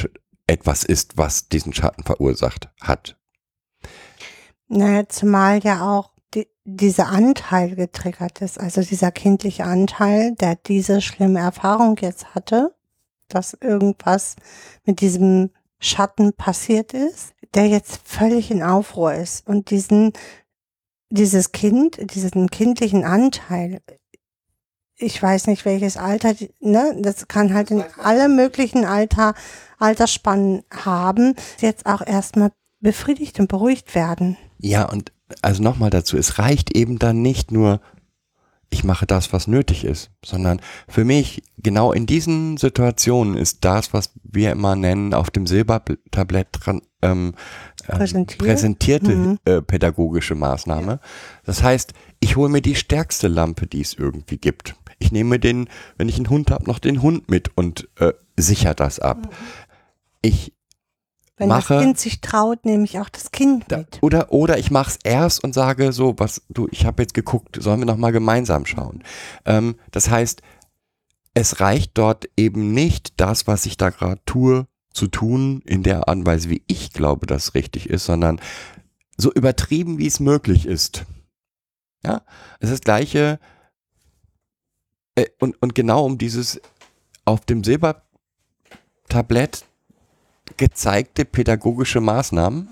etwas 0.46 0.84
ist, 0.84 1.16
was 1.16 1.48
diesen 1.48 1.72
Schatten 1.72 2.02
verursacht 2.02 2.68
hat. 2.80 3.16
Naja, 4.68 5.08
zumal 5.08 5.60
ja 5.60 5.88
auch 5.88 6.09
dieser 6.76 7.08
Anteil 7.08 7.74
getriggert 7.74 8.40
ist, 8.40 8.58
also 8.58 8.82
dieser 8.82 9.10
kindliche 9.10 9.64
Anteil, 9.64 10.34
der 10.34 10.56
diese 10.56 11.00
schlimme 11.00 11.40
Erfahrung 11.40 11.96
jetzt 12.00 12.34
hatte, 12.34 12.74
dass 13.28 13.54
irgendwas 13.54 14.36
mit 14.84 15.00
diesem 15.00 15.50
Schatten 15.78 16.32
passiert 16.34 16.92
ist, 16.92 17.32
der 17.54 17.66
jetzt 17.68 18.00
völlig 18.04 18.50
in 18.50 18.62
Aufruhr 18.62 19.14
ist 19.14 19.46
und 19.46 19.70
diesen, 19.70 20.12
dieses 21.08 21.52
Kind, 21.52 22.14
diesen 22.14 22.50
kindlichen 22.50 23.04
Anteil, 23.04 23.80
ich 24.96 25.20
weiß 25.22 25.46
nicht 25.46 25.64
welches 25.64 25.96
Alter, 25.96 26.34
ne, 26.60 26.96
das 27.00 27.26
kann 27.26 27.54
halt 27.54 27.70
in 27.70 27.82
alle 28.02 28.28
möglichen 28.28 28.84
Alter, 28.84 29.34
Altersspannen 29.78 30.62
haben, 30.70 31.34
jetzt 31.60 31.86
auch 31.86 32.06
erstmal 32.06 32.52
befriedigt 32.80 33.40
und 33.40 33.48
beruhigt 33.48 33.94
werden. 33.94 34.36
Ja, 34.58 34.88
und 34.90 35.12
also 35.42 35.62
nochmal 35.62 35.90
dazu, 35.90 36.16
es 36.16 36.38
reicht 36.38 36.76
eben 36.76 36.98
dann 36.98 37.22
nicht 37.22 37.50
nur, 37.50 37.80
ich 38.70 38.84
mache 38.84 39.06
das, 39.06 39.32
was 39.32 39.48
nötig 39.48 39.84
ist, 39.84 40.10
sondern 40.24 40.60
für 40.88 41.04
mich 41.04 41.42
genau 41.58 41.92
in 41.92 42.06
diesen 42.06 42.56
Situationen 42.56 43.36
ist 43.36 43.64
das, 43.64 43.92
was 43.92 44.12
wir 44.22 44.52
immer 44.52 44.76
nennen, 44.76 45.12
auf 45.12 45.30
dem 45.30 45.46
Silbertablett 45.46 46.48
dran, 46.52 46.82
ähm, 47.02 47.34
ähm, 47.88 47.98
Präsentiert. 47.98 48.38
präsentierte 48.38 49.14
Mhm. 49.14 49.38
äh, 49.44 49.60
pädagogische 49.60 50.34
Maßnahme. 50.34 51.00
Das 51.44 51.62
heißt, 51.62 51.94
ich 52.20 52.36
hole 52.36 52.50
mir 52.50 52.62
die 52.62 52.76
stärkste 52.76 53.28
Lampe, 53.28 53.66
die 53.66 53.80
es 53.80 53.94
irgendwie 53.94 54.38
gibt. 54.38 54.76
Ich 54.98 55.10
nehme 55.10 55.38
den, 55.38 55.68
wenn 55.96 56.08
ich 56.08 56.16
einen 56.16 56.30
Hund 56.30 56.50
habe, 56.50 56.64
noch 56.66 56.78
den 56.78 57.02
Hund 57.02 57.28
mit 57.30 57.56
und 57.56 57.88
äh, 57.98 58.12
sicher 58.36 58.74
das 58.74 59.00
ab. 59.00 59.34
Ich 60.22 60.52
Wenn 61.40 61.48
mache 61.48 61.72
das 61.72 61.82
Kind 61.82 61.98
sich 61.98 62.20
traut, 62.20 62.66
nehme 62.66 62.84
ich 62.84 63.00
auch 63.00 63.08
das 63.08 63.32
Kind 63.32 63.64
da, 63.68 63.78
mit. 63.78 63.98
oder 64.02 64.30
oder 64.30 64.58
ich 64.58 64.70
mache 64.70 64.90
es 64.90 64.98
erst 65.02 65.42
und 65.42 65.54
sage 65.54 65.90
so, 65.92 66.14
was 66.18 66.42
du, 66.50 66.68
ich 66.70 66.84
habe 66.84 67.02
jetzt 67.02 67.14
geguckt, 67.14 67.56
sollen 67.58 67.80
wir 67.80 67.86
noch 67.86 67.96
mal 67.96 68.12
gemeinsam 68.12 68.66
schauen. 68.66 69.02
Ähm, 69.46 69.76
das 69.90 70.10
heißt, 70.10 70.42
es 71.32 71.60
reicht 71.60 71.92
dort 71.94 72.28
eben 72.36 72.74
nicht 72.74 73.18
das, 73.18 73.46
was 73.46 73.64
ich 73.64 73.78
da 73.78 73.88
gerade 73.88 74.20
tue, 74.26 74.66
zu 74.92 75.06
tun 75.06 75.62
in 75.64 75.82
der 75.82 76.08
Art 76.08 76.18
und 76.18 76.26
Weise, 76.26 76.50
wie 76.50 76.62
ich 76.66 76.92
glaube, 76.92 77.26
das 77.26 77.54
richtig 77.54 77.88
ist, 77.88 78.04
sondern 78.04 78.38
so 79.16 79.32
übertrieben, 79.32 79.96
wie 79.96 80.08
es 80.08 80.20
möglich 80.20 80.66
ist. 80.66 81.06
Ja, 82.04 82.20
es 82.58 82.68
ist 82.68 82.80
das 82.80 82.84
gleiche 82.84 83.40
äh, 85.14 85.24
und 85.38 85.56
und 85.62 85.74
genau 85.74 86.04
um 86.04 86.18
dieses 86.18 86.60
auf 87.24 87.46
dem 87.46 87.64
Silber 87.64 88.02
Tablett 89.08 89.64
gezeigte 90.56 91.24
pädagogische 91.24 92.00
Maßnahmen 92.00 92.68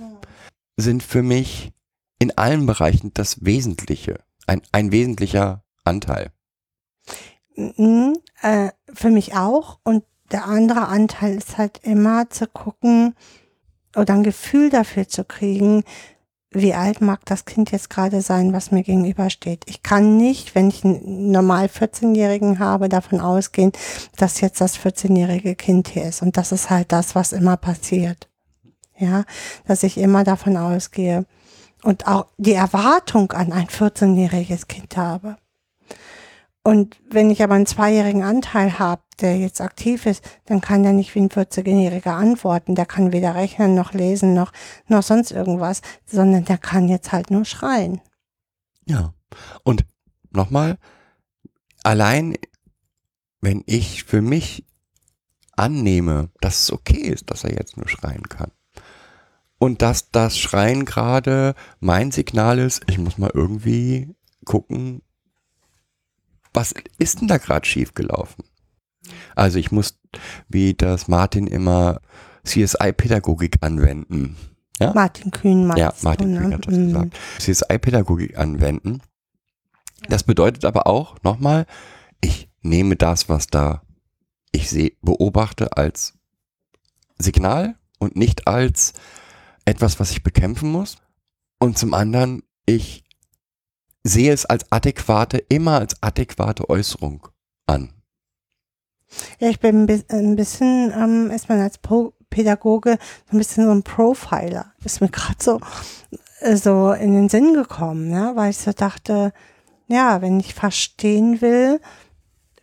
sind 0.76 1.02
für 1.02 1.22
mich 1.22 1.72
in 2.18 2.36
allen 2.36 2.66
Bereichen 2.66 3.12
das 3.14 3.44
Wesentliche, 3.44 4.20
ein, 4.46 4.62
ein 4.72 4.92
wesentlicher 4.92 5.62
Anteil. 5.84 6.30
Mhm, 7.56 8.16
äh, 8.42 8.70
für 8.92 9.10
mich 9.10 9.34
auch. 9.34 9.78
Und 9.84 10.04
der 10.30 10.46
andere 10.46 10.88
Anteil 10.88 11.36
ist 11.36 11.58
halt 11.58 11.80
immer 11.82 12.30
zu 12.30 12.46
gucken 12.46 13.14
oder 13.96 14.14
ein 14.14 14.22
Gefühl 14.22 14.70
dafür 14.70 15.08
zu 15.08 15.24
kriegen, 15.24 15.84
wie 16.50 16.72
alt 16.72 17.00
mag 17.00 17.24
das 17.26 17.44
Kind 17.44 17.72
jetzt 17.72 17.90
gerade 17.90 18.22
sein, 18.22 18.52
was 18.52 18.70
mir 18.70 18.82
gegenübersteht. 18.82 19.64
Ich 19.66 19.82
kann 19.82 20.16
nicht, 20.16 20.54
wenn 20.54 20.68
ich 20.68 20.84
einen 20.84 21.30
normal 21.30 21.66
14-Jährigen 21.66 22.58
habe, 22.58 22.88
davon 22.88 23.20
ausgehen, 23.20 23.72
dass 24.16 24.40
jetzt 24.40 24.60
das 24.60 24.78
14-jährige 24.78 25.54
Kind 25.54 25.88
hier 25.88 26.04
ist. 26.04 26.22
Und 26.22 26.36
das 26.36 26.52
ist 26.52 26.70
halt 26.70 26.92
das, 26.92 27.14
was 27.14 27.32
immer 27.32 27.56
passiert. 27.56 28.28
Ja, 28.96 29.24
dass 29.66 29.84
ich 29.84 29.96
immer 29.98 30.24
davon 30.24 30.56
ausgehe 30.56 31.24
und 31.84 32.08
auch 32.08 32.26
die 32.36 32.54
Erwartung 32.54 33.30
an 33.32 33.52
ein 33.52 33.66
14-jähriges 33.66 34.66
Kind 34.66 34.96
habe. 34.96 35.36
Und 36.62 37.00
wenn 37.08 37.30
ich 37.30 37.42
aber 37.42 37.54
einen 37.54 37.66
zweijährigen 37.66 38.22
Anteil 38.22 38.78
habe, 38.78 39.02
der 39.20 39.38
jetzt 39.38 39.60
aktiv 39.60 40.06
ist, 40.06 40.22
dann 40.46 40.60
kann 40.60 40.82
der 40.82 40.92
nicht 40.92 41.14
wie 41.14 41.20
ein 41.20 41.30
14-Jähriger 41.30 42.12
antworten. 42.12 42.74
Der 42.74 42.86
kann 42.86 43.12
weder 43.12 43.34
rechnen 43.34 43.74
noch 43.74 43.92
lesen 43.92 44.34
noch, 44.34 44.52
noch 44.86 45.02
sonst 45.02 45.30
irgendwas, 45.30 45.80
sondern 46.04 46.44
der 46.44 46.58
kann 46.58 46.88
jetzt 46.88 47.12
halt 47.12 47.30
nur 47.30 47.44
schreien. 47.44 48.00
Ja. 48.84 49.14
Und 49.64 49.86
nochmal, 50.30 50.78
allein 51.82 52.36
wenn 53.40 53.62
ich 53.66 54.04
für 54.04 54.20
mich 54.20 54.66
annehme, 55.56 56.30
dass 56.40 56.62
es 56.62 56.72
okay 56.72 57.00
ist, 57.00 57.30
dass 57.30 57.44
er 57.44 57.52
jetzt 57.52 57.76
nur 57.76 57.88
schreien 57.88 58.28
kann. 58.28 58.50
Und 59.58 59.82
dass 59.82 60.10
das 60.10 60.38
Schreien 60.38 60.84
gerade 60.84 61.54
mein 61.80 62.12
Signal 62.12 62.58
ist, 62.58 62.82
ich 62.88 62.98
muss 62.98 63.18
mal 63.18 63.30
irgendwie 63.34 64.14
gucken, 64.44 65.02
was 66.58 66.74
ist 66.98 67.20
denn 67.20 67.28
da 67.28 67.38
gerade 67.38 67.64
schiefgelaufen? 67.66 68.44
Also 69.36 69.58
ich 69.60 69.70
muss, 69.70 69.96
wie 70.48 70.74
das 70.74 71.06
Martin 71.06 71.46
immer 71.46 72.00
CSI-Pädagogik 72.44 73.58
anwenden. 73.60 74.36
Ja? 74.80 74.92
Martin 74.92 75.30
Kühn 75.30 75.66
meinst 75.66 75.78
Ja, 75.78 75.94
Martin 76.02 76.34
du, 76.34 76.40
Kühn 76.40 76.48
ne? 76.48 76.54
hat 76.56 76.66
das 76.66 76.74
Mhm. 76.74 76.86
gesagt. 76.86 77.18
CSI-Pädagogik 77.38 78.36
anwenden. 78.36 79.00
Das 80.08 80.24
bedeutet 80.24 80.64
aber 80.64 80.86
auch, 80.88 81.16
nochmal, 81.22 81.66
ich 82.20 82.48
nehme 82.62 82.96
das, 82.96 83.28
was 83.28 83.46
da 83.46 83.82
ich 84.50 84.68
sehe, 84.68 84.92
beobachte 85.02 85.76
als 85.76 86.14
Signal 87.18 87.76
und 87.98 88.16
nicht 88.16 88.48
als 88.48 88.94
etwas, 89.64 90.00
was 90.00 90.10
ich 90.10 90.22
bekämpfen 90.24 90.72
muss. 90.72 90.96
Und 91.60 91.78
zum 91.78 91.94
anderen, 91.94 92.42
ich 92.66 93.04
sehe 94.08 94.32
es 94.32 94.46
als 94.46 94.70
adäquate, 94.70 95.38
immer 95.48 95.78
als 95.78 96.02
adäquate 96.02 96.68
Äußerung 96.68 97.28
an. 97.66 97.90
Ja, 99.40 99.48
ich 99.48 99.60
bin 99.60 99.82
ein 99.82 99.86
bi- 99.86 100.04
ein 100.08 100.36
bisschen, 100.36 100.92
ähm, 100.94 101.30
ist 101.30 101.48
man 101.48 101.60
als 101.60 101.78
Pro 101.78 102.12
Pädagoge 102.30 102.98
so 103.30 103.36
ein 103.36 103.38
bisschen 103.38 103.64
so 103.64 103.70
ein 103.70 103.82
Profiler. 103.82 104.72
Ist 104.84 105.00
mir 105.00 105.08
gerade 105.08 105.42
so, 105.42 105.60
äh, 106.40 106.56
so 106.56 106.92
in 106.92 107.14
den 107.14 107.28
Sinn 107.30 107.54
gekommen, 107.54 108.08
ne? 108.10 108.32
weil 108.34 108.50
ich 108.50 108.58
so 108.58 108.72
dachte, 108.72 109.32
ja, 109.86 110.20
wenn 110.20 110.38
ich 110.40 110.52
verstehen 110.54 111.40
will, 111.40 111.80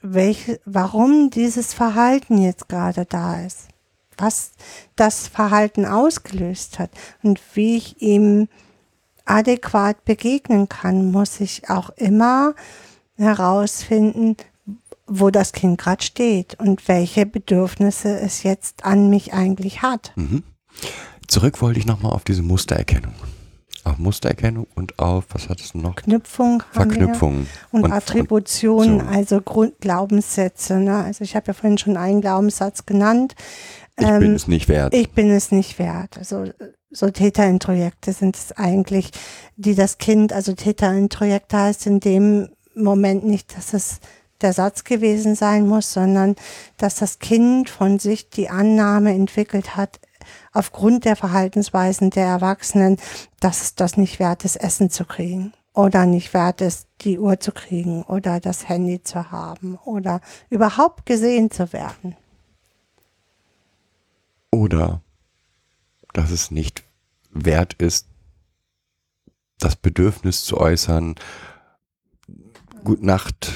welche, 0.04 0.60
warum 0.66 1.32
dieses 1.32 1.74
Verhalten 1.74 2.38
jetzt 2.38 2.70
gerade 2.70 3.06
da 3.06 3.41
ist, 3.43 3.70
was 4.18 4.52
das 4.96 5.28
Verhalten 5.28 5.86
ausgelöst 5.88 6.78
hat 6.78 6.91
und 7.24 7.41
wie 7.56 7.78
ich 7.78 8.02
ihm 8.04 8.48
adäquat 9.26 10.05
begegnen 10.05 10.69
kann, 10.69 11.11
muss 11.11 11.39
ich 11.39 11.69
auch 11.69 11.89
immer 11.91 12.53
herausfinden, 13.15 14.38
wo 15.07 15.30
das 15.30 15.51
Kind 15.51 15.80
gerade 15.80 16.03
steht 16.03 16.59
und 16.59 16.88
welche 16.88 17.26
Bedürfnisse 17.26 18.19
es 18.19 18.43
jetzt 18.43 18.86
an 18.86 19.09
mich 19.09 19.34
eigentlich 19.34 19.82
hat. 19.82 20.11
Mhm. 20.15 20.43
Zurück 21.28 21.61
wollte 21.61 21.80
ich 21.80 21.86
nochmal 21.86 22.11
auf 22.11 22.23
diese 22.23 22.41
Mustererkennung. 22.41 23.13
Auf 23.84 23.99
Mustererkennung 23.99 24.65
und 24.73 24.97
auf, 24.97 25.26
was 25.30 25.47
hattest 25.47 25.76
du 25.76 25.78
noch? 25.78 25.95
Knüpfung 25.95 26.63
Verknüpfung. 26.71 27.45
und, 27.71 27.91
Attributionen, 27.91 28.99
so. 29.01 29.05
also 29.05 29.41
Grundglaubenssätze. 29.41 30.78
Ne? 30.78 31.03
Also 31.03 31.23
ich 31.23 31.36
habe 31.36 31.47
ja 31.47 31.53
vorhin 31.53 31.78
schon 31.78 31.95
einen 31.95 32.21
Glaubenssatz 32.21 32.88
genannt. 32.88 33.36
Ich 33.97 34.07
Ähm, 34.07 34.19
bin 34.19 34.34
es 34.34 34.47
nicht 34.47 34.67
wert. 34.69 34.93
Ich 34.93 35.11
bin 35.11 35.30
es 35.30 35.51
nicht 35.51 35.78
wert. 35.78 36.17
Also 36.17 36.45
so 36.96 37.10
Täterintrojekte 37.10 38.14
sind 38.14 38.38
es 38.38 38.52
eigentlich, 38.54 39.12
die 39.58 39.76
das 39.76 39.98
Kind, 39.98 40.32
also 40.32 40.54
Täterintrojekte 40.54 41.58
heißt 41.58 41.88
in 41.88 42.00
dem 42.00 42.50
Moment 42.74 43.26
nicht, 43.26 43.56
dass 43.58 43.74
es 43.74 44.00
der 44.41 44.54
Satz 44.54 44.84
gewesen 44.84 45.36
sein 45.36 45.68
muss, 45.68 45.91
sondern 45.91 46.36
dass 46.78 46.96
das 46.96 47.20
Kind 47.20 47.70
von 47.70 48.00
sich 48.00 48.30
die 48.30 48.50
Annahme 48.50 49.14
entwickelt 49.14 49.76
hat, 49.76 50.00
aufgrund 50.54 51.06
der 51.06 51.16
Verhaltensweisen 51.16 52.10
der 52.10 52.26
Erwachsenen, 52.26 52.98
dass 53.39 53.62
es 53.62 53.76
das 53.76 53.98
nicht 53.98 54.20
wert 54.20 54.46
ist, 54.46 54.56
Essen 54.56 54.89
zu 54.89 55.06
kriegen 55.06 55.54
oder 55.74 56.06
nicht 56.06 56.34
wert 56.34 56.62
ist, 56.62 56.88
die 57.02 57.20
Uhr 57.20 57.39
zu 57.39 57.52
kriegen 57.52 58.04
oder 58.04 58.39
das 58.39 58.70
Handy 58.70 59.04
zu 59.04 59.32
haben 59.32 59.78
oder 59.84 60.22
überhaupt 60.50 61.06
gesehen 61.06 61.52
zu 61.52 61.74
werden. 61.74 62.16
Oder 64.52 65.02
dass 66.18 66.32
es 66.32 66.51
nicht 66.51 66.84
wert 67.32 67.74
ist, 67.74 68.07
das 69.59 69.76
Bedürfnis 69.76 70.43
zu 70.43 70.57
äußern, 70.57 71.16
Gut 72.84 73.01
Nacht, 73.01 73.51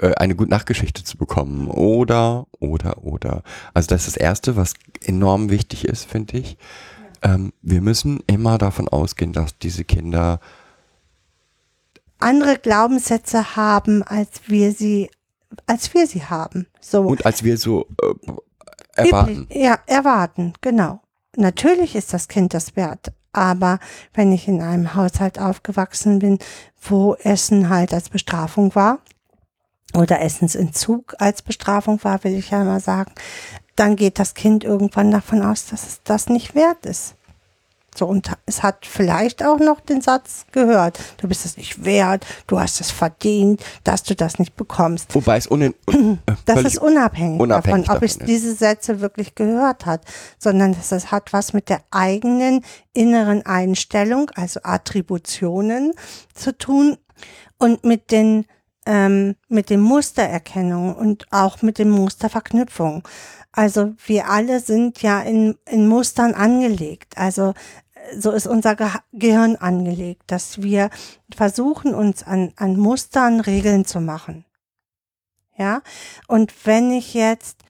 äh, 0.00 0.14
eine 0.14 0.36
Gut 0.36 0.48
Nachtgeschichte 0.48 1.02
zu 1.04 1.16
bekommen. 1.18 1.68
Oder, 1.68 2.46
oder, 2.60 3.04
oder. 3.04 3.42
Also 3.74 3.88
das 3.88 4.06
ist 4.06 4.16
das 4.16 4.22
Erste, 4.22 4.56
was 4.56 4.74
enorm 5.04 5.50
wichtig 5.50 5.84
ist, 5.84 6.04
finde 6.04 6.38
ich. 6.38 6.56
Ähm, 7.22 7.52
wir 7.60 7.80
müssen 7.80 8.20
immer 8.26 8.58
davon 8.58 8.88
ausgehen, 8.88 9.32
dass 9.32 9.58
diese 9.58 9.84
Kinder 9.84 10.40
andere 12.20 12.58
Glaubenssätze 12.58 13.56
haben, 13.56 14.02
als 14.02 14.42
wir 14.46 14.72
sie, 14.72 15.10
als 15.66 15.92
wir 15.94 16.06
sie 16.06 16.24
haben. 16.24 16.66
So. 16.80 17.02
und 17.02 17.26
als 17.26 17.42
wir 17.42 17.58
so 17.58 17.86
äh, 18.02 18.32
erwarten. 18.94 19.48
Ja, 19.50 19.78
erwarten, 19.86 20.54
genau. 20.60 21.00
Natürlich 21.38 21.94
ist 21.94 22.12
das 22.12 22.26
Kind 22.26 22.52
das 22.52 22.74
wert. 22.74 23.12
Aber 23.32 23.78
wenn 24.12 24.32
ich 24.32 24.48
in 24.48 24.60
einem 24.60 24.96
Haushalt 24.96 25.38
aufgewachsen 25.38 26.18
bin, 26.18 26.40
wo 26.82 27.14
Essen 27.14 27.68
halt 27.68 27.94
als 27.94 28.08
Bestrafung 28.08 28.74
war 28.74 28.98
oder 29.94 30.20
Essensentzug 30.20 31.14
als 31.18 31.42
Bestrafung 31.42 32.02
war, 32.02 32.24
will 32.24 32.34
ich 32.34 32.50
ja 32.50 32.64
mal 32.64 32.80
sagen, 32.80 33.12
dann 33.76 33.94
geht 33.94 34.18
das 34.18 34.34
Kind 34.34 34.64
irgendwann 34.64 35.12
davon 35.12 35.42
aus, 35.42 35.66
dass 35.66 35.86
es 35.86 36.02
das 36.02 36.28
nicht 36.28 36.56
wert 36.56 36.84
ist. 36.84 37.14
So, 37.96 38.06
und 38.06 38.30
es 38.46 38.62
hat 38.62 38.86
vielleicht 38.86 39.44
auch 39.44 39.58
noch 39.58 39.80
den 39.80 40.00
Satz 40.00 40.46
gehört, 40.52 41.00
du 41.16 41.26
bist 41.26 41.44
es 41.44 41.56
nicht 41.56 41.84
wert, 41.84 42.24
du 42.46 42.60
hast 42.60 42.80
es 42.80 42.92
verdient, 42.92 43.64
dass 43.82 44.04
du 44.04 44.14
das 44.14 44.38
nicht 44.38 44.54
bekommst. 44.56 45.14
Wobei 45.14 45.36
es 45.36 45.50
un, 45.50 45.74
un, 45.86 46.18
äh, 46.26 46.32
Das 46.44 46.62
ist 46.62 46.78
unabhängig, 46.78 47.40
unabhängig 47.40 47.86
davon, 47.86 47.96
ob 47.96 48.02
ist. 48.04 48.22
diese 48.26 48.54
Sätze 48.54 49.00
wirklich 49.00 49.34
gehört 49.34 49.84
hat, 49.84 50.02
sondern 50.38 50.74
dass 50.74 50.92
es 50.92 51.10
hat 51.10 51.32
was 51.32 51.52
mit 51.52 51.68
der 51.68 51.80
eigenen 51.90 52.64
inneren 52.92 53.44
Einstellung, 53.44 54.30
also 54.34 54.60
Attributionen 54.62 55.92
zu 56.34 56.56
tun 56.56 56.98
und 57.58 57.84
mit 57.84 58.12
den 58.12 58.46
ähm, 58.88 59.34
mit 59.48 59.68
dem 59.68 59.80
Mustererkennung 59.80 60.94
und 60.94 61.26
auch 61.30 61.60
mit 61.60 61.78
dem 61.78 61.90
Musterverknüpfung. 61.90 63.06
Also 63.52 63.94
wir 64.06 64.28
alle 64.28 64.60
sind 64.60 65.02
ja 65.02 65.20
in, 65.20 65.56
in 65.66 65.88
Mustern 65.88 66.34
angelegt. 66.34 67.16
Also 67.16 67.54
äh, 67.94 68.18
so 68.18 68.30
ist 68.30 68.46
unser 68.46 68.76
Ge 68.76 68.88
Gehirn 69.12 69.56
angelegt, 69.56 70.22
dass 70.26 70.62
wir 70.62 70.90
versuchen, 71.34 71.94
uns 71.94 72.22
an, 72.22 72.52
an 72.56 72.76
Mustern 72.76 73.40
Regeln 73.40 73.84
zu 73.84 74.00
machen. 74.00 74.44
Ja, 75.56 75.82
und 76.28 76.54
wenn 76.66 76.92
ich 76.92 77.14
jetzt 77.14 77.64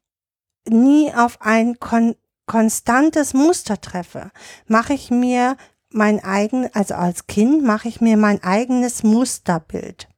nie 0.69 1.13
auf 1.15 1.41
ein 1.41 1.79
kon 1.79 2.17
konstantes 2.47 3.35
Muster 3.35 3.79
treffe, 3.79 4.31
mache 4.67 4.95
ich 4.95 5.11
mir 5.11 5.57
mein 5.91 6.23
eigen, 6.25 6.69
also 6.75 6.95
als 6.95 7.27
Kind 7.27 7.63
mache 7.63 7.89
ich 7.89 8.01
mir 8.01 8.17
mein 8.17 8.43
eigenes 8.43 9.03
Musterbild, 9.03 10.09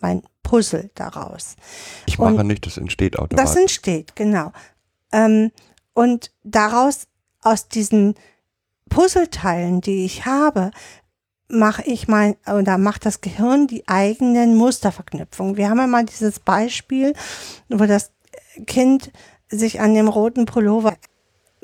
mein 0.00 0.22
Puzzle 0.44 0.90
daraus. 0.94 1.56
Ich 2.06 2.18
mache 2.18 2.36
und 2.36 2.46
nicht, 2.46 2.64
das 2.64 2.76
entsteht 2.76 3.18
automatisch. 3.18 3.52
Das 3.52 3.56
entsteht, 3.56 4.14
genau. 4.14 4.52
Ähm, 5.10 5.50
und 5.92 6.30
daraus, 6.44 7.08
aus 7.42 7.68
diesen 7.68 8.14
Puzzleteilen, 8.88 9.80
die 9.80 10.04
ich 10.04 10.24
habe, 10.24 10.70
mache 11.48 11.82
ich 11.82 12.06
mein, 12.06 12.36
oder 12.46 12.78
macht 12.78 13.04
das 13.06 13.20
Gehirn 13.20 13.66
die 13.66 13.86
eigenen 13.88 14.56
Musterverknüpfungen. 14.56 15.56
Wir 15.56 15.68
haben 15.68 15.78
ja 15.78 15.86
mal 15.86 16.04
dieses 16.04 16.38
Beispiel, 16.38 17.14
wo 17.68 17.86
das 17.86 18.12
Kind 18.66 19.10
sich 19.48 19.80
an 19.80 19.94
dem 19.94 20.08
roten 20.08 20.46
Pullover 20.46 20.96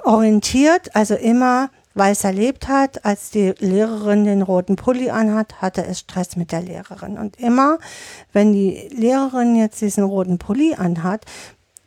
orientiert, 0.03 0.95
also 0.95 1.15
immer, 1.15 1.71
weil 1.95 2.13
es 2.13 2.25
erlebt 2.25 2.69
hat, 2.69 3.05
als 3.05 3.31
die 3.31 3.55
Lehrerin 3.59 4.25
den 4.25 4.43
roten 4.43 4.77
Pulli 4.77 5.11
anhat, 5.11 5.61
hatte 5.61 5.85
es 5.85 6.01
Stress 6.01 6.37
mit 6.37 6.53
der 6.53 6.63
Lehrerin. 6.63 7.19
Und 7.19 7.39
immer, 7.39 7.79
wenn 8.33 8.53
die 8.53 8.89
Lehrerin 8.93 9.57
jetzt 9.57 9.81
diesen 9.81 10.05
roten 10.05 10.39
Pulli 10.39 10.75
anhat, 10.75 11.25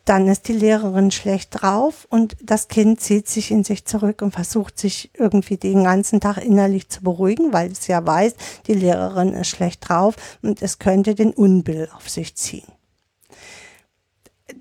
dann 0.05 0.27
ist 0.27 0.49
die 0.49 0.53
Lehrerin 0.53 1.11
schlecht 1.11 1.49
drauf 1.51 2.07
und 2.09 2.35
das 2.43 2.67
Kind 2.67 2.99
zieht 2.99 3.29
sich 3.29 3.51
in 3.51 3.63
sich 3.63 3.85
zurück 3.85 4.21
und 4.21 4.33
versucht 4.33 4.77
sich 4.77 5.11
irgendwie 5.17 5.55
den 5.55 5.85
ganzen 5.85 6.19
Tag 6.19 6.39
innerlich 6.43 6.89
zu 6.89 7.01
beruhigen, 7.01 7.53
weil 7.53 7.71
es 7.71 7.87
ja 7.87 8.05
weiß, 8.05 8.35
die 8.67 8.73
Lehrerin 8.73 9.33
ist 9.33 9.47
schlecht 9.47 9.87
drauf 9.87 10.15
und 10.41 10.61
es 10.61 10.79
könnte 10.79 11.15
den 11.15 11.31
Unbill 11.31 11.89
auf 11.95 12.09
sich 12.09 12.35
ziehen. 12.35 12.72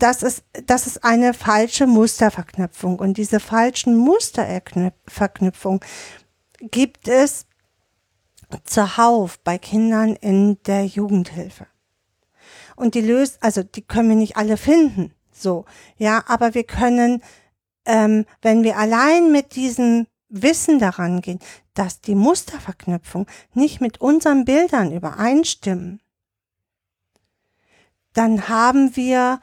Das 0.03 0.25
ist, 0.25 0.43
das 0.67 0.89
ist 0.89 1.05
eine 1.05 1.33
falsche 1.33 1.87
Musterverknüpfung 1.87 2.99
und 2.99 3.19
diese 3.19 3.39
falschen 3.39 3.97
Musterverknüpfung 3.97 5.81
gibt 6.59 7.07
es 7.07 7.47
zuhauf 8.65 9.39
bei 9.39 9.59
Kindern 9.59 10.17
in 10.17 10.61
der 10.65 10.87
Jugendhilfe. 10.87 11.69
Und 12.75 12.97
die 12.97 13.01
löst, 13.01 13.41
also 13.45 13.63
die 13.63 13.83
können 13.83 14.09
wir 14.09 14.17
nicht 14.17 14.37
alle 14.37 14.57
finden. 14.57 15.15
So, 15.31 15.67
ja, 15.99 16.25
aber 16.27 16.55
wir 16.55 16.65
können, 16.65 17.23
ähm, 17.85 18.25
wenn 18.41 18.65
wir 18.65 18.79
allein 18.79 19.31
mit 19.31 19.55
diesem 19.55 20.09
Wissen 20.29 20.81
daran 20.81 21.21
gehen, 21.21 21.39
dass 21.75 22.01
die 22.01 22.17
Musterverknüpfung 22.17 23.29
nicht 23.55 23.81
mit 23.81 24.01
unseren 24.01 24.47
Bildern 24.47 24.91
übereinstimmen, 24.91 26.01
dann 28.15 28.49
haben 28.49 28.97
wir, 28.97 29.41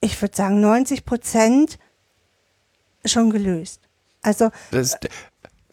ich 0.00 0.20
würde 0.20 0.36
sagen, 0.36 0.60
90 0.60 1.04
Prozent 1.04 1.78
schon 3.04 3.30
gelöst. 3.30 3.80
Also 4.22 4.50
Das 4.70 4.88
ist, 4.88 4.98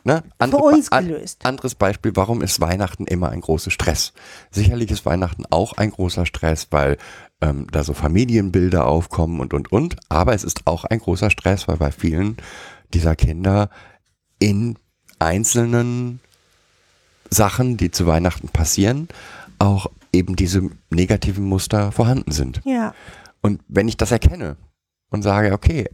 ne? 0.03 0.23
für 0.23 0.32
Andere, 0.39 0.61
uns 0.63 0.91
an- 0.91 1.05
gelöst. 1.07 1.45
Anderes 1.45 1.75
Beispiel, 1.75 2.15
warum 2.15 2.41
ist 2.41 2.59
Weihnachten 2.61 3.05
immer 3.05 3.30
ein 3.30 3.41
großer 3.41 3.71
Stress? 3.71 4.13
Sicherlich 4.51 4.91
ist 4.91 5.05
Weihnachten 5.05 5.43
auch 5.49 5.73
ein 5.73 5.91
großer 5.91 6.25
Stress, 6.25 6.67
weil 6.71 6.97
ähm, 7.41 7.67
da 7.71 7.84
so 7.84 7.93
Familienbilder 7.93 8.86
aufkommen 8.88 9.39
und, 9.39 9.53
und, 9.53 9.71
und. 9.71 9.97
Aber 10.09 10.34
es 10.34 10.43
ist 10.43 10.61
auch 10.65 10.86
ein 10.86 10.99
großer 10.99 11.30
Stress, 11.30 11.67
weil 11.67 11.78
bei 11.78 11.91
vielen 11.91 12.38
dieser 12.93 13.15
Kinder 13.15 13.69
in 14.39 14.78
einzelnen 15.19 16.19
Sachen, 17.30 17.75
die 17.78 17.91
zu 17.91 18.07
Weihnachten 18.07 18.47
passieren, 18.49 19.09
auch 19.59 19.88
eben 20.13 20.36
diese 20.38 20.69
negativen 20.89 21.43
Muster 21.43 21.91
vorhanden 21.91 22.32
sind. 22.32 22.61
Ja, 22.63 22.93
Und 23.41 23.61
wenn 23.67 23.88
ich 23.88 23.97
das 23.97 24.11
erkenne 24.11 24.57
und 25.09 25.21
sage, 25.21 25.53
okay, 25.53 25.89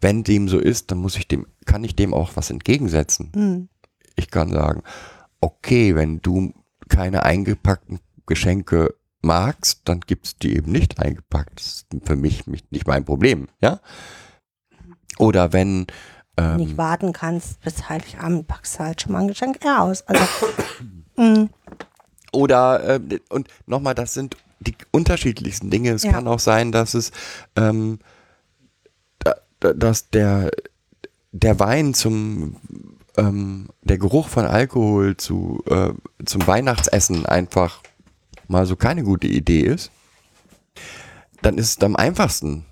wenn 0.00 0.24
dem 0.24 0.48
so 0.48 0.58
ist, 0.58 0.90
dann 0.90 0.98
muss 0.98 1.16
ich 1.16 1.28
dem, 1.28 1.46
kann 1.64 1.84
ich 1.84 1.96
dem 1.96 2.14
auch 2.14 2.32
was 2.34 2.50
entgegensetzen. 2.50 3.30
hm. 3.34 3.68
Ich 4.16 4.30
kann 4.30 4.50
sagen, 4.50 4.82
okay, 5.40 5.94
wenn 5.94 6.20
du 6.20 6.52
keine 6.88 7.22
eingepackten 7.22 8.00
Geschenke 8.26 8.94
magst, 9.22 9.82
dann 9.84 10.00
gibt's 10.00 10.36
die 10.36 10.56
eben 10.56 10.72
nicht 10.72 10.98
eingepackt. 10.98 11.58
Das 11.58 11.66
ist 11.66 11.86
für 12.04 12.16
mich 12.16 12.46
nicht 12.46 12.86
mein 12.86 13.04
Problem, 13.04 13.48
ja? 13.62 13.80
Oder 15.18 15.52
wenn 15.52 15.86
ähm, 16.36 16.56
nicht 16.56 16.76
warten 16.76 17.12
kannst 17.12 17.60
bis 17.60 17.88
Heiligabend, 17.88 18.46
packst 18.46 18.76
du 18.78 18.84
halt 18.84 19.00
schon 19.00 19.12
mal 19.12 19.20
ein 19.20 19.28
Geschenk 19.28 19.64
eher 19.64 19.82
aus. 19.82 20.02
Also, 20.02 20.24
mm, 21.16 21.50
Oder, 22.32 22.96
äh, 22.96 23.20
und 23.28 23.48
nochmal, 23.66 23.94
das 23.94 24.14
sind 24.14 24.36
die 24.60 24.76
unterschiedlichsten 24.90 25.70
Dinge. 25.70 25.90
Es 25.90 26.02
Ja. 26.04 26.12
kann 26.12 26.28
auch 26.28 26.38
sein, 26.38 26.70
dass 26.72 26.94
es, 26.94 27.12
ähm, 27.56 27.98
da, 29.18 29.34
da, 29.60 29.72
dass 29.72 30.10
der, 30.10 30.50
der 31.32 31.58
Wein 31.58 31.94
zum, 31.94 32.56
ähm, 33.16 33.68
der 33.82 33.98
Geruch 33.98 34.28
von 34.28 34.44
Alkohol 34.44 35.16
zu, 35.16 35.62
äh, 35.66 35.90
zum 36.24 36.46
Weihnachtsessen 36.46 37.26
einfach 37.26 37.82
mal 38.48 38.66
so 38.66 38.76
keine 38.76 39.02
gute 39.02 39.26
Idee 39.28 39.60
ist, 39.62 39.90
dann 41.42 41.56
ist 41.58 41.78
es 41.78 41.84
am 41.84 41.96
einfachsten, 41.96 42.66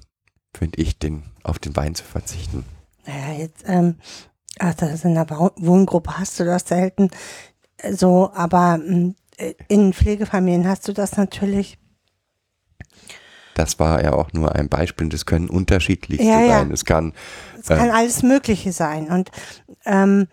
finde 0.55 0.81
ich, 0.81 0.99
den, 0.99 1.23
auf 1.43 1.59
den 1.59 1.75
Wein 1.77 1.95
zu 1.95 2.05
verzichten. 2.05 2.65
naja, 3.07 3.39
jetzt, 3.39 3.65
ähm, 3.67 3.97
also 4.59 4.87
in 5.09 5.15
Wohn- 5.17 5.53
Wohngruppe 5.57 6.19
hast 6.19 6.39
du 6.41 6.45
das 6.45 6.67
selten 6.69 7.11
äh, 7.79 7.93
so, 7.95 8.31
aber 8.35 8.79
äh, 8.85 9.15
in 9.69 9.93
Pflegefamilien 9.93 10.67
hast 10.69 10.87
du 10.89 10.93
das 10.93 11.17
natürlich. 11.17 11.79
Das 13.55 13.79
war 13.81 14.03
ja 14.03 14.13
auch 14.13 14.33
nur 14.33 14.55
ein 14.55 14.69
Beispiel. 14.69 15.09
Das 15.09 15.27
können 15.27 15.49
unterschiedlichste 15.51 16.27
Ja, 16.29 16.41
ja. 16.41 16.59
sein. 16.61 16.71
Es 16.73 16.85
kann 16.85 17.13
Es 17.61 17.67
kann 17.69 17.89
Äh. 17.89 17.93
alles 17.93 18.23
Mögliche 18.23 18.73
sein 18.73 19.09
und 19.11 19.31
ähm, 19.85 20.29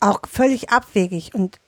auch 0.00 0.20
völlig 0.30 0.70
abwegig. 0.70 1.34
Und 1.34 1.58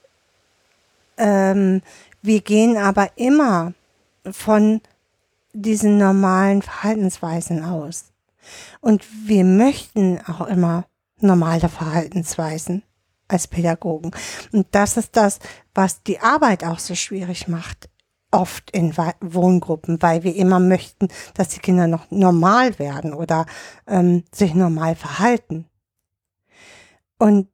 ähm, 1.17 1.81
wir 2.23 2.41
gehen 2.41 2.77
aber 2.77 3.11
immer 3.17 3.73
von 4.31 4.81
diesen 5.55 5.99
normalen 5.99 6.63
Verhaltensweisen 6.63 7.65
aus. 7.65 8.13
Und 8.81 9.07
wir 9.27 9.45
möchten 9.45 10.21
auch 10.27 10.47
immer 10.47 10.85
normale 11.19 11.69
Verhaltensweisen 11.69 12.83
als 13.33 13.49
Pädagogen. 13.49 14.13
Und 14.53 14.67
das 14.73 14.97
ist 14.97 15.17
das, 15.17 15.39
was 15.75 16.03
die 16.03 16.21
Arbeit 16.21 16.65
auch 16.65 16.79
so 16.79 16.95
schwierig 16.95 17.49
macht, 17.49 17.89
oft 18.31 18.71
in 18.71 18.97
Wohngruppen, 19.21 20.01
weil 20.01 20.23
wir 20.23 20.35
immer 20.35 20.59
möchten, 20.59 21.09
dass 21.35 21.49
die 21.49 21.61
Kinder 21.61 21.87
noch 21.87 22.11
normal 22.11 22.79
werden 22.79 23.13
oder 23.13 23.47
ähm, 23.87 24.25
sich 24.33 24.55
normal 24.55 24.97
verhalten. 24.97 25.67
Und 27.19 27.49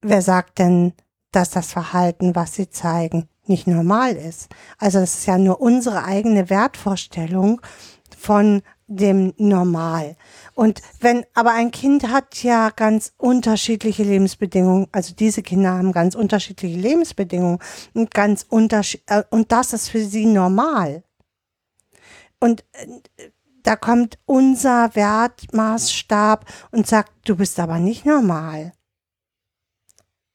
wer 0.00 0.22
sagt 0.22 0.58
denn, 0.58 0.94
dass 1.32 1.50
das 1.50 1.72
Verhalten, 1.72 2.34
was 2.34 2.54
sie 2.54 2.70
zeigen, 2.70 3.28
nicht 3.44 3.66
normal 3.66 4.16
ist? 4.16 4.48
Also 4.78 4.98
es 4.98 5.18
ist 5.18 5.26
ja 5.26 5.38
nur 5.38 5.60
unsere 5.60 6.04
eigene 6.04 6.50
Wertvorstellung 6.50 7.60
von 8.16 8.62
dem 8.90 9.32
Normal. 9.38 10.16
Und 10.54 10.82
wenn, 11.00 11.24
aber 11.32 11.52
ein 11.52 11.70
Kind 11.70 12.08
hat 12.08 12.42
ja 12.42 12.70
ganz 12.70 13.14
unterschiedliche 13.16 14.02
Lebensbedingungen, 14.02 14.88
also 14.92 15.14
diese 15.14 15.42
Kinder 15.42 15.70
haben 15.70 15.92
ganz 15.92 16.14
unterschiedliche 16.14 16.76
Lebensbedingungen 16.76 17.60
und 17.94 18.12
ganz 18.12 18.44
unterschied 18.48 19.02
äh, 19.06 19.22
und 19.30 19.52
das 19.52 19.72
ist 19.72 19.88
für 19.88 20.04
sie 20.04 20.26
normal. 20.26 21.04
Und 22.40 22.64
äh, 22.72 23.30
da 23.62 23.76
kommt 23.76 24.18
unser 24.26 24.94
Wertmaßstab 24.94 26.44
und 26.72 26.86
sagt, 26.86 27.12
du 27.26 27.36
bist 27.36 27.60
aber 27.60 27.78
nicht 27.78 28.04
normal. 28.04 28.72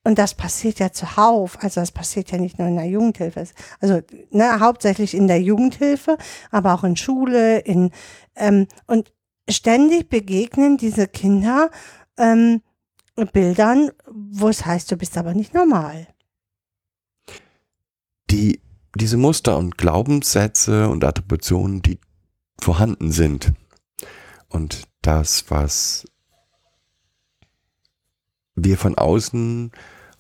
Und 0.06 0.18
das 0.18 0.34
passiert 0.34 0.80
ja 0.80 0.94
zuhauf. 0.94 1.58
Also 1.62 1.82
das 1.82 1.92
passiert 1.92 2.32
ja 2.32 2.38
nicht 2.38 2.58
nur 2.58 2.70
in 2.70 2.78
der 2.78 2.86
Jugendhilfe. 2.86 3.48
Also 3.82 4.00
ne, 4.32 4.60
hauptsächlich 4.62 5.14
in 5.14 5.28
der 5.28 5.42
Jugendhilfe, 5.42 6.18
aber 6.52 6.74
auch 6.74 6.86
in 6.86 6.96
Schule, 6.96 7.60
in 7.60 7.92
ähm, 8.36 8.68
und 8.88 9.12
ständig 9.50 10.10
begegnen 10.10 10.78
diese 10.78 11.08
Kinder 11.08 11.70
ähm, 12.18 12.62
Bildern, 13.34 13.92
wo 14.10 14.48
es 14.48 14.66
heißt, 14.66 14.92
du 14.92 14.98
bist 14.98 15.18
aber 15.18 15.34
nicht 15.34 15.54
normal. 15.54 16.08
die, 18.36 18.62
diese 18.96 19.18
Muster 19.18 19.58
und 19.58 19.78
Glaubenssätze 19.78 20.90
und 20.90 21.04
Attributionen, 21.04 21.82
die 21.82 22.00
vorhanden 22.60 23.12
sind 23.12 23.54
und 24.50 24.84
das, 25.02 25.50
was 25.50 26.06
wir 28.56 28.78
von 28.78 28.98
außen 28.98 29.72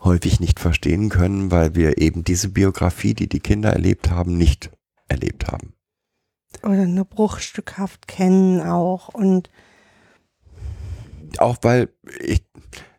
häufig 0.05 0.39
nicht 0.39 0.59
verstehen 0.59 1.09
können, 1.09 1.51
weil 1.51 1.75
wir 1.75 1.97
eben 1.97 2.23
diese 2.23 2.49
Biografie, 2.49 3.13
die 3.13 3.27
die 3.27 3.39
Kinder 3.41 3.71
erlebt 3.73 4.09
haben, 4.09 4.37
nicht 4.37 4.69
erlebt 5.07 5.47
haben. 5.47 5.73
Oder 6.63 6.85
nur 6.85 7.05
bruchstückhaft 7.05 8.07
kennen 8.07 8.61
auch. 8.61 9.09
Und 9.09 9.49
Auch 11.37 11.57
weil 11.63 11.89
ich, 12.21 12.43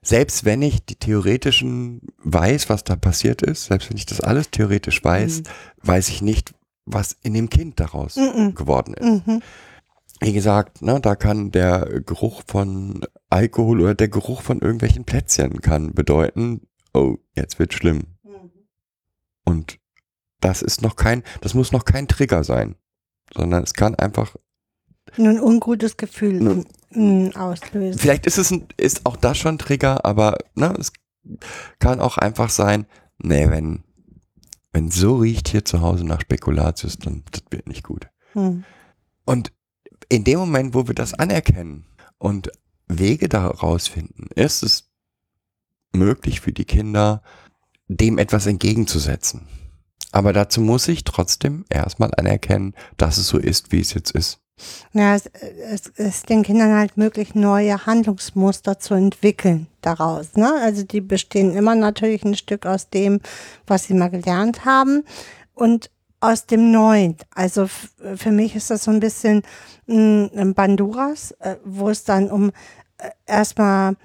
selbst 0.02 0.44
wenn 0.44 0.61
ich 0.62 0.84
die 0.84 0.96
theoretischen 0.96 2.02
weiß, 2.18 2.68
was 2.68 2.84
da 2.84 2.96
passiert 2.96 3.40
ist, 3.42 3.64
selbst 3.66 3.88
wenn 3.88 3.96
ich 3.96 4.07
das 4.07 4.20
alles 4.20 4.50
theoretisch 4.50 5.02
weiß, 5.02 5.38
Mhm. 5.40 5.44
weiß 5.82 6.09
ich 6.11 6.20
nicht, 6.22 6.54
was 6.84 7.16
in 7.22 7.32
dem 7.34 7.48
Kind 7.48 7.80
daraus 7.80 8.16
Mhm. 8.16 8.54
geworden 8.54 8.94
ist. 8.94 9.26
mhm. 9.26 9.42
Wie 10.20 10.32
gesagt, 10.32 10.80
ne, 10.82 10.98
da 11.00 11.14
kann 11.14 11.50
der 11.50 12.00
Geruch 12.04 12.42
von 12.46 13.00
Alkohol 13.28 13.80
oder 13.82 13.94
der 13.94 14.09
Geruch 14.09 14.40
von 14.42 14.61
irgendwelchen 14.61 15.04
Plätzchen 15.04 15.61
kann 15.61 15.92
bedeuten, 15.94 16.62
oh, 16.97 17.18
jetzt 17.34 17.59
wird 17.59 17.74
schlimm. 17.74 18.05
Und 19.44 19.78
das 20.40 20.62
ist 20.62 20.82
noch 20.82 20.97
kein, 20.97 21.22
das 21.40 21.55
muss 21.55 21.72
noch 21.72 21.84
kein 21.84 22.09
Trigger 22.09 22.42
sein, 22.44 22.76
sondern 23.32 23.62
es 23.62 23.74
kann 23.74 23.94
einfach, 23.94 24.34
nur 25.16 25.30
ein 25.30 25.40
ungutes 25.40 25.97
Gefühl 25.97 26.64
mm, 26.90 27.28
auslösen. 27.36 27.99
vielleicht 27.99 28.26
ist 28.26 28.38
es 28.38 28.51
ein, 28.51 28.66
ist 28.76 29.07
auch 29.07 29.16
das 29.16 29.38
schon 29.38 29.59
Trigger, 29.59 30.05
aber 30.05 30.36
ne, 30.55 30.74
es 30.78 30.92
kann 31.78 32.01
auch 32.01 32.18
einfach 32.18 32.51
sein, 32.51 32.86
nee, 33.18 33.49
wenn, 33.49 33.84
wenn 34.72 34.90
so 34.90 35.16
riecht 35.16 35.49
hier 35.49 35.64
zu 35.64 35.80
Hause 35.80 36.05
nach 36.05 36.20
Spekulatius, 36.20 36.99
dann 36.99 37.22
das 37.30 37.42
wird 37.51 37.68
nicht 37.68 37.84
gut. 37.84 38.09
Hm. 38.32 38.64
Und 39.24 39.53
in 40.09 40.24
dem 40.24 40.38
Moment, 40.38 40.74
wo 40.74 40.86
wir 40.86 40.94
das 40.94 41.14
anerkennen 41.14 41.86
und 42.18 42.51
Wege 42.88 43.28
daraus 43.28 43.88
finden, 43.88 44.28
ist 44.34 44.62
es 44.62 44.86
möglich 45.97 46.40
für 46.40 46.53
die 46.53 46.64
Kinder, 46.64 47.22
dem 47.88 48.18
etwas 48.18 48.47
entgegenzusetzen. 48.47 49.47
Aber 50.12 50.32
dazu 50.32 50.61
muss 50.61 50.88
ich 50.88 51.05
trotzdem 51.05 51.64
erstmal 51.68 52.11
anerkennen, 52.16 52.74
dass 52.97 53.18
es 53.18 53.28
so 53.28 53.38
ist, 53.38 53.72
wie 53.72 53.80
es 53.80 53.94
jetzt 53.94 54.12
ist. 54.12 54.40
Ja, 54.92 55.14
es, 55.14 55.26
es 55.26 55.88
ist 55.88 56.30
den 56.30 56.42
Kindern 56.42 56.74
halt 56.74 56.97
möglich, 56.97 57.34
neue 57.34 57.84
Handlungsmuster 57.84 58.78
zu 58.78 58.94
entwickeln 58.94 59.66
daraus. 59.82 60.34
Ne? 60.36 60.51
Also 60.62 60.82
die 60.82 61.03
bestehen 61.03 61.55
immer 61.55 61.74
natürlich 61.74 62.24
ein 62.24 62.36
Stück 62.36 62.64
aus 62.64 62.88
dem, 62.88 63.20
was 63.66 63.84
sie 63.84 63.94
mal 63.94 64.09
gelernt 64.09 64.64
haben 64.64 65.05
und 65.53 65.90
aus 66.20 66.47
dem 66.47 66.72
Neuen. 66.72 67.16
Also 67.34 67.68
für 67.68 68.30
mich 68.30 68.57
ist 68.57 68.70
das 68.70 68.84
so 68.84 68.90
ein 68.90 69.01
bisschen 69.01 69.42
ein 69.88 70.55
Banduras, 70.55 71.32
äh, 71.40 71.57
wo 71.64 71.90
es 71.90 72.05
dann 72.05 72.30
um 72.30 72.51
äh, 72.99 73.11
erstmal 73.26 73.97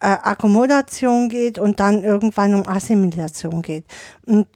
äh, 0.00 0.06
Akkommodation 0.06 1.28
geht 1.28 1.58
und 1.58 1.80
dann 1.80 2.02
irgendwann 2.02 2.54
um 2.54 2.66
Assimilation 2.66 3.62
geht. 3.62 3.84
Und 4.24 4.46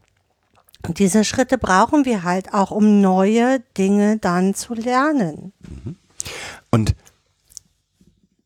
diese 0.88 1.24
Schritte 1.24 1.59
brauchen 1.59 2.05
wir 2.05 2.22
halt 2.24 2.53
auch, 2.53 2.70
um 2.70 3.01
neue 3.01 3.61
Dinge 3.76 4.18
dann 4.18 4.55
zu 4.55 4.74
lernen. 4.74 5.53
Und 6.70 6.95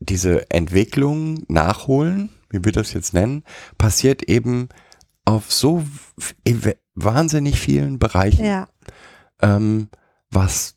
diese 0.01 0.51
Entwicklung, 0.51 1.44
Nachholen, 1.49 2.30
wie 2.51 2.64
wir 2.64 2.72
das 2.72 2.92
jetzt 2.92 3.14
nennen, 3.14 3.44
passiert 3.76 4.22
eben 4.24 4.68
auf 5.24 5.53
so 5.53 5.84
wahnsinnig 6.94 7.61
vielen 7.61 7.99
Bereichen, 7.99 8.44
Ja, 8.44 8.68
ähm, 9.42 9.88
was 10.30 10.76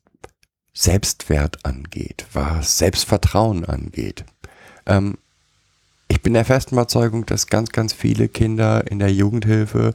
Selbstwert 0.73 1.65
angeht, 1.65 2.25
was 2.33 2.77
Selbstvertrauen 2.77 3.65
angeht. 3.65 4.25
Ähm, 4.85 5.17
ich 6.11 6.21
bin 6.21 6.33
der 6.33 6.43
festen 6.45 6.75
Überzeugung, 6.75 7.25
dass 7.25 7.47
ganz, 7.47 7.71
ganz 7.71 7.93
viele 7.93 8.27
Kinder 8.27 8.85
in 8.91 8.99
der 8.99 9.11
Jugendhilfe 9.11 9.93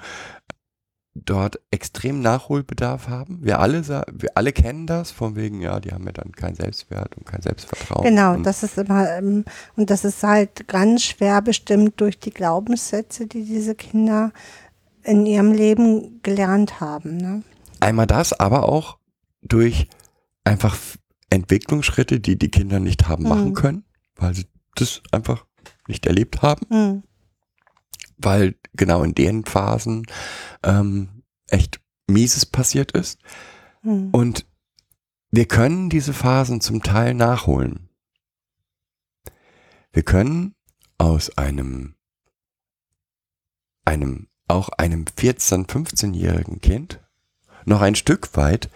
dort 1.14 1.60
extrem 1.70 2.20
Nachholbedarf 2.20 3.08
haben. 3.08 3.38
Wir 3.42 3.58
alle, 3.60 3.86
wir 3.86 4.30
alle 4.34 4.52
kennen 4.52 4.86
das, 4.86 5.10
von 5.10 5.36
wegen, 5.36 5.60
ja, 5.60 5.78
die 5.80 5.92
haben 5.92 6.04
ja 6.06 6.12
dann 6.12 6.32
keinen 6.32 6.54
Selbstwert 6.54 7.16
und 7.16 7.26
kein 7.26 7.42
Selbstvertrauen. 7.42 8.04
genau. 8.04 8.36
Das 8.36 8.62
ist 8.62 8.76
immer, 8.78 9.10
ähm, 9.10 9.44
und 9.76 9.90
das 9.90 10.04
ist 10.04 10.22
halt 10.22 10.68
ganz 10.68 11.04
schwer 11.04 11.40
bestimmt 11.42 12.00
durch 12.00 12.18
die 12.18 12.30
Glaubenssätze, 12.32 13.26
die 13.26 13.44
diese 13.44 13.74
Kinder 13.74 14.32
in 15.04 15.24
ihrem 15.24 15.52
Leben 15.52 16.20
gelernt 16.22 16.80
haben. 16.80 17.16
Ne? 17.16 17.42
Einmal 17.80 18.06
das, 18.06 18.32
aber 18.32 18.68
auch 18.68 18.98
durch 19.42 19.88
einfach 20.44 20.76
Entwicklungsschritte, 21.30 22.20
die 22.20 22.38
die 22.38 22.50
Kinder 22.50 22.80
nicht 22.80 23.08
haben 23.08 23.24
machen 23.24 23.50
Mhm. 23.50 23.54
können, 23.54 23.84
weil 24.16 24.34
sie 24.34 24.46
das 24.74 25.02
einfach 25.12 25.45
nicht 25.88 26.06
erlebt 26.06 26.42
haben, 26.42 26.66
Hm. 26.68 27.02
weil 28.16 28.56
genau 28.74 29.02
in 29.02 29.14
den 29.14 29.44
Phasen 29.44 30.06
ähm, 30.62 31.22
echt 31.48 31.80
Mieses 32.08 32.46
passiert 32.46 32.92
ist. 32.92 33.20
Hm. 33.82 34.10
Und 34.10 34.46
wir 35.30 35.46
können 35.46 35.90
diese 35.90 36.12
Phasen 36.12 36.60
zum 36.60 36.82
Teil 36.82 37.14
nachholen. 37.14 37.88
Wir 39.92 40.02
können 40.02 40.54
aus 40.98 41.36
einem, 41.36 41.94
einem, 43.84 44.28
auch 44.48 44.68
einem 44.70 45.04
14-, 45.04 45.66
15-jährigen 45.66 46.60
Kind 46.60 47.00
noch 47.64 47.80
ein 47.80 47.94
Stück 47.94 48.36
weit 48.36 48.70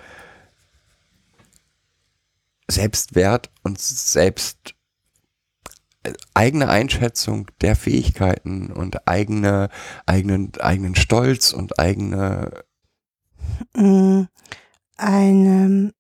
Selbstwert 2.69 3.51
und 3.63 3.81
selbst 3.81 4.75
eigene 6.35 6.69
Einschätzung 6.69 7.51
der 7.61 7.77
Fähigkeiten 7.77 8.73
und 8.73 9.07
eigene, 9.07 9.69
eigenen, 10.07 10.53
eigenen 10.61 10.95
Stolz 10.95 11.53
und 11.53 11.79
eigene 11.79 12.65
Mm, 13.75 14.25
Eine 14.97 15.93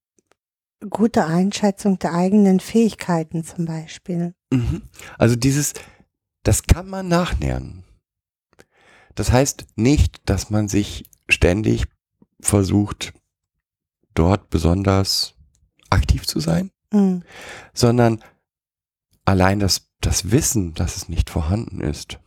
gute 0.88 1.26
Einschätzung 1.26 1.98
der 1.98 2.14
eigenen 2.14 2.60
Fähigkeiten 2.60 3.44
zum 3.44 3.66
Beispiel. 3.66 4.34
Mhm. 4.52 4.82
Also 5.18 5.36
dieses, 5.36 5.74
das 6.42 6.62
kann 6.64 6.88
man 6.88 7.08
nachnähern. 7.08 7.84
Das 9.14 9.32
heißt 9.32 9.66
nicht, 9.76 10.22
dass 10.28 10.50
man 10.50 10.68
sich 10.68 11.10
ständig 11.28 11.86
versucht, 12.40 13.12
dort 14.14 14.50
besonders 14.50 15.34
aktiv 15.90 16.26
zu 16.26 16.40
sein, 16.40 16.70
Hm. 16.92 17.22
sondern 17.72 18.24
allein 19.24 19.60
das, 19.60 19.89
das 20.00 20.30
Wissen, 20.30 20.74
dass 20.74 20.96
es 20.96 21.08
nicht 21.08 21.30
vorhanden 21.30 21.80
ist, 21.80 22.18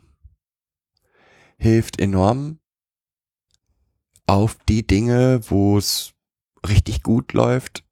hilft 1.58 2.00
enorm 2.00 2.60
auf 4.28 4.58
die 4.70 4.86
Dinge, 4.86 5.42
wo 5.50 5.78
es 5.78 6.14
richtig 6.68 7.04
gut 7.04 7.34
läuft, 7.34 7.84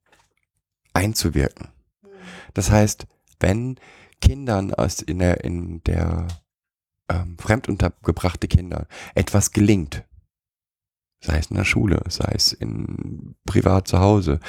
einzuwirken. 0.92 1.68
Das 2.54 2.70
heißt, 2.70 3.06
wenn 3.40 3.78
Kindern 4.20 4.72
aus 4.72 5.02
in 5.02 5.18
der, 5.18 5.44
in 5.44 5.82
der 5.84 6.28
ähm, 7.08 7.36
fremduntergebrachte 7.38 8.48
Kinder 8.48 8.86
etwas 9.14 9.50
gelingt, 9.50 10.04
sei 11.20 11.38
es 11.38 11.46
in 11.46 11.56
der 11.56 11.64
Schule, 11.64 12.02
sei 12.08 12.32
es 12.34 12.52
in 12.52 13.36
privat 13.44 13.88
zu 13.88 13.98
Hause, 13.98 14.40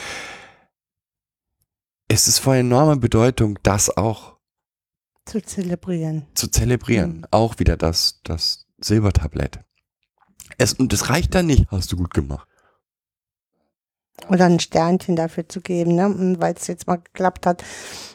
ist 2.08 2.28
es 2.28 2.40
von 2.40 2.56
enormer 2.56 2.98
Bedeutung, 2.98 3.58
das 3.64 3.96
auch 3.96 4.38
Zu 5.26 5.42
zelebrieren. 5.42 6.28
zu 6.36 6.50
zelebrieren. 6.50 7.18
Mhm. 7.18 7.26
Auch 7.32 7.60
wieder 7.60 7.78
das, 7.78 8.20
das 8.24 8.68
Silbertablett. 8.80 9.60
Es, 10.58 10.74
und 10.74 10.92
es 10.94 11.10
reicht 11.10 11.34
dann 11.34 11.46
nicht, 11.46 11.72
hast 11.72 11.92
du 11.92 11.98
gut 11.98 12.14
gemacht. 12.14 12.48
Oder 14.30 14.46
ein 14.46 14.60
Sternchen 14.60 15.16
dafür 15.16 15.48
zu 15.50 15.62
geben, 15.62 15.96
ne? 15.96 16.36
weil 16.40 16.54
es 16.54 16.68
jetzt 16.68 16.88
mal 16.88 16.98
geklappt 16.98 17.46
hat. 17.46 17.64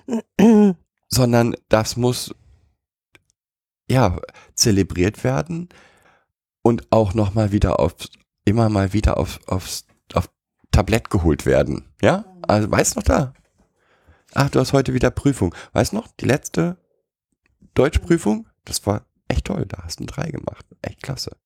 sondern 1.09 1.56
das 1.68 1.96
muss 1.96 2.34
ja 3.88 4.20
zelebriert 4.54 5.24
werden 5.24 5.68
und 6.62 6.86
auch 6.90 7.14
noch 7.14 7.34
mal 7.34 7.52
wieder 7.52 7.80
auf 7.80 7.94
immer 8.44 8.68
mal 8.68 8.92
wieder 8.92 9.16
auf 9.16 9.40
aufs 9.46 9.86
auf 10.14 10.30
Tablett 10.70 11.11
geholt 11.11 11.46
werden. 11.46 11.88
Ja, 12.02 12.24
also 12.46 12.70
weißt 12.70 12.96
noch 12.96 13.02
da? 13.02 13.32
Ach, 14.34 14.50
du 14.50 14.61
hast 14.61 14.74
heute 14.74 14.92
wieder 14.92 15.11
Prüfung. 15.11 15.54
Weißt 15.72 15.94
noch 15.94 16.09
die 16.20 16.26
letzte 16.26 16.76
Deutschprüfung? 17.78 18.46
Das 18.64 18.84
war 18.86 19.06
echt 19.28 19.46
toll. 19.46 19.64
Da 19.66 19.84
hast 19.84 20.00
du 20.00 20.04
drei 20.04 20.30
gemacht. 20.30 20.66
Echt 20.82 21.02
klasse. 21.02 21.36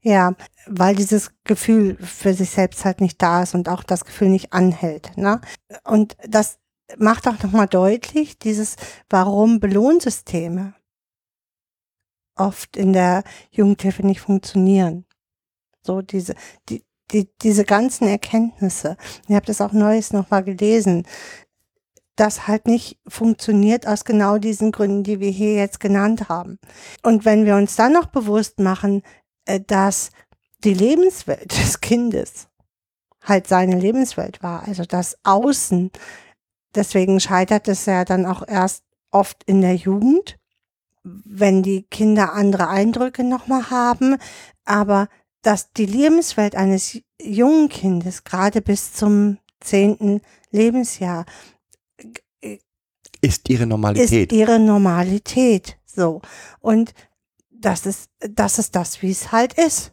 Ja, 0.00 0.34
weil 0.66 0.94
dieses 0.94 1.32
Gefühl 1.44 1.96
für 1.98 2.32
sich 2.34 2.50
selbst 2.50 2.84
halt 2.84 3.00
nicht 3.00 3.20
da 3.20 3.42
ist 3.42 3.54
und 3.54 3.68
auch 3.68 3.82
das 3.82 4.04
Gefühl 4.04 4.28
nicht 4.28 4.52
anhält. 4.52 5.16
Ne? 5.16 5.40
Und 5.84 6.16
das 6.26 6.58
macht 6.98 7.26
auch 7.26 7.42
nochmal 7.42 7.66
deutlich, 7.66 8.38
dieses, 8.38 8.76
warum 9.10 9.60
Belohnsysteme 9.60 10.74
oft 12.36 12.76
in 12.76 12.92
der 12.92 13.24
Jugendhilfe 13.50 14.06
nicht 14.06 14.20
funktionieren. 14.20 15.04
So 15.82 16.02
diese, 16.02 16.34
die, 16.68 16.84
die, 17.10 17.28
diese 17.42 17.64
ganzen 17.64 18.06
Erkenntnisse. 18.06 18.96
Ich 19.28 19.34
habe 19.34 19.46
das 19.46 19.60
auch 19.60 19.72
neues 19.72 20.12
nochmal 20.12 20.44
gelesen. 20.44 21.06
Das 22.16 22.48
halt 22.48 22.66
nicht 22.66 22.98
funktioniert 23.06 23.86
aus 23.86 24.04
genau 24.04 24.38
diesen 24.38 24.72
Gründen, 24.72 25.02
die 25.02 25.20
wir 25.20 25.30
hier 25.30 25.54
jetzt 25.54 25.80
genannt 25.80 26.28
haben. 26.28 26.58
Und 27.02 27.24
wenn 27.24 27.44
wir 27.44 27.56
uns 27.56 27.76
dann 27.76 27.92
noch 27.92 28.06
bewusst 28.06 28.58
machen, 28.58 29.02
äh, 29.44 29.60
dass 29.60 30.10
die 30.64 30.74
Lebenswelt 30.74 31.56
des 31.62 31.80
Kindes 31.80 32.48
halt 33.22 33.46
seine 33.46 33.78
Lebenswelt 33.78 34.42
war, 34.42 34.66
also 34.66 34.84
das 34.84 35.16
Außen. 35.24 35.90
Deswegen 36.74 37.20
scheitert 37.20 37.68
es 37.68 37.86
ja 37.86 38.04
dann 38.04 38.24
auch 38.26 38.46
erst 38.46 38.84
oft 39.10 39.42
in 39.44 39.60
der 39.60 39.74
Jugend, 39.74 40.38
wenn 41.02 41.62
die 41.62 41.82
Kinder 41.84 42.32
andere 42.32 42.68
Eindrücke 42.68 43.24
nochmal 43.24 43.70
haben, 43.70 44.16
aber 44.64 45.08
dass 45.42 45.72
die 45.72 45.86
Lebenswelt 45.86 46.56
eines 46.56 46.98
jungen 47.20 47.68
Kindes 47.68 48.24
gerade 48.24 48.60
bis 48.60 48.92
zum 48.92 49.38
zehnten 49.60 50.20
Lebensjahr 50.50 51.24
Ist 53.20 53.48
ihre 53.48 53.66
Normalität. 53.66 54.32
ist 54.32 54.38
ihre 54.38 54.58
Normalität. 54.58 55.78
So. 55.84 56.20
Und 56.60 56.92
das 57.50 57.86
ist, 57.86 58.10
das 58.20 58.58
ist 58.58 58.76
das, 58.76 59.02
wie 59.02 59.10
es 59.10 59.32
halt 59.32 59.54
ist. 59.54 59.92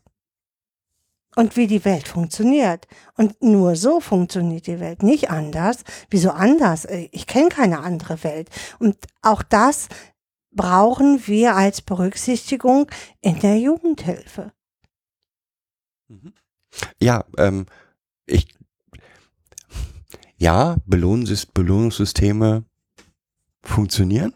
Und 1.36 1.58
wie 1.58 1.66
die 1.66 1.84
Welt 1.84 2.08
funktioniert. 2.08 2.88
Und 3.16 3.42
nur 3.42 3.76
so 3.76 4.00
funktioniert 4.00 4.68
die 4.68 4.80
Welt, 4.80 5.02
nicht 5.02 5.32
anders. 5.32 5.84
Wieso 6.12 6.30
anders? 6.30 6.86
Äh, 6.86 7.10
Ich 7.12 7.26
kenne 7.26 7.50
keine 7.50 7.80
andere 7.80 8.24
Welt. 8.24 8.50
Und 8.78 8.98
auch 9.24 9.42
das 9.42 9.88
brauchen 10.52 11.26
wir 11.26 11.56
als 11.56 11.82
Berücksichtigung 11.82 12.88
in 13.22 13.40
der 13.40 13.58
Jugendhilfe. 13.58 14.52
Ja, 17.02 17.26
ähm, 17.38 17.66
ich, 18.28 18.48
ja, 20.44 20.76
Belohnungs 20.86 21.46
Belohnungssysteme 21.46 22.66
funktionieren. 23.64 24.34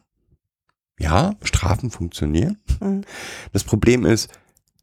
Ja, 0.97 1.35
Strafen 1.43 1.91
funktionieren. 1.91 2.57
Mhm. 2.79 3.03
Das 3.51 3.65
Problem 3.65 4.05
ist, 4.05 4.31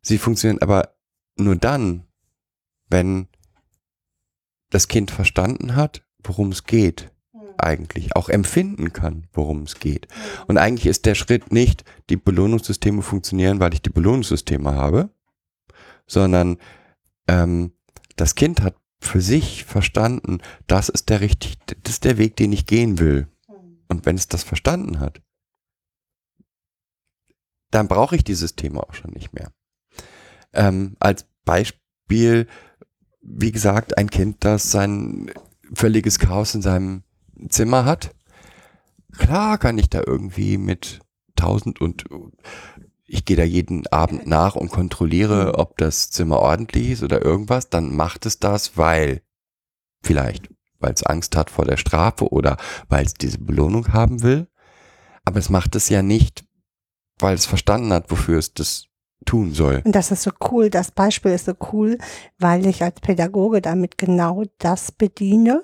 sie 0.03 0.19
funktionieren 0.19 0.61
aber 0.61 0.95
nur 1.37 1.57
dann, 1.57 2.05
wenn 2.91 3.27
das 4.69 4.87
Kind 4.87 5.11
verstanden 5.11 5.77
hat, 5.77 6.05
worum 6.23 6.51
es 6.51 6.65
geht. 6.65 7.11
Eigentlich 7.57 8.17
auch 8.17 8.29
empfinden 8.29 8.93
kann, 8.93 9.27
worum 9.33 9.63
es 9.63 9.79
geht. 9.79 10.09
Und 10.47 10.59
eigentlich 10.59 10.87
ist 10.87 11.07
der 11.07 11.15
Schritt 11.15 11.53
nicht, 11.53 11.85
die 12.11 12.17
Belohnungssysteme 12.17 13.01
funktionieren, 13.01 13.61
weil 13.61 13.73
ich 13.73 13.81
die 13.81 13.91
Belohnungssysteme 13.91 14.75
habe, 14.75 15.09
sondern 16.07 16.59
ähm, 17.29 17.73
das 18.17 18.35
Kind 18.35 18.61
hat 18.61 18.77
für 19.07 19.21
sich 19.21 19.65
verstanden, 19.65 20.39
das 20.67 20.89
ist 20.89 21.09
der 21.11 21.21
richtig, 21.21 21.59
das 21.67 21.95
ist 21.95 22.05
der 22.05 22.19
Weg, 22.19 22.37
den 22.37 22.53
ich 22.53 22.67
gehen 22.67 22.99
will. 22.99 23.29
Und 23.89 24.07
wenn 24.07 24.17
es 24.17 24.29
das 24.29 24.43
verstanden 24.43 25.01
hat, 25.01 25.21
dann 27.71 27.89
brauche 27.89 28.17
ich 28.17 28.25
die 28.25 28.35
Systeme 28.35 28.83
auch 28.83 28.95
schon 28.95 29.11
nicht 29.13 29.33
mehr. 29.33 29.53
Ähm, 30.53 30.97
als 31.01 31.27
Beispiel, 31.45 32.47
wie 33.21 33.53
gesagt, 33.53 33.99
ein 33.99 34.09
Kind, 34.11 34.45
das 34.45 34.71
sein 34.71 35.33
völliges 35.75 36.19
Chaos 36.19 36.55
in 36.55 36.63
seinem 36.63 37.03
Zimmer 37.49 37.85
hat. 37.85 38.15
Klar 39.19 39.59
kann 39.59 39.79
ich 39.79 39.91
da 39.91 40.03
irgendwie 40.07 40.57
mit 40.57 41.01
tausend 41.37 41.81
und 41.81 42.05
ich 43.07 43.25
gehe 43.25 43.37
da 43.37 43.45
jeden 43.45 43.87
Abend 43.89 44.27
nach 44.27 44.57
und 44.57 44.71
kontrolliere, 44.71 45.59
ob 45.59 45.77
das 45.79 46.11
Zimmer 46.11 46.39
ordentlich 46.41 46.91
ist 46.91 47.03
oder 47.03 47.23
irgendwas, 47.23 47.69
dann 47.69 47.95
macht 47.95 48.27
es 48.27 48.39
das, 48.39 48.77
weil 48.77 49.23
vielleicht, 50.03 50.49
weil 50.79 50.93
es 50.93 51.03
Angst 51.03 51.37
hat 51.37 51.51
vor 51.51 51.65
der 51.65 51.77
Strafe 51.77 52.29
oder 52.29 52.57
weil 52.89 53.05
es 53.05 53.15
diese 53.15 53.39
Belohnung 53.39 53.93
haben 53.93 54.23
will. 54.23 54.49
Aber 55.25 55.39
es 55.39 55.51
macht 55.51 55.75
es 55.77 55.89
ja 55.89 56.03
nicht, 56.03 56.45
weil 57.19 57.35
es 57.35 57.47
verstanden 57.47 57.93
hat, 57.93 58.11
wofür 58.11 58.39
es 58.39 58.55
das 58.55 58.87
tun 59.25 59.53
soll. 59.53 59.83
Und 59.85 59.95
das 59.95 60.11
ist 60.11 60.23
so 60.23 60.31
cool, 60.51 60.69
das 60.69 60.91
Beispiel 60.91 61.33
ist 61.33 61.47
so 61.47 61.55
cool, 61.73 61.99
weil 62.39 62.67
ich 62.67 62.83
als 62.83 63.01
Pädagoge 63.01 63.63
damit 63.63 63.97
genau 63.97 64.43
das 64.59 64.93
bediene, 64.93 65.63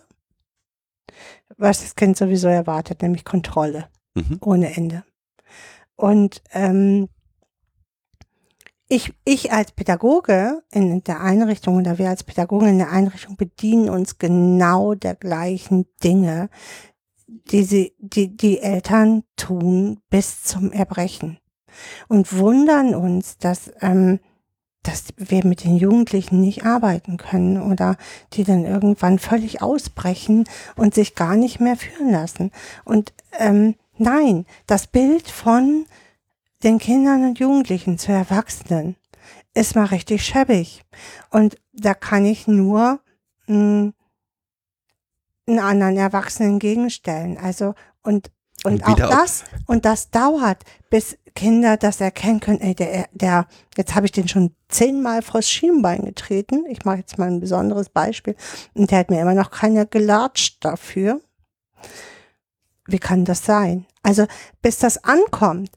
was 1.58 1.80
das 1.82 1.94
Kind 1.94 2.16
sowieso 2.16 2.48
erwartet, 2.48 3.02
nämlich 3.02 3.24
Kontrolle 3.24 3.88
Mhm. 4.14 4.38
ohne 4.40 4.74
Ende. 4.76 5.04
Und 5.94 6.42
ähm, 6.52 7.08
ich, 8.90 9.14
ich 9.24 9.52
als 9.52 9.70
Pädagoge 9.70 10.64
in 10.72 11.04
der 11.04 11.20
Einrichtung 11.20 11.76
oder 11.76 11.96
wir 11.98 12.08
als 12.08 12.24
Pädagogen 12.24 12.68
in 12.68 12.78
der 12.78 12.90
Einrichtung 12.90 13.36
bedienen 13.36 13.88
uns 13.88 14.18
genau 14.18 14.94
der 14.94 15.14
gleichen 15.14 15.86
Dinge, 16.02 16.50
die 17.28 17.62
sie, 17.62 17.94
die, 17.98 18.36
die 18.36 18.58
Eltern 18.58 19.22
tun 19.36 20.00
bis 20.10 20.42
zum 20.42 20.72
Erbrechen 20.72 21.38
und 22.08 22.36
wundern 22.36 22.96
uns, 22.96 23.38
dass, 23.38 23.70
ähm, 23.80 24.18
dass 24.82 25.14
wir 25.16 25.46
mit 25.46 25.62
den 25.62 25.76
Jugendlichen 25.76 26.40
nicht 26.40 26.66
arbeiten 26.66 27.16
können 27.16 27.62
oder 27.62 27.96
die 28.32 28.42
dann 28.42 28.64
irgendwann 28.64 29.20
völlig 29.20 29.62
ausbrechen 29.62 30.48
und 30.74 30.94
sich 30.94 31.14
gar 31.14 31.36
nicht 31.36 31.60
mehr 31.60 31.76
führen 31.76 32.10
lassen. 32.10 32.50
Und 32.84 33.12
ähm, 33.38 33.76
nein, 33.98 34.46
das 34.66 34.88
Bild 34.88 35.28
von 35.28 35.86
den 36.62 36.78
Kindern 36.78 37.24
und 37.24 37.38
Jugendlichen 37.38 37.98
zu 37.98 38.12
Erwachsenen 38.12 38.96
ist 39.54 39.74
mal 39.74 39.86
richtig 39.86 40.24
schäbig. 40.24 40.84
Und 41.30 41.56
da 41.72 41.94
kann 41.94 42.24
ich 42.24 42.46
nur 42.46 43.00
mh, 43.46 43.92
einen 45.46 45.58
anderen 45.58 45.96
Erwachsenen 45.96 46.58
gegenstellen. 46.58 47.38
Also 47.38 47.74
und 48.02 48.30
und, 48.62 48.86
Und 48.86 48.88
auch 48.88 48.96
das 48.96 49.44
und 49.66 49.86
das 49.86 50.10
dauert, 50.10 50.64
bis 50.90 51.16
Kinder 51.34 51.78
das 51.78 51.98
erkennen 52.00 52.40
können. 52.40 52.60
Ey, 52.60 52.74
der, 52.74 53.08
der 53.12 53.46
jetzt 53.74 53.94
habe 53.94 54.04
ich 54.04 54.12
den 54.12 54.28
schon 54.28 54.54
zehnmal 54.68 55.22
vors 55.22 55.48
Schienbein 55.48 56.04
getreten. 56.04 56.66
Ich 56.68 56.84
mache 56.84 56.98
jetzt 56.98 57.16
mal 57.16 57.28
ein 57.28 57.40
besonderes 57.40 57.88
Beispiel 57.88 58.36
und 58.74 58.90
der 58.90 58.98
hat 58.98 59.10
mir 59.10 59.22
immer 59.22 59.32
noch 59.32 59.50
keiner 59.50 59.86
gelatscht 59.86 60.62
dafür. 60.62 61.22
Wie 62.86 62.98
kann 62.98 63.24
das 63.24 63.46
sein? 63.46 63.86
Also 64.02 64.26
bis 64.60 64.78
das 64.78 65.04
ankommt 65.04 65.70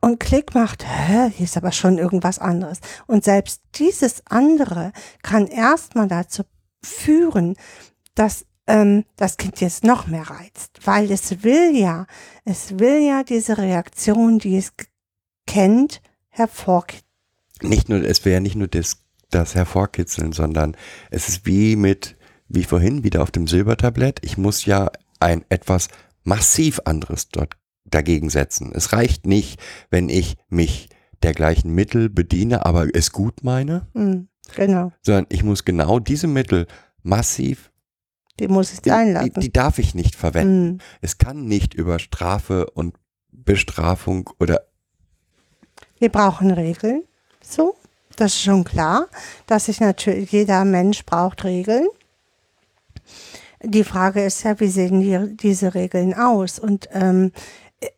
und 0.00 0.20
Klick 0.20 0.54
macht, 0.54 0.84
hä, 0.84 1.30
hier 1.30 1.44
ist 1.44 1.56
aber 1.56 1.72
schon 1.72 1.98
irgendwas 1.98 2.38
anderes. 2.38 2.80
Und 3.06 3.24
selbst 3.24 3.62
dieses 3.76 4.22
andere 4.26 4.92
kann 5.22 5.46
erstmal 5.46 6.08
dazu 6.08 6.42
führen, 6.82 7.56
dass 8.14 8.46
ähm, 8.66 9.04
das 9.16 9.36
Kind 9.36 9.60
jetzt 9.60 9.84
noch 9.84 10.06
mehr 10.06 10.28
reizt, 10.28 10.80
weil 10.84 11.10
es 11.10 11.42
will 11.42 11.76
ja, 11.76 12.06
es 12.44 12.78
will 12.78 13.02
ja 13.02 13.22
diese 13.22 13.58
Reaktion, 13.58 14.38
die 14.38 14.56
es 14.56 14.72
kennt, 15.46 16.02
hervorkitzeln. 16.28 17.04
Nicht 17.62 17.88
nur, 17.88 18.02
es 18.02 18.24
wäre 18.24 18.40
nicht 18.40 18.56
nur 18.56 18.68
das, 18.68 18.98
das 19.30 19.54
Hervorkitzeln, 19.54 20.32
sondern 20.32 20.76
es 21.10 21.28
ist 21.28 21.46
wie 21.46 21.76
mit, 21.76 22.16
wie 22.48 22.64
vorhin, 22.64 23.04
wieder 23.04 23.22
auf 23.22 23.30
dem 23.30 23.46
Silbertablett. 23.46 24.20
Ich 24.22 24.36
muss 24.36 24.64
ja 24.64 24.90
ein 25.18 25.44
etwas 25.48 25.88
massiv 26.22 26.80
anderes 26.84 27.28
dort 27.30 27.56
dagegen 27.90 28.30
setzen. 28.30 28.72
Es 28.74 28.92
reicht 28.92 29.26
nicht, 29.26 29.60
wenn 29.90 30.08
ich 30.08 30.36
mich 30.48 30.88
der 31.22 31.32
gleichen 31.32 31.74
Mittel 31.74 32.08
bediene, 32.08 32.64
aber 32.64 32.94
es 32.94 33.12
gut 33.12 33.42
meine, 33.42 33.86
Hm, 33.94 34.28
genau, 34.54 34.92
sondern 35.02 35.26
ich 35.30 35.42
muss 35.42 35.64
genau 35.64 35.98
diese 35.98 36.28
Mittel 36.28 36.66
massiv, 37.02 37.70
die 38.38 38.48
muss 38.48 38.72
ich 38.72 38.80
sein 38.84 39.08
die, 39.08 39.12
lassen. 39.12 39.40
die 39.40 39.52
darf 39.52 39.78
ich 39.78 39.94
nicht 39.94 40.14
verwenden. 40.14 40.70
Hm. 40.70 40.78
Es 41.00 41.18
kann 41.18 41.46
nicht 41.46 41.74
über 41.74 41.98
Strafe 41.98 42.70
und 42.70 42.94
Bestrafung 43.30 44.30
oder 44.38 44.62
Wir 45.98 46.10
brauchen 46.10 46.50
Regeln. 46.52 47.02
So, 47.42 47.74
das 48.16 48.34
ist 48.34 48.42
schon 48.42 48.64
klar, 48.64 49.06
dass 49.46 49.66
sich 49.66 49.80
natürlich 49.80 50.30
jeder 50.30 50.64
Mensch 50.64 51.04
braucht 51.04 51.44
Regeln. 51.44 51.86
Die 53.62 53.84
Frage 53.84 54.24
ist 54.24 54.44
ja, 54.44 54.58
wie 54.60 54.68
sehen 54.68 55.00
die, 55.00 55.36
diese 55.36 55.74
Regeln 55.74 56.14
aus? 56.14 56.58
Und 56.58 56.88
ähm, 56.92 57.32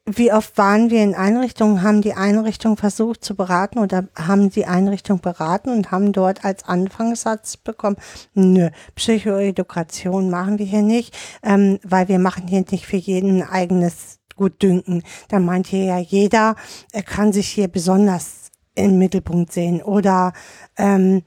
wie 0.05 0.31
oft 0.31 0.59
waren 0.59 0.91
wir 0.91 1.03
in 1.03 1.15
Einrichtungen, 1.15 1.83
haben 1.83 2.03
die 2.03 2.13
Einrichtung 2.13 2.77
versucht 2.77 3.25
zu 3.25 3.35
beraten 3.35 3.79
oder 3.79 4.09
haben 4.15 4.51
die 4.51 4.67
Einrichtung 4.67 5.21
beraten 5.21 5.71
und 5.71 5.91
haben 5.91 6.13
dort 6.13 6.45
als 6.45 6.65
Anfangssatz 6.65 7.57
bekommen, 7.57 7.97
nö, 8.35 8.69
Psychoedukation 8.95 10.29
machen 10.29 10.59
wir 10.59 10.67
hier 10.67 10.83
nicht, 10.83 11.17
ähm, 11.43 11.79
weil 11.83 12.09
wir 12.09 12.19
machen 12.19 12.47
hier 12.47 12.63
nicht 12.71 12.85
für 12.85 12.99
jeden 12.99 13.43
ein 13.43 13.49
eigenes 13.49 14.19
Gutdünken. 14.37 15.03
Da 15.29 15.39
meint 15.39 15.67
hier 15.67 15.85
ja 15.85 15.99
jeder, 15.99 16.57
er 16.93 17.03
kann 17.03 17.33
sich 17.33 17.49
hier 17.49 17.69
besonders 17.69 18.51
im 18.75 18.99
Mittelpunkt 18.99 19.53
sehen 19.53 19.83
oder 19.83 20.35
ähm, 20.77 21.23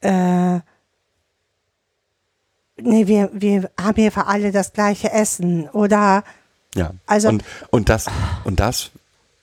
äh, 0.00 0.56
nee, 2.76 3.06
wir, 3.06 3.30
wir 3.32 3.70
haben 3.80 3.96
hier 3.96 4.10
für 4.10 4.26
alle 4.26 4.50
das 4.50 4.72
gleiche 4.72 5.12
Essen 5.12 5.68
oder 5.68 6.24
Ja. 6.74 6.92
Also- 7.06 7.28
und, 7.28 7.44
und 7.70 7.88
das, 7.88 8.06
und 8.44 8.60
das, 8.60 8.90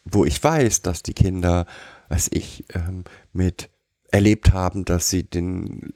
wo 0.06 0.26
ich 0.26 0.44
weiß, 0.44 0.82
dass 0.82 1.04
die 1.04 1.14
Kinder, 1.14 1.66
weiß 2.10 2.30
ich, 2.34 2.66
ähm, 2.74 3.04
mit 3.34 3.70
erlebt 4.12 4.52
haben, 4.54 4.86
dass 4.86 5.10
sie 5.10 5.24
den 5.24 5.94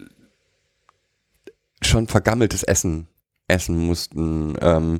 schon 1.81 2.07
vergammeltes 2.07 2.63
Essen 2.63 3.07
essen 3.47 3.77
mussten 3.77 4.55
ähm, 4.61 4.99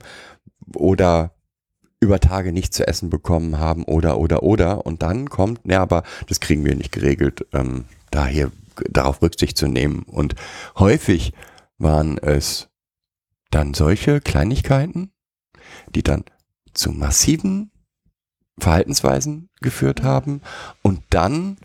oder 0.75 1.31
über 1.99 2.19
Tage 2.19 2.51
nicht 2.51 2.73
zu 2.73 2.87
essen 2.87 3.09
bekommen 3.09 3.57
haben 3.57 3.83
oder 3.85 4.17
oder 4.19 4.43
oder 4.43 4.85
und 4.85 5.01
dann 5.01 5.29
kommt, 5.29 5.61
ja, 5.63 5.81
aber 5.81 6.03
das 6.27 6.39
kriegen 6.39 6.63
wir 6.65 6.75
nicht 6.75 6.91
geregelt, 6.91 7.47
ähm, 7.53 7.85
da 8.11 8.27
hier 8.27 8.51
darauf 8.89 9.21
Rücksicht 9.21 9.57
zu 9.57 9.67
nehmen 9.67 10.03
und 10.03 10.35
häufig 10.77 11.33
waren 11.77 12.17
es 12.17 12.67
dann 13.49 13.73
solche 13.73 14.19
Kleinigkeiten, 14.21 15.11
die 15.89 16.03
dann 16.03 16.23
zu 16.73 16.91
massiven 16.91 17.71
Verhaltensweisen 18.59 19.49
geführt 19.61 20.03
haben 20.03 20.41
und 20.81 21.01
dann 21.09 21.57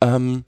ähm, 0.00 0.44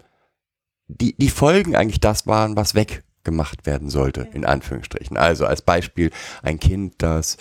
die, 0.88 1.16
die 1.16 1.30
Folgen 1.30 1.74
eigentlich 1.74 2.00
das 2.00 2.26
waren, 2.26 2.56
was 2.56 2.74
weggemacht 2.74 3.66
werden 3.66 3.90
sollte, 3.90 4.22
in 4.32 4.44
Anführungsstrichen. 4.44 5.16
Also 5.16 5.46
als 5.46 5.62
Beispiel 5.62 6.10
ein 6.42 6.60
Kind, 6.60 6.94
das 6.98 7.38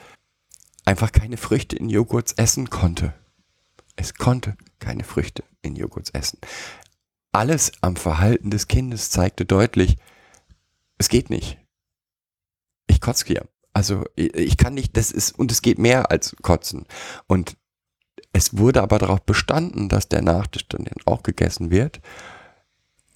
einfach 0.86 1.12
keine 1.12 1.38
Früchte 1.38 1.76
in 1.76 1.90
Joghurts 1.90 2.34
essen 2.34 2.70
konnte. 2.70 3.14
Es 3.96 4.16
konnte 4.16 4.58
keine 4.80 5.04
Früchte 5.04 5.44
in 5.62 5.76
Joghurts 5.76 6.10
essen. 6.10 6.40
Alles 7.32 7.72
am 7.82 7.96
Verhalten 7.96 8.50
des 8.50 8.68
Kindes 8.68 9.10
zeigte 9.10 9.46
deutlich, 9.46 9.98
es 10.98 11.10
geht 11.10 11.30
nicht. 11.30 11.58
Ich 12.88 13.02
kotze 13.02 13.26
hier. 13.26 13.48
Also 13.76 14.06
ich 14.16 14.56
kann 14.56 14.74
nicht, 14.74 14.96
das 14.96 15.12
ist, 15.12 15.38
und 15.38 15.52
es 15.52 15.62
geht 15.62 15.80
mehr 15.80 16.10
als 16.10 16.34
kotzen. 16.42 16.86
Und 17.28 17.58
es 18.32 18.58
wurde 18.58 18.82
aber 18.82 19.00
darauf 19.00 19.22
bestanden, 19.22 19.90
dass 19.90 20.08
der 20.08 20.22
Nachtisch 20.22 20.66
dann 20.70 20.88
auch 21.04 21.24
gegessen 21.24 21.72
wird, 21.72 22.00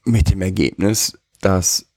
mit 0.03 0.29
dem 0.29 0.41
Ergebnis, 0.41 1.17
dass 1.39 1.87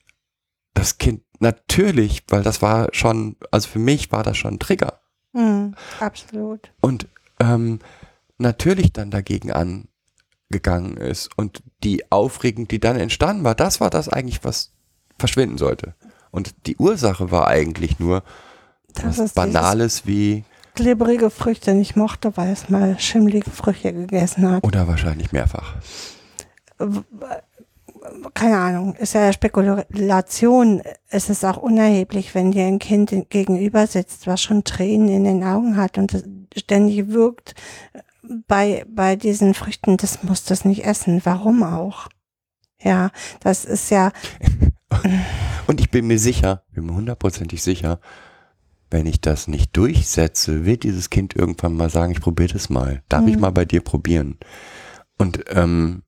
das 0.75 0.99
Kind 0.99 1.23
natürlich, 1.41 2.23
weil 2.29 2.45
das 2.45 2.63
war 2.63 2.89
schon, 2.93 3.35
also 3.51 3.69
für 3.69 3.81
mich 3.81 4.13
war 4.13 4.23
das 4.23 4.37
schon 4.37 4.55
ein 4.55 4.59
Trigger. 4.61 5.01
Mhm, 5.33 5.75
absolut. 5.99 6.71
Und 6.81 7.09
ähm, 7.41 7.81
natürlich 8.39 8.93
dann 8.93 9.11
dagegen 9.11 9.51
angegangen 9.51 10.99
ist. 10.99 11.37
Und 11.37 11.65
die 11.83 12.13
Aufregung, 12.13 12.69
die 12.69 12.79
dann 12.79 12.95
entstanden 12.95 13.43
war, 13.43 13.57
das 13.57 13.81
war 13.81 13.91
das 13.91 14.09
eigentlich, 14.09 14.45
was 14.45 14.71
verschwinden 15.19 15.59
sollte. 15.59 15.97
Und 16.31 16.67
die 16.67 16.77
Ursache 16.77 17.33
war 17.33 17.49
eigentlich 17.49 17.99
nur 17.99 18.23
Das 18.95 19.19
ist 19.19 19.35
Banales 19.35 20.07
wie, 20.07 20.45
Glibberige 20.75 21.29
Früchte 21.29 21.75
nicht 21.75 21.97
mochte, 21.97 22.37
weil 22.37 22.53
es 22.53 22.71
mal 22.71 22.99
schimmlige 22.99 23.51
Früchte 23.51 23.93
gegessen 23.93 24.51
hat. 24.51 24.65
oder 24.65 24.89
wahrscheinlich 24.89 25.31
mehrfach. 25.31 25.75
keine 28.33 28.59
Ahnung, 28.59 28.95
ist 28.95 29.13
ja 29.15 29.33
Spekulation. 29.33 30.83
Es 31.09 31.29
ist 31.29 31.45
auch 31.45 31.59
unerheblich, 31.59 32.35
wenn 32.35 32.53
dir 32.53 32.65
ein 32.65 32.79
Kind 32.79 33.13
gegenüber 33.29 33.87
sitzt, 33.87 34.27
was 34.27 34.41
schon 34.41 34.65
Tränen 34.65 35.09
in 35.09 35.25
den 35.25 35.45
Augen 35.45 35.77
hat 35.77 35.99
und 35.99 36.15
das 36.15 36.25
ständig 36.57 37.09
wirkt 37.09 37.55
bei, 38.47 38.85
bei 38.89 39.17
diesen 39.17 39.53
Früchten, 39.53 39.99
das 39.99 40.23
muss 40.23 40.45
das 40.45 40.65
nicht 40.65 40.85
essen. 40.85 41.21
Warum 41.25 41.63
auch? 41.63 42.09
Ja, 42.81 43.11
das 43.41 43.65
ist 43.65 43.91
ja, 43.91 44.11
Und 45.67 45.81
ich 45.81 45.91
bin 45.91 46.07
mir 46.07 46.19
sicher, 46.19 46.63
bin 46.73 46.87
mir 46.87 46.95
hundertprozentig 46.95 47.63
sicher, 47.63 48.01
wenn 48.93 49.07
ich 49.07 49.21
das 49.21 49.49
nicht 49.49 49.77
durchsetze, 49.77 50.65
wird 50.65 50.83
dieses 50.85 51.11
Kind 51.11 51.35
irgendwann 51.35 51.75
mal 51.75 51.91
sagen, 51.91 52.13
ich 52.13 52.21
probiere 52.21 52.53
das 52.53 52.69
mal. 52.71 53.03
Darf 53.09 53.27
ich 53.27 53.37
Mhm. 53.37 53.41
mal 53.41 53.51
bei 53.51 53.65
dir 53.65 53.81
probieren? 53.81 54.39
Und 55.19 55.45
ähm, 55.49 56.03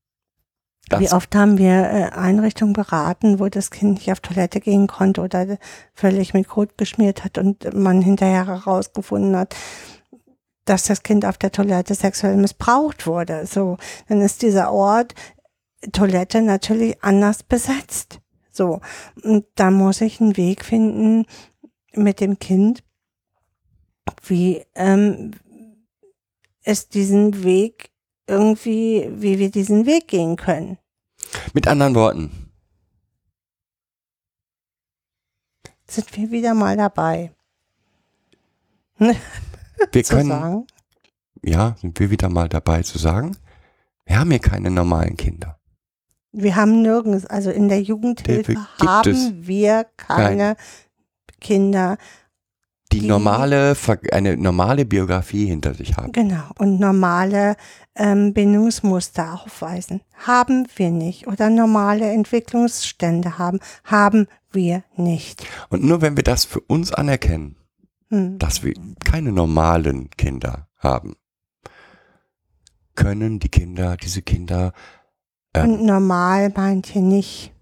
wie 0.99 1.11
oft 1.11 1.35
haben 1.35 1.57
wir 1.57 1.71
äh, 1.73 2.11
Einrichtungen 2.15 2.75
beraten, 2.75 3.41
wo 3.41 3.49
das 3.49 3.71
Kind 3.71 3.95
nicht 3.95 4.13
auf 4.13 4.21
Toilette 4.21 4.61
gehen 4.61 4.87
konnte 4.87 5.23
oder 5.23 5.59
völlig 5.95 6.35
mit 6.35 6.47
Kot 6.47 6.77
geschmiert 6.77 7.25
hat 7.25 7.39
und 7.39 7.73
man 7.75 8.03
hinterher 8.03 8.47
herausgefunden 8.47 9.35
hat, 9.35 9.57
dass 10.67 10.85
das 10.85 11.03
Kind 11.03 11.25
auf 11.25 11.39
der 11.39 11.53
Toilette 11.53 11.95
sexuell 11.95 12.37
missbraucht 12.37 13.07
wurde. 13.07 13.47
So, 13.47 13.79
dann 14.09 14.21
ist 14.21 14.43
dieser 14.43 14.73
Ort 14.73 15.15
Toilette 15.93 16.43
natürlich 16.43 17.03
anders 17.03 17.43
besetzt. 17.43 18.21
So, 18.51 18.81
und 19.23 19.47
da 19.57 19.71
muss 19.71 20.01
ich 20.01 20.21
einen 20.21 20.37
Weg 20.37 20.65
finden 20.65 21.27
mit 21.97 22.21
dem 22.21 22.39
Kind, 22.39 22.83
wie 24.27 24.65
ähm, 24.75 25.33
es 26.63 26.89
diesen 26.89 27.45
Weg 27.45 27.91
irgendwie, 28.27 29.11
wie 29.13 29.39
wir 29.39 29.51
diesen 29.51 29.87
Weg 29.87 30.09
gehen 30.09 30.37
können. 30.37 30.79
mit 31.53 31.67
anderen 31.69 31.95
Worten, 31.95 32.45
Sind 35.87 36.17
wir 36.17 36.31
wieder 36.31 36.55
mal 36.55 36.77
dabei. 36.77 37.33
wir 38.99 40.03
können, 40.03 40.29
sagen. 40.29 40.67
ja, 41.43 41.77
sind 41.81 41.99
wir 42.01 42.11
wieder 42.11 42.29
mal 42.29 42.49
dabei 42.49 42.83
zu 42.83 42.99
sagen, 42.99 43.37
wir 44.05 44.19
haben 44.19 44.31
hier 44.31 44.41
keine 44.41 44.71
normalen 44.71 45.17
Kinder. 45.17 45.59
Wir 46.33 46.57
haben 46.57 46.83
nirgends, 46.83 47.27
also 47.27 47.51
in 47.51 47.69
der 47.69 47.81
Jugendhilfe 47.81 48.57
haben 48.81 49.11
es 49.11 49.33
wir 49.35 49.87
keine 49.97 50.57
Kinder, 51.45 51.97
Die, 52.93 53.01
Die- 53.01 53.07
normale, 53.09 53.75
eine 54.13 54.37
normale 54.37 54.85
Biografie 54.85 55.47
hinter 55.47 55.75
sich 55.75 55.97
haben. 55.97 56.13
genau, 56.13 56.45
und 56.59 56.79
normale 56.81 57.57
ähm, 57.97 58.33
Bindungsmuster 58.35 59.41
aufweisen. 59.43 60.01
Haben 60.27 60.67
wir 60.77 60.91
nicht. 60.91 61.27
Oder 61.27 61.51
normale 61.51 62.11
Entwicklungsstände 62.13 63.39
haben. 63.39 63.59
Haben 63.85 64.27
wir 64.53 64.83
nicht. 64.97 65.45
Und 65.71 65.83
nur 65.85 66.03
wenn 66.03 66.17
wir 66.17 66.23
das 66.25 66.45
für 66.45 66.61
uns 66.61 66.93
anerkennen, 66.93 67.57
Hm. 68.11 68.39
dass 68.39 68.63
wir 68.63 68.75
keine 69.05 69.33
normalen 69.33 70.11
Kinder 70.17 70.69
haben, 70.79 71.15
können 72.95 73.41
die 73.41 73.49
Kinder, 73.49 73.97
diese 73.97 74.23
Kinder, 74.23 74.73
ähm, 75.55 75.71
Und 75.71 75.85
normal 75.87 76.53
meint 76.55 76.87
hier 76.87 77.03
nicht, 77.03 77.53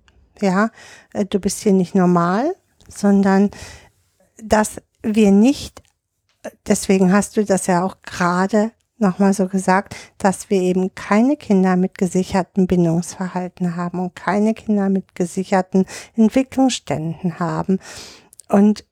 ja, 0.41 0.71
äh, 1.15 1.25
du 1.25 1.39
bist 1.41 1.61
hier 1.63 1.73
nicht 1.73 1.95
normal, 1.95 2.55
sondern 2.93 3.51
dass 4.43 4.81
wir 5.03 5.31
nicht, 5.31 5.83
deswegen 6.67 7.13
hast 7.13 7.37
du 7.37 7.45
das 7.45 7.67
ja 7.67 7.85
auch 7.85 7.97
gerade 8.03 8.73
nochmal 8.99 9.35
so 9.35 9.49
gesagt, 9.49 9.97
dass 10.19 10.49
wir 10.49 10.61
eben 10.61 10.95
keine 10.95 11.37
Kinder 11.37 11.77
mit 11.77 11.99
gesichertem 11.99 12.67
Bindungsverhalten 12.67 13.77
haben 13.77 13.99
und 13.99 14.15
keine 14.15 14.55
Kinder 14.55 14.89
mit 14.89 15.15
gesicherten 15.15 15.87
Entwicklungsständen 16.17 17.39
haben 17.39 17.81
und 18.49 18.87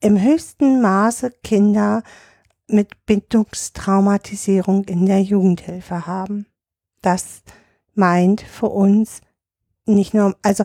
im 0.00 0.20
höchsten 0.20 0.80
Maße 0.80 1.30
Kinder 1.42 2.02
mit 2.66 3.06
Bindungstraumatisierung 3.06 4.84
in 4.84 5.06
der 5.06 5.22
Jugendhilfe 5.22 6.06
haben. 6.06 6.46
Das 7.00 7.42
meint 7.94 8.42
für 8.42 8.68
uns 8.68 9.20
nicht 9.86 10.14
nur, 10.14 10.36
also 10.42 10.64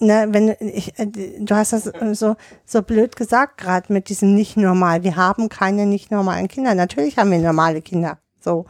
ne, 0.00 0.26
wenn 0.30 0.54
ich, 0.60 0.98
äh, 0.98 1.06
du 1.06 1.54
hast 1.54 1.72
das 1.72 1.86
äh, 1.86 2.14
so 2.14 2.36
so 2.64 2.82
blöd 2.82 3.16
gesagt 3.16 3.58
gerade 3.58 3.92
mit 3.92 4.08
diesem 4.08 4.34
nicht 4.34 4.56
normal. 4.56 5.02
Wir 5.04 5.16
haben 5.16 5.48
keine 5.48 5.86
nicht 5.86 6.10
normalen 6.10 6.48
Kinder. 6.48 6.74
Natürlich 6.74 7.18
haben 7.18 7.30
wir 7.30 7.38
normale 7.38 7.82
Kinder. 7.82 8.18
So, 8.40 8.66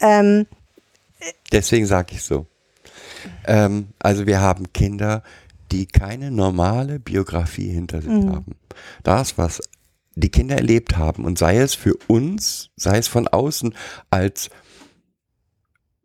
ähm, 0.00 0.46
deswegen 1.52 1.86
sage 1.86 2.14
ich 2.14 2.22
so. 2.22 2.46
Ähm, 3.46 3.88
also 3.98 4.26
wir 4.26 4.40
haben 4.40 4.72
Kinder, 4.72 5.22
die 5.72 5.86
keine 5.86 6.30
normale 6.30 6.98
Biografie 7.00 7.68
hinter 7.70 8.00
sich 8.00 8.10
Mhm. 8.10 8.30
haben. 8.30 8.56
Das, 9.02 9.36
was 9.36 9.60
die 10.14 10.30
Kinder 10.30 10.56
erlebt 10.56 10.96
haben 10.96 11.24
und 11.24 11.38
sei 11.38 11.58
es 11.58 11.74
für 11.74 11.94
uns, 12.06 12.70
sei 12.76 12.98
es 12.98 13.08
von 13.08 13.28
außen 13.28 13.74
als, 14.10 14.48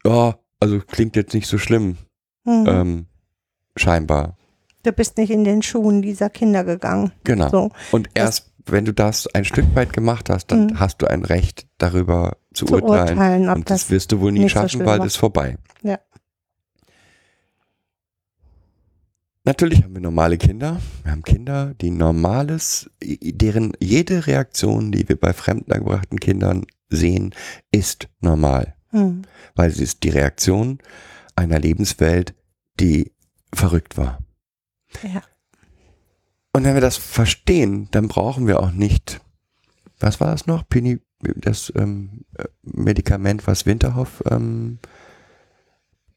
ja, 0.04 0.38
also 0.60 0.80
klingt 0.80 1.16
jetzt 1.16 1.34
nicht 1.34 1.48
so 1.48 1.58
schlimm, 1.58 1.98
hm, 2.46 2.66
ähm, 2.68 3.06
scheinbar. 3.76 4.38
du 4.84 4.92
bist 4.92 5.18
nicht 5.18 5.30
in 5.30 5.44
den 5.44 5.62
Schuhen 5.62 6.02
dieser 6.02 6.30
Kinder 6.30 6.64
gegangen. 6.64 7.12
Genau. 7.24 7.50
So, 7.50 7.70
Und 7.92 8.10
erst 8.16 8.52
wenn 8.66 8.86
du 8.86 8.94
das 8.94 9.28
ein 9.34 9.44
Stück 9.46 9.66
weit 9.76 9.92
gemacht 9.94 10.30
hast, 10.30 10.48
dann 10.52 10.68
Mhm. 10.68 10.80
hast 10.80 11.02
du 11.02 11.08
ein 11.08 11.24
Recht 11.26 11.68
darüber 11.80 12.38
zu, 12.54 12.66
zu 12.66 12.74
urteilen. 12.76 13.10
urteilen, 13.18 13.50
Und 13.50 13.70
das, 13.70 13.84
das 13.84 13.90
wirst 13.92 14.12
du 14.12 14.20
wohl 14.20 14.32
nie 14.32 14.40
nicht 14.40 14.52
so 14.54 14.60
schaffen, 14.60 14.70
schlimm 14.70 14.86
weil 14.86 15.00
war. 15.00 15.06
es 15.06 15.16
vorbei. 15.16 15.58
Ja. 15.82 15.98
Natürlich 19.44 19.84
haben 19.84 19.96
wir 19.96 20.02
normale 20.02 20.38
Kinder. 20.38 20.80
Wir 21.04 21.12
haben 21.12 21.24
Kinder, 21.24 21.74
die 21.82 21.90
normales, 21.90 22.90
deren 23.02 23.74
jede 23.80 24.28
Reaktion, 24.28 24.92
die 24.92 25.10
wir 25.10 25.20
bei 25.20 25.34
fremdangebrachten 25.34 26.20
Kindern 26.20 26.66
sehen, 26.90 27.34
ist 27.72 28.08
normal. 28.20 28.76
hm, 28.92 29.24
Weil 29.56 29.72
sie 29.72 29.84
ist 29.84 30.04
die 30.04 30.10
Reaktion 30.10 30.78
einer 31.36 31.58
Lebenswelt, 31.60 32.36
die 32.80 33.12
verrückt 33.54 33.98
war. 33.98 34.20
ja. 35.04 35.22
Und 36.54 36.66
wenn 36.66 36.74
wir 36.74 36.82
das 36.82 36.98
verstehen, 36.98 37.88
dann 37.92 38.08
brauchen 38.10 38.46
wir 38.46 38.60
auch 38.60 38.72
nicht, 38.72 39.22
was 40.00 40.20
war 40.20 40.32
das 40.32 40.48
noch? 40.48 40.68
Pini, 40.68 41.00
das 41.22 41.72
ähm, 41.76 42.26
äh, 42.38 42.46
Medikament, 42.64 43.48
was 43.48 43.66
Winterhoff, 43.66 44.22
ähm, 44.30 44.80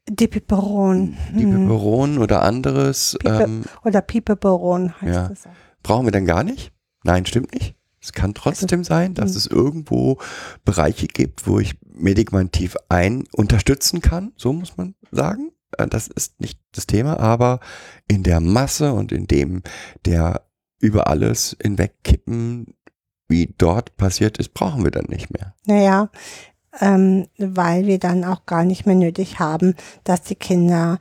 Dipiperon 0.09 1.17
hm, 1.31 1.51
Peperon 1.51 2.19
oder 2.19 2.43
anderes, 2.43 3.17
Pipe- 3.21 3.45
ähm, 3.45 3.65
oder 3.85 4.03
Pipeperon 4.03 5.01
heißt 5.01 5.15
Ja. 5.15 5.29
das. 5.29 5.47
auch. 5.47 5.51
brauchen 5.83 6.07
wir 6.07 6.13
dann 6.13 6.27
gar 6.27 6.45
nicht? 6.45 6.73
Nein, 7.05 7.25
stimmt 7.27 7.55
nicht. 7.55 7.75
Es 8.03 8.13
kann 8.13 8.35
trotzdem 8.35 8.85
sein, 8.85 9.15
dass 9.15 9.31
hm. 9.31 9.37
es 9.37 9.47
irgendwo 9.47 10.19
Bereiche 10.65 11.07
gibt, 11.07 11.47
wo 11.47 11.59
ich 11.59 11.77
medikamentiv 11.95 12.77
ein 12.91 13.25
unterstützen 13.33 14.03
kann, 14.03 14.33
so 14.37 14.53
muss 14.53 14.77
man 14.77 14.95
sagen. 15.11 15.53
Äh, 15.79 15.87
Das 15.87 16.09
ist 16.09 16.41
nicht 16.41 16.59
das 16.73 16.87
Thema, 16.87 17.19
aber 17.19 17.61
in 18.09 18.23
der 18.23 18.41
Masse 18.41 18.93
und 18.93 19.13
in 19.13 19.27
dem 19.27 19.63
der 20.05 20.43
über 20.81 21.07
alles 21.07 21.57
hinwegkippen, 21.63 22.75
wie 23.29 23.55
dort 23.57 23.97
passiert 23.97 24.39
ist, 24.39 24.53
brauchen 24.53 24.85
wir 24.85 24.91
dann 24.91 25.07
nicht 25.09 25.31
mehr. 25.31 25.55
Naja, 25.67 26.11
ähm, 26.81 27.27
weil 27.39 27.87
wir 27.87 27.99
dann 27.99 28.25
auch 28.25 28.45
gar 28.47 28.65
nicht 28.65 28.85
mehr 28.85 28.95
nötig 28.95 29.39
haben, 29.39 29.75
dass 30.05 30.23
die 30.23 30.35
Kinder 30.35 30.99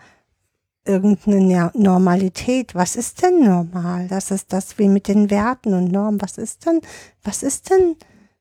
irgendeine 0.86 1.72
Normalität, 1.76 2.76
was 2.76 2.96
ist 2.96 3.22
denn 3.24 3.44
normal? 3.44 4.08
Das 4.08 4.32
ist 4.32 4.52
das 4.54 4.78
wie 4.78 4.90
mit 4.90 5.08
den 5.08 5.30
Werten 5.30 5.74
und 5.74 5.92
Normen. 5.92 6.22
Was 6.22 6.38
ist 6.38 6.66
denn, 6.66 6.82
was 7.24 7.44
ist 7.44 7.70
denn 7.70 7.96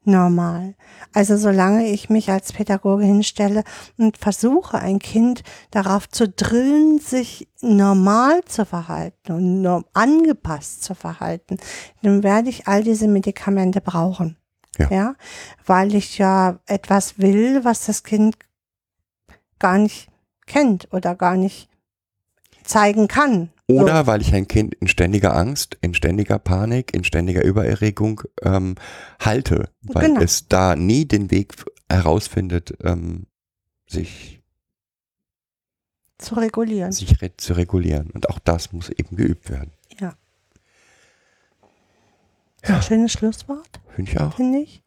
normal? 0.04 0.74
Also 1.12 1.36
solange 1.36 1.86
ich 1.86 2.10
mich 2.10 2.30
als 2.30 2.52
Pädagoge 2.52 3.04
hinstelle 3.04 3.64
und 3.98 4.16
versuche, 4.16 4.78
ein 4.78 4.98
Kind 4.98 5.42
darauf 5.70 6.08
zu 6.08 6.28
drillen, 6.28 6.98
sich 6.98 7.48
normal 7.60 8.42
zu 8.44 8.64
verhalten 8.64 9.32
und 9.32 9.84
angepasst 9.92 10.84
zu 10.84 10.94
verhalten, 10.94 11.58
dann 12.02 12.22
werde 12.22 12.48
ich 12.48 12.66
all 12.66 12.82
diese 12.82 13.08
Medikamente 13.08 13.80
brauchen. 13.80 14.36
Ja. 14.78 14.90
ja, 14.90 15.14
weil 15.66 15.94
ich 15.94 16.16
ja 16.16 16.58
etwas 16.66 17.18
will, 17.18 17.62
was 17.62 17.84
das 17.84 18.04
Kind 18.04 18.36
gar 19.58 19.76
nicht 19.76 20.08
kennt 20.46 20.88
oder 20.92 21.14
gar 21.14 21.36
nicht 21.36 21.68
zeigen 22.64 23.08
kann. 23.08 23.50
Oder 23.68 24.06
weil 24.06 24.20
ich 24.20 24.34
ein 24.34 24.48
Kind 24.48 24.74
in 24.74 24.88
ständiger 24.88 25.34
Angst, 25.34 25.78
in 25.80 25.94
ständiger 25.94 26.38
Panik, 26.38 26.92
in 26.94 27.04
ständiger 27.04 27.42
Übererregung 27.44 28.22
ähm, 28.42 28.74
halte, 29.20 29.70
weil 29.82 30.08
Genau. 30.08 30.20
es 30.20 30.48
da 30.48 30.76
nie 30.76 31.06
den 31.06 31.30
Weg 31.30 31.54
herausfindet, 31.88 32.74
ähm, 32.84 33.26
sich, 33.88 34.42
so, 36.20 36.34
zu 36.36 36.40
regulieren. 36.40 36.92
sich 36.92 37.20
re 37.22 37.36
zu 37.36 37.54
regulieren. 37.54 38.10
Und 38.10 38.28
auch 38.28 38.38
das 38.38 38.72
muss 38.72 38.88
eben 38.90 39.16
geübt 39.16 39.48
werden. 39.50 39.72
Ja. 39.98 40.14
So 42.64 42.74
Ein 42.74 42.82
schönes 42.82 43.12
Schlusswort, 43.12 43.80
Finde 43.94 44.10
ich 44.12 44.20
auch. 44.20 44.34
finde 44.36 44.58
ich. 44.60 44.82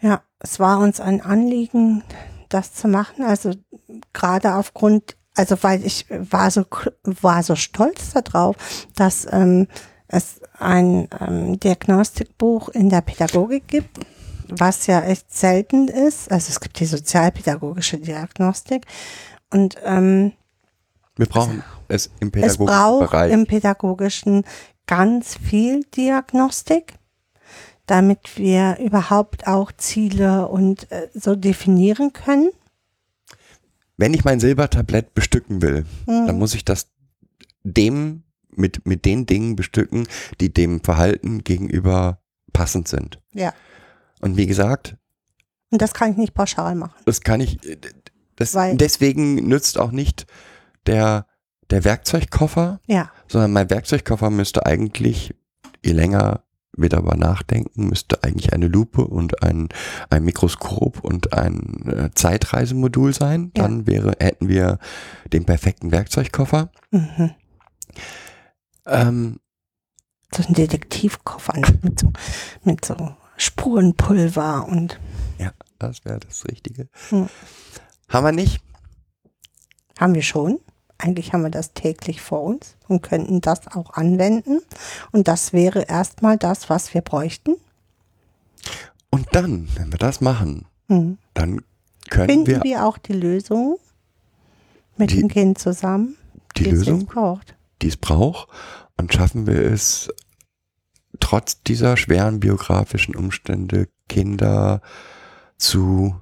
Ja, 0.00 0.22
es 0.40 0.58
war 0.58 0.78
uns 0.80 1.00
ein 1.00 1.20
Anliegen, 1.20 2.02
das 2.48 2.74
zu 2.74 2.88
machen. 2.88 3.24
Also 3.24 3.52
gerade 4.12 4.54
aufgrund, 4.56 5.16
also 5.36 5.56
weil 5.62 5.84
ich 5.84 6.06
war 6.08 6.50
so 6.50 6.64
war 7.04 7.42
so 7.42 7.54
stolz 7.54 8.12
darauf, 8.14 8.56
dass 8.94 9.26
ähm, 9.30 9.68
es 10.08 10.40
ein 10.58 11.08
ähm, 11.20 11.60
Diagnostikbuch 11.60 12.68
in 12.70 12.88
der 12.88 13.00
Pädagogik 13.00 13.68
gibt, 13.68 14.00
was 14.48 14.86
ja 14.86 15.02
echt 15.02 15.32
selten 15.32 15.88
ist. 15.88 16.30
Also 16.30 16.50
es 16.50 16.60
gibt 16.60 16.78
die 16.80 16.86
sozialpädagogische 16.86 17.98
Diagnostik 17.98 18.86
und 19.52 19.76
ähm, 19.84 20.32
Wir 21.16 21.26
brauchen 21.26 21.62
es 21.88 22.10
im 22.20 22.32
es 22.34 22.56
braucht 22.56 23.10
Pädagogikbereich. 23.10 23.32
im 23.32 23.46
Pädagogischen 23.46 24.44
ganz 24.86 25.36
viel 25.36 25.84
Diagnostik, 25.96 26.94
damit 27.86 28.36
wir 28.36 28.78
überhaupt 28.78 29.46
auch 29.46 29.72
Ziele 29.72 30.48
und 30.48 30.90
äh, 30.90 31.08
so 31.14 31.34
definieren 31.36 32.12
können. 32.12 32.50
Wenn 33.96 34.12
ich 34.14 34.24
mein 34.24 34.40
Silbertablett 34.40 35.14
bestücken 35.14 35.62
will, 35.62 35.84
Mhm. 36.06 36.26
dann 36.26 36.38
muss 36.38 36.54
ich 36.54 36.64
das 36.64 36.88
dem 37.62 38.22
mit, 38.50 38.86
mit 38.86 39.04
den 39.04 39.26
Dingen 39.26 39.56
bestücken, 39.56 40.06
die 40.40 40.52
dem 40.52 40.82
Verhalten 40.82 41.44
gegenüber 41.44 42.20
passend 42.52 42.88
sind. 42.88 43.20
Ja. 43.32 43.52
Und 44.20 44.36
wie 44.36 44.46
gesagt, 44.46 44.96
Und 45.70 45.82
das 45.82 45.92
kann 45.94 46.12
ich 46.12 46.16
nicht 46.16 46.34
pauschal 46.34 46.74
machen. 46.74 46.94
das 47.04 47.20
kann 47.20 47.40
ich, 47.40 47.58
das, 48.36 48.54
Weil- 48.54 48.76
deswegen 48.76 49.34
nützt 49.48 49.78
auch 49.78 49.90
nicht 49.90 50.26
der, 50.86 51.26
der 51.70 51.84
Werkzeugkoffer, 51.84 52.80
Ja, 52.86 53.10
sondern 53.28 53.52
mein 53.52 53.68
Werkzeugkoffer 53.68 54.30
müsste 54.30 54.64
eigentlich, 54.64 55.34
je 55.84 55.92
länger 55.92 56.44
wir 56.82 56.88
darüber 56.88 57.16
nachdenken, 57.16 57.88
müsste 57.88 58.22
eigentlich 58.22 58.52
eine 58.52 58.68
Lupe 58.68 59.02
und 59.02 59.42
ein, 59.42 59.68
ein 60.10 60.24
Mikroskop 60.24 61.02
und 61.04 61.32
ein 61.32 61.86
äh, 61.86 62.10
Zeitreisemodul 62.14 63.14
sein. 63.14 63.52
Ja. 63.56 63.64
Dann 63.64 63.86
wäre, 63.86 64.14
hätten 64.18 64.48
wir 64.48 64.78
den 65.32 65.44
perfekten 65.44 65.92
Werkzeugkoffer. 65.92 66.70
mhm. 66.90 67.30
Ähm, 68.86 69.40
so 70.34 70.42
ein 70.46 70.54
Detektivkoffer 70.54 71.54
mit 71.82 72.00
so, 72.00 72.12
mit 72.62 72.84
so 72.84 73.16
Spurenpulver 73.36 74.66
und 74.68 75.00
ja, 75.38 75.52
das 75.78 76.04
wäre 76.04 76.20
das 76.20 76.46
Richtige. 76.46 76.88
Hm. 77.10 77.28
Haben 78.08 78.24
wir 78.24 78.32
nicht? 78.32 78.62
haben 79.98 80.14
wir 80.14 80.22
schon. 80.22 80.58
Eigentlich 80.98 81.32
haben 81.32 81.42
wir 81.42 81.50
das 81.50 81.72
täglich 81.74 82.20
vor 82.22 82.42
uns 82.42 82.76
und 82.88 83.02
könnten 83.02 83.40
das 83.40 83.66
auch 83.68 83.90
anwenden. 83.94 84.60
Und 85.12 85.28
das 85.28 85.52
wäre 85.52 85.82
erstmal 85.82 86.36
das, 86.38 86.70
was 86.70 86.94
wir 86.94 87.02
bräuchten. 87.02 87.56
Und 89.10 89.26
dann, 89.32 89.68
wenn 89.76 89.92
wir 89.92 89.98
das 89.98 90.20
machen, 90.20 90.66
Mhm. 90.88 91.18
dann 91.34 91.60
können 92.08 92.28
Finden 92.28 92.46
wir 92.46 92.62
wir, 92.62 92.86
auch 92.86 92.96
die 92.98 93.12
Lösung 93.12 93.76
mit 94.96 95.10
Die- 95.10 95.18
dem 95.18 95.28
Kind 95.28 95.58
zusammen, 95.58 96.16
die 96.56 96.62
es 96.64 96.70
jetzt 96.70 96.78
Lösung, 96.86 97.06
braucht. 97.06 97.56
die 97.82 97.88
es 97.88 97.96
braucht, 97.96 98.48
und 98.96 99.12
schaffen 99.12 99.46
wir 99.46 99.60
es, 99.60 100.08
trotz 101.20 101.62
dieser 101.62 101.96
schweren 101.96 102.40
biografischen 102.40 103.14
Umstände 103.16 103.88
Kinder 104.08 104.80
zu 105.58 106.14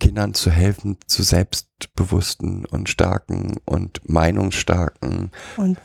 Kindern 0.00 0.34
zu 0.34 0.50
helfen, 0.50 0.96
zu 1.06 1.22
selbstbewussten 1.22 2.64
und 2.64 2.88
starken 2.88 3.58
und 3.64 4.00
meinungsstarken 4.08 5.30
Und, 5.56 5.78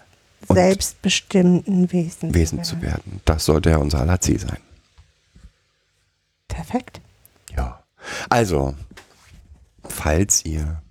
selbstbestimmten 0.49 1.91
Wesen. 1.91 2.33
Wesen 2.33 2.63
zu 2.63 2.81
werden. 2.81 3.21
Das 3.25 3.45
sollte 3.45 3.69
ja 3.71 3.77
unser 3.77 3.99
aller 3.99 4.19
Ziel 4.21 4.39
sein. 4.39 4.57
Perfekt. 6.47 7.01
Ja. 7.55 7.83
Also, 8.29 8.75
falls 9.83 10.45
ihr 10.45 10.81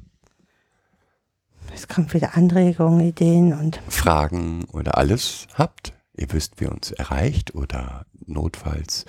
Es 1.72 1.88
kommt 1.88 2.14
wieder 2.14 2.36
Anregungen, 2.36 3.00
Ideen 3.00 3.52
und 3.52 3.80
Fragen 3.88 4.64
oder 4.72 4.98
alles 4.98 5.46
habt, 5.54 5.92
ihr 6.16 6.32
wisst, 6.32 6.60
wie 6.60 6.66
uns 6.66 6.90
erreicht 6.92 7.54
oder 7.54 8.06
notfalls 8.26 9.04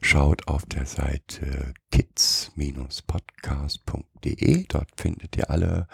schaut 0.00 0.48
auf 0.48 0.66
der 0.66 0.86
Seite 0.86 1.74
kids-podcast.de. 1.92 4.66
Dort 4.68 4.88
findet 4.96 5.36
ihr 5.36 5.50
alle 5.50 5.86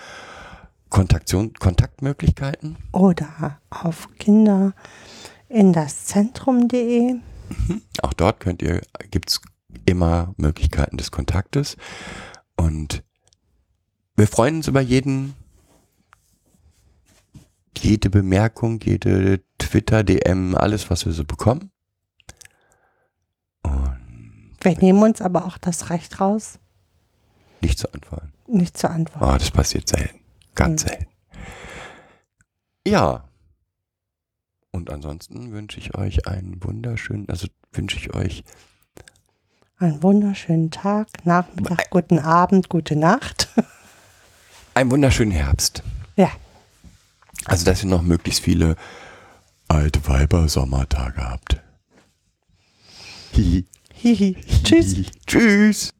Kontaktion, 0.88 1.52
Kontaktmöglichkeiten. 1.54 2.76
oder 2.92 3.60
auf 3.70 4.08
Kinder 4.18 4.72
in 5.48 5.72
das 5.72 6.06
Zentrum.de. 6.06 7.16
Auch 8.02 8.12
dort 8.12 8.40
könnt 8.40 8.62
ihr, 8.62 8.80
gibt's 9.10 9.40
immer 9.84 10.34
Möglichkeiten 10.36 10.96
des 10.96 11.10
Kontaktes. 11.10 11.76
Und 12.56 13.04
wir 14.16 14.26
freuen 14.26 14.56
uns 14.56 14.68
über 14.68 14.80
jeden, 14.80 15.34
jede 17.76 18.10
Bemerkung, 18.10 18.80
jede 18.82 19.42
Twitter-DM, 19.58 20.54
alles, 20.54 20.90
was 20.90 21.06
wir 21.06 21.12
so 21.12 21.24
bekommen. 21.24 21.70
Wir 24.66 24.76
nehmen 24.78 25.00
uns 25.04 25.20
aber 25.22 25.44
auch 25.46 25.58
das 25.58 25.90
Recht 25.90 26.20
raus, 26.20 26.58
nicht 27.60 27.78
zu 27.78 27.92
antworten. 27.92 28.32
nicht 28.48 28.76
zu 28.76 28.90
antworten. 28.90 29.24
Oh, 29.24 29.38
das 29.38 29.50
passiert 29.52 29.88
selten. 29.88 30.18
Ganz 30.56 30.82
Hm. 30.82 30.88
selten. 30.88 31.06
Ja. 32.84 33.28
Und 34.72 34.90
ansonsten 34.90 35.52
wünsche 35.52 35.78
ich 35.78 35.94
euch 35.96 36.26
einen 36.26 36.62
wunderschönen, 36.64 37.28
also 37.28 37.46
wünsche 37.72 37.96
ich 37.96 38.12
euch 38.14 38.42
Einen 39.78 40.02
wunderschönen 40.02 40.70
Tag, 40.72 41.06
Nachmittag, 41.24 41.90
guten 41.90 42.18
Abend, 42.18 42.68
gute 42.68 42.96
Nacht. 42.96 43.48
einen 44.74 44.90
wunderschönen 44.90 45.30
Herbst. 45.32 45.82
Ja, 46.16 46.30
Also, 47.44 47.64
dass 47.66 47.84
ihr 47.84 47.88
noch 47.90 48.02
möglichst 48.02 48.42
viele 48.42 48.74
alte 49.68 50.06
Weiber-Sommertage 50.08 51.22
habt. 51.28 51.62
Hihi. 53.32 53.64
Hihi. 53.96 54.36
Tschüss. 54.62 54.94
Hihi. 54.94 55.06
Tschüss. 55.26 55.90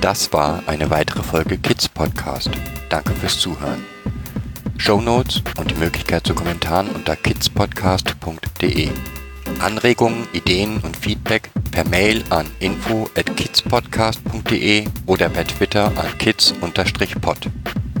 Das 0.00 0.32
war 0.32 0.62
eine 0.66 0.88
weitere 0.90 1.22
Folge 1.22 1.58
Kids 1.58 1.88
Podcast. 1.88 2.50
Danke 2.88 3.12
fürs 3.14 3.38
Zuhören. 3.38 3.84
Show 4.76 5.00
Notes 5.00 5.42
und 5.58 5.70
die 5.70 5.74
Möglichkeit 5.74 6.26
zu 6.26 6.34
Kommentaren 6.34 6.88
unter 6.90 7.16
kidspodcast.de. 7.16 8.90
Anregungen, 9.58 10.28
Ideen 10.32 10.78
und 10.78 10.96
Feedback 10.96 11.50
per 11.72 11.84
Mail 11.88 12.22
an 12.30 12.46
info 12.60 13.08
at 13.16 13.36
kidspodcast.de 13.36 14.86
oder 15.06 15.28
per 15.28 15.46
Twitter 15.46 15.86
an 15.96 16.18
kids-pod. 16.18 17.50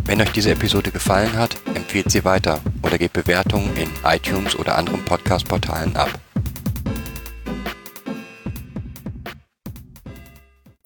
Wenn 0.06 0.20
euch 0.22 0.30
diese 0.30 0.52
Episode 0.52 0.92
gefallen 0.92 1.36
hat, 1.36 1.56
empfehlt 1.74 2.12
sie 2.12 2.24
weiter 2.24 2.60
oder 2.82 2.96
gebt 2.96 3.14
Bewertungen 3.14 3.76
in 3.76 3.90
iTunes 4.04 4.56
oder 4.56 4.78
anderen 4.78 5.04
Podcast-Portalen 5.04 5.96
ab. 5.96 6.20